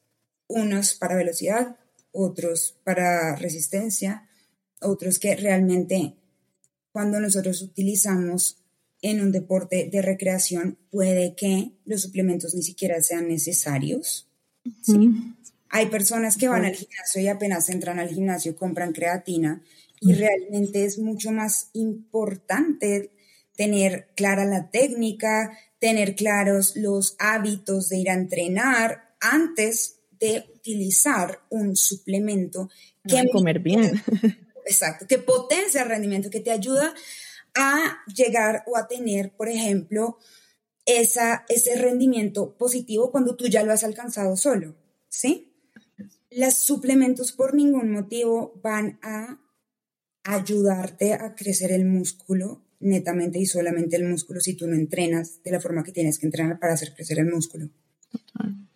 unos 0.46 0.94
para 0.94 1.16
velocidad, 1.16 1.76
otros 2.12 2.78
para 2.84 3.34
resistencia, 3.34 4.28
otros 4.80 5.18
que 5.18 5.34
realmente 5.34 6.19
cuando 6.92 7.20
nosotros 7.20 7.62
utilizamos 7.62 8.58
en 9.02 9.20
un 9.20 9.32
deporte 9.32 9.88
de 9.90 10.02
recreación 10.02 10.78
puede 10.90 11.34
que 11.34 11.72
los 11.84 12.02
suplementos 12.02 12.54
ni 12.54 12.62
siquiera 12.62 13.00
sean 13.00 13.28
necesarios. 13.28 14.28
¿sí? 14.82 15.10
Hay 15.70 15.86
personas 15.86 16.36
que 16.36 16.48
van 16.48 16.64
al 16.64 16.74
gimnasio 16.74 17.22
y 17.22 17.28
apenas 17.28 17.68
entran 17.70 17.98
al 17.98 18.08
gimnasio 18.08 18.56
compran 18.56 18.92
creatina 18.92 19.62
y 20.00 20.14
realmente 20.14 20.84
es 20.84 20.98
mucho 20.98 21.30
más 21.30 21.70
importante 21.74 23.10
tener 23.56 24.08
clara 24.16 24.44
la 24.44 24.70
técnica, 24.70 25.56
tener 25.78 26.14
claros 26.14 26.76
los 26.76 27.16
hábitos 27.18 27.90
de 27.90 27.98
ir 27.98 28.10
a 28.10 28.14
entrenar 28.14 29.14
antes 29.20 30.00
de 30.18 30.44
utilizar 30.54 31.40
un 31.50 31.76
suplemento 31.76 32.70
que 33.06 33.28
comer 33.30 33.60
bien. 33.60 34.02
Exacto, 34.70 35.08
que 35.08 35.18
potencia 35.18 35.82
el 35.82 35.88
rendimiento, 35.88 36.30
que 36.30 36.38
te 36.38 36.52
ayuda 36.52 36.94
a 37.56 37.98
llegar 38.14 38.62
o 38.68 38.76
a 38.76 38.86
tener, 38.86 39.32
por 39.32 39.48
ejemplo, 39.48 40.18
esa, 40.86 41.44
ese 41.48 41.74
rendimiento 41.74 42.56
positivo 42.56 43.10
cuando 43.10 43.34
tú 43.34 43.48
ya 43.48 43.64
lo 43.64 43.72
has 43.72 43.82
alcanzado 43.82 44.36
solo, 44.36 44.76
¿sí? 45.08 45.52
Los 46.30 46.54
suplementos 46.54 47.32
por 47.32 47.54
ningún 47.54 47.90
motivo 47.90 48.60
van 48.62 49.00
a 49.02 49.40
ayudarte 50.22 51.14
a 51.14 51.34
crecer 51.34 51.72
el 51.72 51.84
músculo 51.84 52.62
netamente 52.78 53.40
y 53.40 53.46
solamente 53.46 53.96
el 53.96 54.04
músculo 54.04 54.40
si 54.40 54.54
tú 54.54 54.68
no 54.68 54.76
entrenas 54.76 55.42
de 55.42 55.50
la 55.50 55.60
forma 55.60 55.82
que 55.82 55.90
tienes 55.90 56.20
que 56.20 56.26
entrenar 56.26 56.60
para 56.60 56.74
hacer 56.74 56.94
crecer 56.94 57.18
el 57.18 57.26
músculo. 57.26 57.68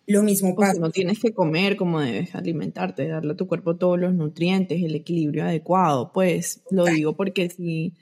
Lo 0.07 0.21
mismo 0.21 0.55
pasa. 0.55 0.79
no 0.79 0.91
tienes 0.91 1.19
que 1.19 1.33
comer 1.33 1.75
como 1.75 1.99
debes 1.99 2.35
alimentarte, 2.35 3.07
darle 3.07 3.33
a 3.33 3.35
tu 3.35 3.47
cuerpo 3.47 3.75
todos 3.75 3.99
los 3.99 4.13
nutrientes, 4.13 4.83
el 4.83 4.95
equilibrio 4.95 5.45
adecuado. 5.45 6.11
Pues 6.13 6.61
lo 6.69 6.85
digo 6.85 7.15
porque 7.15 7.49
si 7.49 7.95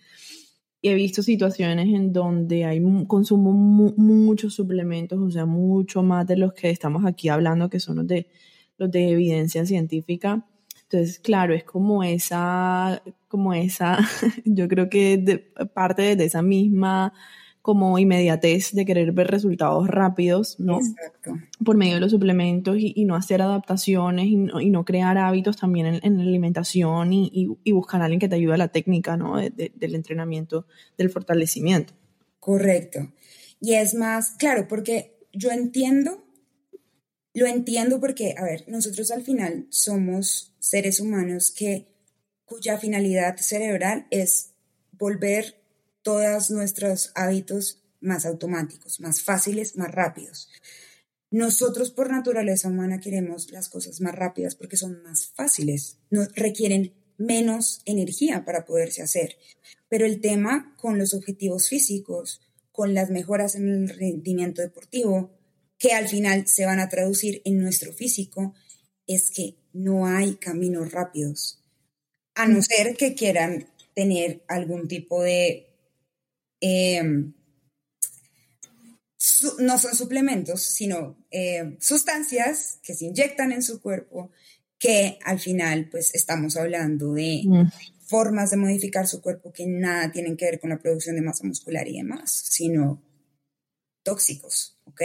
he 0.81 0.93
visto 0.95 1.23
situaciones 1.23 1.87
en 1.87 2.11
donde 2.11 2.65
hay 2.65 2.81
consumo 3.07 3.53
muchos 3.53 4.53
suplementos, 4.53 5.17
o 5.17 5.31
sea, 5.31 5.45
mucho 5.45 6.03
más 6.03 6.27
de 6.27 6.35
los 6.35 6.53
que 6.53 6.69
estamos 6.69 7.05
aquí 7.05 7.29
hablando, 7.29 7.69
que 7.69 7.79
son 7.79 7.97
los 7.97 8.07
de, 8.07 8.27
los 8.77 8.91
de 8.91 9.09
evidencia 9.11 9.65
científica. 9.65 10.45
Entonces, 10.83 11.19
claro, 11.19 11.53
es 11.53 11.63
como 11.63 12.03
esa, 12.03 13.01
como 13.29 13.53
esa, 13.53 13.97
yo 14.45 14.67
creo 14.67 14.89
que 14.89 15.17
de, 15.17 15.37
parte 15.73 16.17
de 16.17 16.25
esa 16.25 16.41
misma 16.41 17.13
como 17.63 17.97
inmediatez 17.97 18.73
de 18.73 18.85
querer 18.85 19.13
ver 19.13 19.27
resultados 19.27 19.87
rápidos, 19.87 20.59
¿no? 20.59 20.81
Exacto. 20.81 21.39
Por 21.63 21.77
medio 21.77 21.93
de 21.93 22.01
los 22.01 22.11
suplementos 22.11 22.75
y, 22.77 23.05
no 23.05 23.15
hacer 23.15 23.41
adaptaciones 23.41 24.25
y 24.27 24.35
no, 24.35 24.83
crear 24.83 25.17
hábitos 25.17 25.55
también 25.55 26.01
en, 26.03 26.17
la 26.17 26.23
alimentación 26.23 27.13
y, 27.13 27.55
buscar 27.71 28.01
a 28.01 28.05
alguien 28.05 28.19
que 28.19 28.27
te 28.27 28.35
ayude 28.35 28.55
a 28.55 28.57
la 28.57 28.67
técnica, 28.67 29.15
¿no? 29.15 29.37
del 29.37 29.95
entrenamiento, 29.95 30.67
del 30.97 31.09
fortalecimiento. 31.09 31.93
Correcto. 32.41 33.13
Y 33.61 33.75
es 33.75 33.95
más, 33.95 34.31
claro, 34.31 34.67
porque 34.67 35.15
yo 35.31 35.49
entiendo, 35.49 36.21
lo 37.33 37.47
entiendo 37.47 38.01
porque, 38.01 38.35
a 38.37 38.43
ver, 38.43 38.65
nosotros 38.67 39.09
al 39.09 39.23
final 39.23 39.67
somos 39.69 40.53
seres 40.59 40.99
humanos 40.99 41.49
que 41.49 41.87
cuya 42.43 42.77
finalidad 42.77 43.37
cerebral 43.37 44.05
es 44.11 44.51
volver 44.91 45.62
todos 46.03 46.51
nuestros 46.51 47.11
hábitos 47.15 47.81
más 48.01 48.25
automáticos, 48.25 48.99
más 48.99 49.21
fáciles, 49.21 49.77
más 49.77 49.89
rápidos. 49.89 50.49
Nosotros 51.31 51.89
por 51.89 52.11
naturaleza 52.11 52.67
humana 52.67 52.99
queremos 52.99 53.51
las 53.51 53.69
cosas 53.69 54.01
más 54.01 54.13
rápidas 54.13 54.53
porque 54.53 54.77
son 54.77 55.01
más 55.01 55.27
fáciles, 55.27 55.97
no, 56.11 56.27
requieren 56.35 56.93
menos 57.17 57.81
energía 57.85 58.45
para 58.45 58.65
poderse 58.65 59.01
hacer. 59.01 59.37
Pero 59.89 60.05
el 60.05 60.21
tema 60.21 60.75
con 60.77 60.99
los 60.99 61.13
objetivos 61.13 61.69
físicos, 61.69 62.41
con 62.71 62.93
las 62.93 63.09
mejoras 63.09 63.55
en 63.55 63.67
el 63.67 63.89
rendimiento 63.89 64.61
deportivo, 64.61 65.31
que 65.79 65.93
al 65.93 66.07
final 66.07 66.47
se 66.47 66.65
van 66.65 66.79
a 66.79 66.89
traducir 66.89 67.41
en 67.45 67.59
nuestro 67.59 67.93
físico, 67.93 68.53
es 69.07 69.31
que 69.31 69.55
no 69.73 70.05
hay 70.05 70.35
caminos 70.35 70.91
rápidos. 70.91 71.63
A 72.35 72.47
no 72.47 72.61
ser 72.61 72.95
que 72.95 73.15
quieran 73.15 73.67
tener 73.93 74.43
algún 74.47 74.87
tipo 74.87 75.21
de 75.23 75.72
Em, 76.65 77.33
no 79.59 79.77
son 79.77 79.95
suplementos, 79.95 80.61
sino 80.63 81.17
em, 81.29 81.77
sustancias 81.81 82.79
que 82.81 82.93
se 82.93 83.05
inyectan 83.05 83.51
en 83.51 83.61
su 83.61 83.81
cuerpo, 83.81 84.31
que 84.79 85.17
al 85.25 85.41
final 85.41 85.89
pues 85.91 86.15
estamos 86.15 86.55
hablando 86.55 87.13
de 87.15 87.41
mm. 87.45 87.67
formas 88.05 88.51
de 88.51 88.57
modificar 88.57 89.07
su 89.07 89.21
cuerpo 89.21 89.51
que 89.51 89.67
nada 89.67 90.09
tienen 90.13 90.37
que 90.37 90.45
ver 90.45 90.61
con 90.61 90.69
la 90.69 90.79
producción 90.79 91.17
de 91.17 91.21
masa 91.21 91.45
muscular 91.45 91.85
y 91.85 91.97
demás, 91.97 92.31
sino 92.31 93.03
tóxicos, 94.01 94.77
¿ok? 94.85 95.01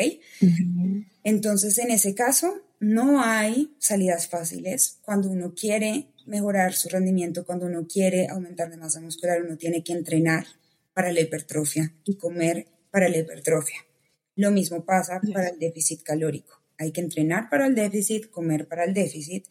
Entonces, 1.25 1.77
en 1.79 1.91
ese 1.91 2.15
caso, 2.15 2.55
no 2.79 3.21
hay 3.21 3.75
salidas 3.81 4.29
fáciles. 4.29 4.99
Cuando 5.03 5.29
uno 5.29 5.55
quiere 5.55 6.07
mejorar 6.25 6.73
su 6.75 6.89
rendimiento, 6.89 7.45
cuando 7.45 7.67
uno 7.67 7.85
quiere 7.89 8.29
aumentar 8.29 8.71
de 8.71 8.77
masa 8.77 9.01
muscular, 9.01 9.43
uno 9.43 9.57
tiene 9.57 9.83
que 9.83 9.93
entrenar 9.93 10.47
para 10.99 11.13
la 11.13 11.21
hipertrofia 11.21 11.95
y 12.03 12.17
comer 12.17 12.67
para 12.91 13.09
la 13.09 13.19
hipertrofia. 13.19 13.87
Lo 14.35 14.51
mismo 14.51 14.85
pasa 14.85 15.21
para 15.33 15.51
el 15.51 15.57
déficit 15.61 16.03
calórico. 16.03 16.61
Hay 16.77 16.91
que 16.91 17.01
entrenar 17.01 17.49
para 17.49 17.69
el 17.69 17.77
déficit, 17.77 18.29
comer 18.33 18.67
para 18.67 18.83
el 18.83 18.95
déficit 18.95 19.47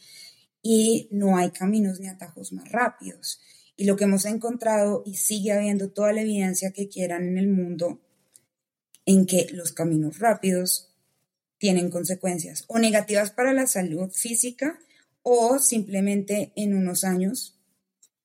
y 0.62 1.08
no 1.10 1.38
hay 1.38 1.52
caminos 1.52 2.02
ni 2.02 2.10
atajos 2.10 2.52
más 2.52 2.70
rápidos. 2.70 3.40
Y 3.78 3.86
lo 3.86 3.96
que 3.96 4.04
hemos 4.04 4.26
encontrado 4.26 5.04
y 5.06 5.16
sigue 5.16 5.54
habiendo 5.54 5.90
toda 5.90 6.12
la 6.12 6.20
evidencia 6.20 6.74
que 6.74 6.90
quieran 6.90 7.26
en 7.26 7.38
el 7.38 7.48
mundo 7.48 8.02
en 9.06 9.26
que 9.26 9.48
los 9.54 9.72
caminos 9.72 10.20
rápidos 10.20 10.90
tienen 11.60 11.90
consecuencias 11.90 12.66
o 12.68 12.78
negativas 12.78 13.32
para 13.32 13.54
la 13.54 13.68
salud 13.68 14.12
física 14.12 14.80
o 15.24 15.60
simplemente 15.60 16.52
en 16.58 16.76
unos 16.76 17.06
años 17.06 17.58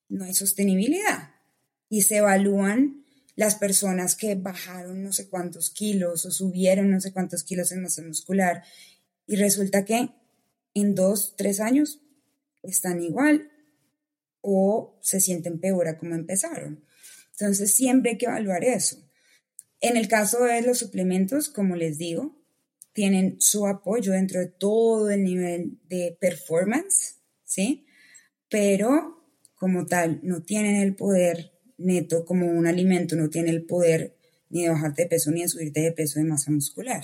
no 0.08 0.24
hay 0.24 0.34
sostenibilidad 0.34 1.36
y 1.88 2.02
se 2.02 2.16
evalúan 2.16 3.01
las 3.42 3.56
personas 3.56 4.14
que 4.14 4.36
bajaron 4.36 5.02
no 5.02 5.12
sé 5.12 5.28
cuántos 5.28 5.70
kilos 5.70 6.24
o 6.24 6.30
subieron 6.30 6.92
no 6.92 7.00
sé 7.00 7.12
cuántos 7.12 7.42
kilos 7.42 7.72
en 7.72 7.82
masa 7.82 8.00
muscular 8.02 8.62
y 9.26 9.34
resulta 9.34 9.84
que 9.84 10.10
en 10.74 10.94
dos, 10.94 11.34
tres 11.36 11.58
años 11.58 12.00
están 12.62 13.02
igual 13.02 13.50
o 14.42 14.96
se 15.02 15.20
sienten 15.20 15.58
peor 15.58 15.88
a 15.88 15.98
como 15.98 16.14
empezaron. 16.14 16.84
Entonces 17.32 17.74
siempre 17.74 18.12
hay 18.12 18.18
que 18.18 18.26
evaluar 18.26 18.62
eso. 18.62 18.96
En 19.80 19.96
el 19.96 20.06
caso 20.06 20.44
de 20.44 20.62
los 20.62 20.78
suplementos, 20.78 21.48
como 21.48 21.74
les 21.74 21.98
digo, 21.98 22.40
tienen 22.92 23.40
su 23.40 23.66
apoyo 23.66 24.12
dentro 24.12 24.38
de 24.38 24.46
todo 24.46 25.10
el 25.10 25.24
nivel 25.24 25.80
de 25.88 26.16
performance, 26.20 27.16
¿sí? 27.44 27.86
Pero 28.48 29.26
como 29.56 29.86
tal, 29.86 30.20
no 30.22 30.42
tienen 30.42 30.76
el 30.76 30.94
poder 30.94 31.51
neto 31.82 32.24
como 32.24 32.46
un 32.46 32.66
alimento, 32.66 33.16
no 33.16 33.30
tiene 33.30 33.50
el 33.50 33.64
poder 33.64 34.16
ni 34.50 34.62
de 34.62 34.70
bajarte 34.70 35.02
de 35.02 35.08
peso 35.08 35.30
ni 35.30 35.42
de 35.42 35.48
subirte 35.48 35.80
de 35.80 35.92
peso 35.92 36.18
de 36.18 36.26
masa 36.26 36.50
muscular. 36.50 37.02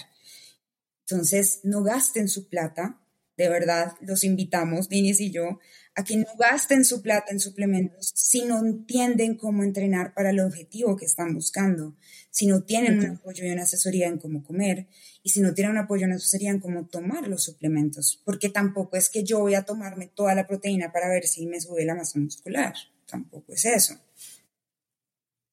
Entonces, 1.01 1.61
no 1.65 1.83
gasten 1.83 2.29
su 2.29 2.49
plata, 2.49 3.01
de 3.39 3.49
verdad, 3.49 3.93
los 4.01 4.25
invitamos, 4.25 4.89
Dinis 4.89 5.21
y 5.21 5.31
yo, 5.31 5.59
a 5.95 6.05
que 6.05 6.17
no 6.17 6.27
gasten 6.39 6.85
su 6.85 7.03
plata 7.03 7.33
en 7.33 7.41
suplementos 7.41 8.13
si 8.15 8.45
no 8.45 8.59
entienden 8.59 9.37
cómo 9.37 9.65
entrenar 9.65 10.13
para 10.13 10.31
el 10.31 10.41
objetivo 10.41 10.97
que 10.97 11.07
están 11.07 11.35
buscando, 11.35 11.97
si 12.31 12.47
no 12.47 12.63
tienen 12.63 12.99
un 12.99 13.07
apoyo 13.17 13.45
y 13.45 13.51
una 13.51 13.63
asesoría 13.63 14.07
en 14.07 14.19
cómo 14.19 14.45
comer 14.45 14.87
y 15.23 15.31
si 15.31 15.41
no 15.41 15.55
tienen 15.55 15.73
un 15.73 15.79
apoyo 15.79 16.03
y 16.03 16.05
una 16.05 16.17
asesoría 16.17 16.51
en 16.51 16.61
cómo 16.61 16.87
tomar 16.87 17.27
los 17.27 17.43
suplementos, 17.43 18.21
porque 18.25 18.49
tampoco 18.49 18.97
es 18.97 19.09
que 19.09 19.25
yo 19.25 19.41
voy 19.41 19.55
a 19.55 19.63
tomarme 19.63 20.09
toda 20.09 20.35
la 20.35 20.47
proteína 20.47 20.93
para 20.93 21.09
ver 21.09 21.27
si 21.27 21.47
me 21.47 21.61
sube 21.61 21.85
la 21.85 21.95
masa 21.95 22.19
muscular, 22.19 22.75
tampoco 23.07 23.55
es 23.55 23.65
eso. 23.65 23.95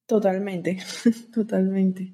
Totalmente, 0.07 0.77
totalmente. 1.33 2.13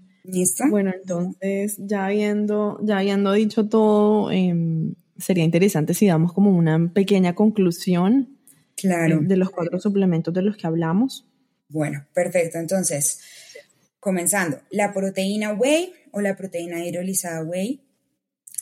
Bueno, 0.69 0.91
entonces, 0.93 1.75
ya 1.79 2.05
habiendo, 2.05 2.79
ya 2.83 2.99
habiendo 2.99 3.33
dicho 3.33 3.67
todo, 3.67 4.31
em, 4.31 4.93
sería 5.17 5.43
interesante 5.43 5.93
si 5.93 6.07
damos 6.07 6.33
como 6.33 6.55
una 6.55 6.91
pequeña 6.93 7.33
conclusión 7.33 8.37
claro. 8.75 9.19
de 9.21 9.35
los 9.35 9.49
cuatro 9.49 9.79
suplementos 9.79 10.33
de 10.33 10.43
los 10.43 10.57
que 10.57 10.67
hablamos. 10.67 11.25
Bueno, 11.69 12.05
perfecto. 12.13 12.59
Entonces, 12.59 13.21
comenzando, 13.99 14.61
la 14.69 14.93
proteína 14.93 15.53
whey 15.53 15.91
o 16.11 16.21
la 16.21 16.35
proteína 16.35 16.85
hidrolizada 16.85 17.43
whey 17.43 17.81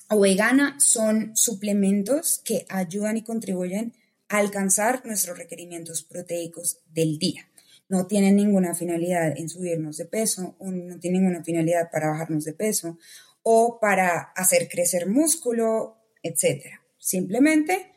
o 0.09 0.19
vegana 0.19 0.75
son 0.79 1.35
suplementos 1.35 2.41
que 2.43 2.65
ayudan 2.69 3.17
y 3.17 3.23
contribuyen 3.23 3.93
a 4.29 4.37
alcanzar 4.37 5.05
nuestros 5.05 5.37
requerimientos 5.37 6.03
proteicos 6.03 6.79
del 6.93 7.19
día 7.19 7.48
no 7.89 8.05
tienen 8.05 8.35
ninguna 8.35 8.75
finalidad 8.75 9.37
en 9.37 9.49
subirnos 9.49 9.97
de 9.97 10.05
peso, 10.05 10.55
o 10.59 10.71
no 10.71 10.99
tienen 10.99 11.23
ninguna 11.23 11.43
finalidad 11.43 11.89
para 11.91 12.09
bajarnos 12.09 12.45
de 12.45 12.53
peso 12.53 12.97
o 13.41 13.79
para 13.79 14.31
hacer 14.35 14.69
crecer 14.69 15.07
músculo, 15.07 15.97
etc. 16.21 16.65
Simplemente 16.99 17.91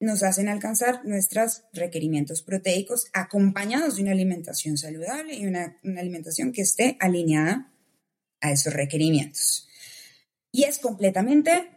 nos 0.00 0.22
hacen 0.22 0.48
alcanzar 0.48 1.04
nuestros 1.04 1.64
requerimientos 1.72 2.42
proteicos 2.42 3.06
acompañados 3.12 3.96
de 3.96 4.02
una 4.02 4.12
alimentación 4.12 4.76
saludable 4.76 5.34
y 5.36 5.46
una, 5.46 5.78
alimentación 5.96 6.52
que 6.52 6.62
esté 6.62 6.96
alineada 7.00 7.72
a 8.40 8.52
esos 8.52 8.72
requerimientos. 8.72 9.68
Y 10.52 10.64
es 10.64 10.78
completamente 10.78 11.70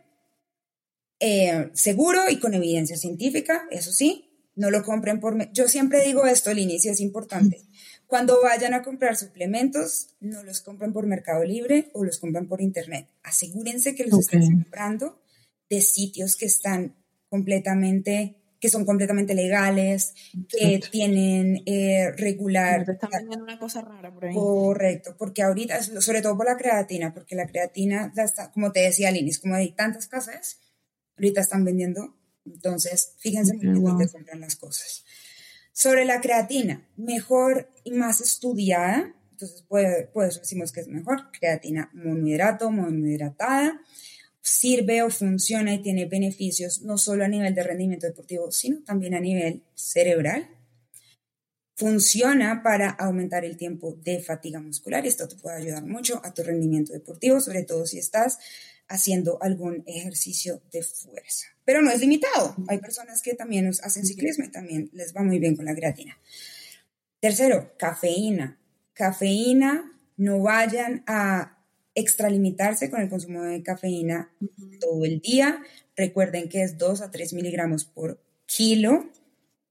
eh, 1.20 1.70
seguro 1.74 2.30
y 2.30 2.40
con 2.40 2.54
evidencia 2.54 2.96
científica, 2.96 3.68
eso 3.72 3.92
sí, 3.92 4.27
no 4.58 4.70
lo 4.70 4.84
compren 4.84 5.20
por... 5.20 5.52
Yo 5.54 5.68
siempre 5.68 6.04
digo 6.04 6.26
esto 6.26 6.50
al 6.50 6.60
inicio, 6.60 6.92
es 6.92 7.00
importante. 7.00 7.62
Cuando 8.08 8.42
vayan 8.42 8.74
a 8.74 8.82
comprar 8.82 9.16
suplementos, 9.16 10.10
no 10.20 10.44
los 10.44 10.62
compren 10.62 10.92
por 10.92 11.06
Mercado 11.06 11.44
Libre 11.44 11.90
o 11.94 12.04
los 12.04 12.20
compren 12.20 12.48
por 12.48 12.62
Internet. 12.62 13.08
Asegúrense 13.24 13.96
que 13.96 14.06
los 14.06 14.20
estén 14.20 14.52
comprando 14.64 15.22
de 15.70 15.82
sitios 15.82 16.36
que 16.36 16.46
están 16.46 16.96
completamente 17.30 18.36
que 18.60 18.70
son 18.70 18.86
completamente 18.86 19.36
legales, 19.36 20.16
que 20.50 20.82
tienen 20.92 21.62
eh, 21.68 22.12
regular. 22.18 22.88
No 22.88 22.94
están 22.94 23.10
vendiendo 23.12 23.44
una 23.44 23.60
cosa 23.60 23.82
rara 23.82 24.12
por 24.12 24.26
ahí. 24.26 24.34
Correcto, 24.34 25.16
porque 25.18 25.44
ahorita, 25.44 25.82
sobre 25.84 26.24
todo 26.24 26.36
por 26.36 26.48
la 26.48 26.58
creatina, 26.58 27.14
porque 27.14 27.36
la 27.36 27.46
creatina, 27.46 28.12
como 28.54 28.72
te 28.72 28.80
decía 28.80 29.12
Linis, 29.12 29.40
como 29.40 29.54
hay 29.54 29.74
tantas 29.74 30.08
casas, 30.08 30.60
ahorita 31.18 31.42
están 31.42 31.64
vendiendo 31.66 32.17
entonces, 32.54 33.14
fíjense 33.18 33.54
muy 33.54 33.68
bien 33.68 33.84
dónde 33.84 34.10
compran 34.10 34.42
las 34.42 34.56
cosas. 34.56 35.04
Sobre 35.72 36.06
la 36.06 36.22
creatina, 36.22 36.88
mejor 36.98 37.70
y 37.84 37.92
más 37.92 38.22
estudiada, 38.22 39.14
entonces 39.32 39.62
puede, 39.68 40.08
por 40.08 40.26
eso 40.26 40.40
decimos 40.40 40.72
que 40.72 40.80
es 40.80 40.88
mejor, 40.88 41.32
creatina 41.32 41.92
monohidrato, 41.94 42.72
monohidratada, 42.72 43.80
sirve 44.42 45.04
o 45.04 45.10
funciona 45.10 45.76
y 45.76 45.82
tiene 45.82 46.06
beneficios 46.06 46.82
no 46.82 46.98
solo 46.98 47.26
a 47.26 47.28
nivel 47.28 47.54
de 47.54 47.64
rendimiento 47.64 48.08
deportivo, 48.08 48.52
sino 48.52 48.82
también 48.84 49.14
a 49.14 49.20
nivel 49.20 49.64
cerebral. 49.76 50.50
Funciona 51.76 52.64
para 52.64 52.90
aumentar 52.90 53.46
el 53.46 53.58
tiempo 53.58 53.94
de 54.04 54.20
fatiga 54.20 54.60
muscular 54.60 55.06
y 55.06 55.10
esto 55.10 55.28
te 55.28 55.36
puede 55.36 55.58
ayudar 55.58 55.86
mucho 55.86 56.20
a 56.26 56.34
tu 56.34 56.42
rendimiento 56.42 56.94
deportivo, 56.94 57.40
sobre 57.40 57.64
todo 57.64 57.86
si 57.86 58.00
estás 58.00 58.40
haciendo 58.88 59.38
algún 59.44 59.84
ejercicio 59.86 60.64
de 60.72 60.82
fuerza. 60.82 61.57
Pero 61.68 61.82
no 61.82 61.92
es 61.92 62.00
limitado. 62.00 62.56
Hay 62.70 62.78
personas 62.78 63.22
que 63.22 63.34
también 63.34 63.68
hacen 63.68 64.06
ciclismo 64.06 64.46
y 64.46 64.50
también 64.50 64.90
les 64.94 65.14
va 65.14 65.22
muy 65.22 65.38
bien 65.38 65.58
con 65.58 65.66
la 65.66 65.76
creatina. 65.76 66.18
Tercero, 67.20 67.74
cafeína. 67.78 68.58
Cafeína, 68.94 69.92
no 70.16 70.40
vayan 70.40 71.04
a 71.08 71.58
extralimitarse 71.94 72.90
con 72.90 73.02
el 73.02 73.10
consumo 73.10 73.44
de 73.44 73.62
cafeína 73.64 74.32
todo 74.80 75.04
el 75.04 75.20
día. 75.20 75.62
Recuerden 75.98 76.48
que 76.48 76.64
es 76.64 76.78
2 76.78 77.02
a 77.02 77.12
3 77.12 77.34
miligramos 77.34 77.84
por 77.84 78.24
kilo 78.46 79.12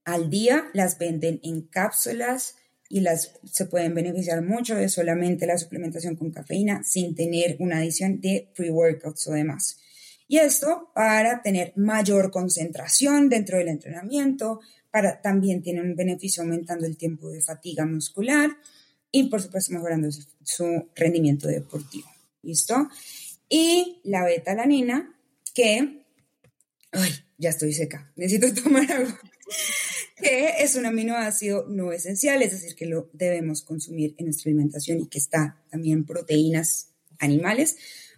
al 0.05 0.29
día. 0.29 0.65
Las 0.73 0.99
venden 0.99 1.39
en 1.41 1.63
cápsulas 1.63 2.57
y 2.89 2.99
las 2.99 3.39
se 3.43 3.65
pueden 3.65 3.95
beneficiar 3.95 4.43
mucho 4.43 4.75
de 4.75 4.87
solamente 4.87 5.47
la 5.47 5.57
suplementación 5.57 6.15
con 6.15 6.29
cafeína 6.29 6.83
sin 6.83 7.15
tener 7.15 7.55
una 7.57 7.77
adición 7.77 8.21
de 8.21 8.51
pre-workouts 8.55 9.25
o 9.29 9.31
demás. 9.31 9.79
Y 10.27 10.37
esto 10.37 10.91
para 10.93 11.41
tener 11.41 11.73
mayor 11.75 12.31
concentración 12.31 13.29
dentro 13.29 13.57
del 13.57 13.69
entrenamiento, 13.69 14.59
para 14.91 15.21
también 15.21 15.61
tiene 15.61 15.81
un 15.81 15.95
beneficio 15.95 16.43
aumentando 16.43 16.85
el 16.85 16.97
tiempo 16.97 17.29
de 17.29 17.41
fatiga 17.41 17.85
muscular 17.85 18.49
y 19.11 19.29
por 19.29 19.41
supuesto 19.41 19.73
mejorando 19.73 20.09
su, 20.43 20.89
rendimiento 20.95 21.47
deportivo. 21.47 22.09
¿Listo? 22.41 22.89
Y 23.49 24.01
la 24.03 24.25
beta-alanina 24.25 25.15
que, 25.53 26.03
ay, 26.91 27.11
ya 27.37 27.49
estoy 27.49 27.73
seca, 27.73 28.11
necesito 28.15 28.53
tomar 28.63 28.91
agua 28.91 29.19
que 30.17 30.63
es 30.63 30.75
un 30.75 30.85
aminoácido 30.85 31.65
no 31.67 31.91
esencial, 31.91 32.41
es 32.41 32.51
decir, 32.51 32.75
que 32.75 32.87
lo 32.87 33.09
debemos 33.13 33.61
consumir 33.61 34.15
en 34.17 34.25
nuestra 34.25 34.49
alimentación 34.49 34.99
y 34.99 35.07
que 35.07 35.19
está 35.19 35.61
también 35.69 36.05
proteínas 36.05 36.89
animales, 37.19 37.77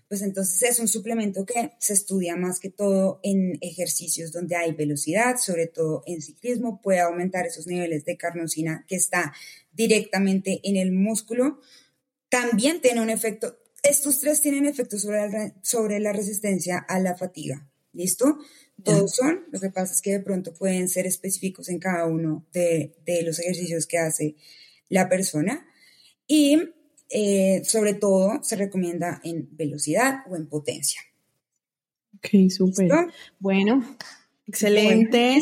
pues 0.10 0.24
entonces 0.24 0.62
es 0.64 0.80
un 0.80 0.88
suplemento 0.88 1.45
que 1.45 1.72
se 1.80 1.93
estudia 1.93 2.36
más 2.36 2.60
que 2.60 2.72
todo 2.72 3.20
en 3.22 3.60
ejercicios 3.62 4.32
donde 4.32 4.55
hay 4.55 4.74
velocidad, 4.74 5.38
sobre 5.38 5.68
todo 5.68 6.03
en 6.07 6.22
ciclismo, 6.22 6.82
puede 6.82 6.99
aumentar 6.99 7.45
esos 7.45 7.68
niveles 7.68 8.03
de 8.05 8.18
carnosina 8.18 8.86
que 8.88 8.95
está 8.95 9.34
directamente 9.72 10.62
en 10.64 10.78
el 10.78 10.91
músculo. 10.91 11.62
También 12.28 12.82
tiene 12.82 13.01
un 13.01 13.12
efecto, 13.12 13.60
estos 13.84 14.20
tres 14.20 14.41
tienen 14.41 14.66
efecto 14.66 14.97
sobre 14.97 15.30
la, 15.30 15.53
sobre 15.62 15.99
la 15.99 16.12
resistencia 16.12 16.80
a 16.80 16.99
la 16.99 17.16
fatiga, 17.16 17.70
¿listo? 17.93 18.39
Todos 18.84 19.16
son, 19.16 19.45
lo 19.51 19.60
que 19.60 19.70
pasa 19.70 19.93
es 19.93 20.01
que 20.01 20.14
de 20.14 20.20
pronto 20.22 20.53
pueden 20.53 20.89
ser 20.89 21.05
específicos 21.05 21.70
en 21.70 21.80
cada 21.80 22.05
uno 22.05 22.47
de, 22.51 22.95
los 23.24 23.39
ejercicios 23.39 23.86
que 23.86 23.97
hace 23.99 24.36
la 24.88 25.07
persona 25.10 25.68
y 26.28 26.57
eh, 27.10 27.62
sobre 27.66 27.95
todo 27.95 28.43
se 28.43 28.55
recomienda 28.55 29.20
en 29.24 29.49
velocidad 29.51 30.20
o 30.30 30.36
en 30.36 30.47
potencia. 30.47 31.01
Ok, 32.18 32.49
súper. 32.49 32.91
Bueno, 33.39 33.97
excelente. 34.47 35.41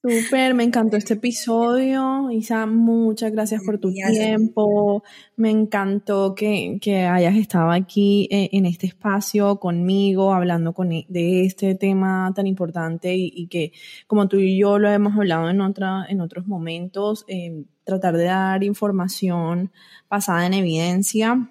Súper, 0.00 0.54
me 0.54 0.62
encantó 0.62 0.96
este 0.96 1.14
episodio. 1.14 2.30
Isa, 2.30 2.66
muchas 2.66 3.32
gracias 3.32 3.62
por 3.64 3.78
tu 3.78 3.92
tiempo. 3.92 5.02
Me 5.34 5.50
encantó 5.50 6.36
que, 6.36 6.78
hayas 7.10 7.34
estado 7.34 7.72
aquí 7.72 8.28
eh, 8.30 8.48
en 8.52 8.64
este 8.66 8.86
espacio 8.86 9.58
conmigo, 9.58 10.32
hablando 10.32 10.72
con, 10.72 10.92
e, 10.92 11.04
de 11.08 11.44
este 11.44 11.74
tema 11.74 12.32
tan 12.32 12.46
importante 12.46 13.16
y, 13.16 13.48
que, 13.48 13.72
como 14.06 14.28
tú 14.28 14.36
y 14.38 14.56
yo 14.56 14.78
lo 14.78 14.88
hemos 14.88 15.16
hablado 15.16 15.50
en, 15.50 15.60
otra, 15.60 16.06
en 16.08 16.20
otros 16.20 16.46
momentos, 16.46 17.24
em, 17.26 17.64
tratar 17.82 18.16
de 18.16 18.24
dar 18.24 18.62
información 18.62 19.72
basada 20.08 20.46
en 20.46 20.54
evidencia. 20.54 21.50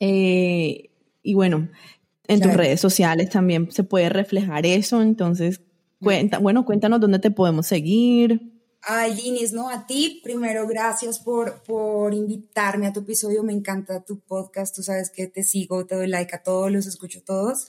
Eh, 0.00 0.90
y 1.22 1.34
bueno, 1.34 1.68
en 2.26 2.40
tus 2.40 2.52
redes 2.52 2.80
sociales 2.80 3.30
también 3.30 3.70
se 3.70 3.84
puede 3.84 4.08
reflejar 4.08 4.66
eso, 4.66 5.00
entonces 5.02 5.60
bueno, 6.40 6.64
cuéntanos 6.64 7.00
dónde 7.00 7.18
te 7.18 7.30
podemos 7.30 7.66
seguir. 7.66 8.52
Ay, 8.82 9.14
Linis, 9.14 9.52
no, 9.52 9.70
a 9.70 9.86
ti 9.86 10.20
primero, 10.22 10.66
gracias 10.66 11.18
por, 11.18 11.62
por 11.62 12.12
invitarme 12.12 12.86
a 12.86 12.92
tu 12.92 13.00
episodio. 13.00 13.42
Me 13.42 13.52
encanta 13.52 14.04
tu 14.04 14.20
podcast. 14.20 14.76
Tú 14.76 14.82
sabes 14.82 15.10
que 15.10 15.26
te 15.26 15.42
sigo, 15.42 15.86
te 15.86 15.94
doy 15.94 16.06
like 16.06 16.34
a 16.36 16.42
todos, 16.42 16.70
los 16.70 16.86
escucho 16.86 17.22
todos. 17.22 17.66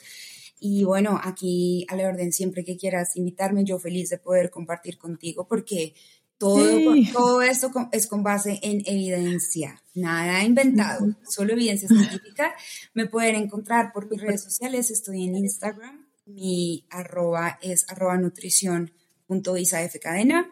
Y 0.60 0.84
bueno, 0.84 1.20
aquí 1.24 1.86
a 1.90 1.96
la 1.96 2.08
orden, 2.08 2.34
siempre 2.34 2.64
que 2.64 2.78
quieras 2.78 3.16
invitarme, 3.16 3.64
yo 3.64 3.80
feliz 3.80 4.10
de 4.10 4.18
poder 4.18 4.50
compartir 4.50 4.98
contigo 4.98 5.48
porque 5.48 5.94
Todo, 6.38 6.94
todo 7.14 7.42
esto 7.42 7.72
es 7.94 8.08
con 8.08 8.22
base 8.22 8.60
en 8.62 8.82
evidencia, 8.86 9.82
nada 9.94 10.44
inventado, 10.44 11.16
solo 11.30 11.54
evidencia 11.54 11.88
científica. 11.88 12.54
Me 12.94 13.06
pueden 13.06 13.36
encontrar 13.36 13.94
por 13.94 14.10
mis 14.10 14.20
redes 14.20 14.44
sociales, 14.44 14.92
estoy 14.92 15.24
en 15.24 15.38
Instagram, 15.38 16.05
mi 16.26 16.86
arroba 16.90 17.60
es 17.62 17.90
arroba 17.90 18.18
nutrición 18.18 18.92
punto 19.28 19.56
cadena 20.02 20.52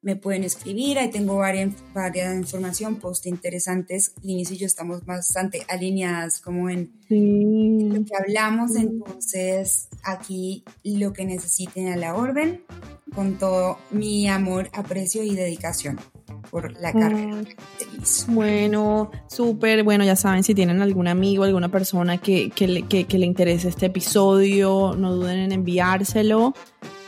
me 0.00 0.14
pueden 0.14 0.44
escribir, 0.44 0.98
ahí 0.98 1.10
tengo 1.10 1.36
varias, 1.36 1.74
varias 1.92 2.36
información, 2.36 2.96
post 2.96 3.26
interesantes. 3.26 4.14
Linis 4.22 4.50
y 4.52 4.56
yo 4.56 4.66
estamos 4.66 5.04
bastante 5.04 5.64
alineadas 5.68 6.40
como 6.40 6.70
en 6.70 6.92
lo 7.08 8.04
que 8.04 8.16
hablamos, 8.16 8.76
entonces 8.76 9.88
aquí 10.04 10.64
lo 10.84 11.12
que 11.12 11.24
necesiten 11.24 11.88
a 11.88 11.96
la 11.96 12.14
orden, 12.14 12.62
con 13.14 13.38
todo 13.38 13.78
mi 13.90 14.28
amor, 14.28 14.70
aprecio 14.72 15.24
y 15.24 15.34
dedicación 15.34 15.98
por 16.50 16.72
la 16.80 16.92
carrera 16.92 17.36
Bueno, 18.28 19.10
súper, 19.28 19.82
bueno, 19.84 20.04
ya 20.04 20.16
saben, 20.16 20.42
si 20.42 20.54
tienen 20.54 20.82
algún 20.82 21.08
amigo, 21.08 21.44
alguna 21.44 21.68
persona 21.68 22.18
que, 22.18 22.50
que, 22.50 22.68
le, 22.68 22.82
que, 22.82 23.04
que 23.04 23.18
le 23.18 23.26
interese 23.26 23.68
este 23.68 23.86
episodio, 23.86 24.94
no 24.96 25.14
duden 25.14 25.38
en 25.38 25.52
enviárselo. 25.52 26.54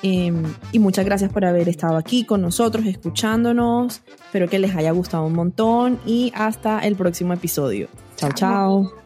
Em, 0.02 0.42
y 0.72 0.78
muchas 0.78 1.04
gracias 1.04 1.30
por 1.32 1.44
haber 1.44 1.68
estado 1.68 1.96
aquí 1.96 2.24
con 2.24 2.40
nosotros, 2.40 2.86
escuchándonos. 2.86 4.02
Espero 4.24 4.48
que 4.48 4.58
les 4.58 4.74
haya 4.74 4.92
gustado 4.92 5.24
un 5.24 5.34
montón 5.34 5.98
y 6.06 6.32
hasta 6.34 6.80
el 6.80 6.96
próximo 6.96 7.34
episodio. 7.34 7.88
Chao, 8.16 8.32
chao. 8.32 8.99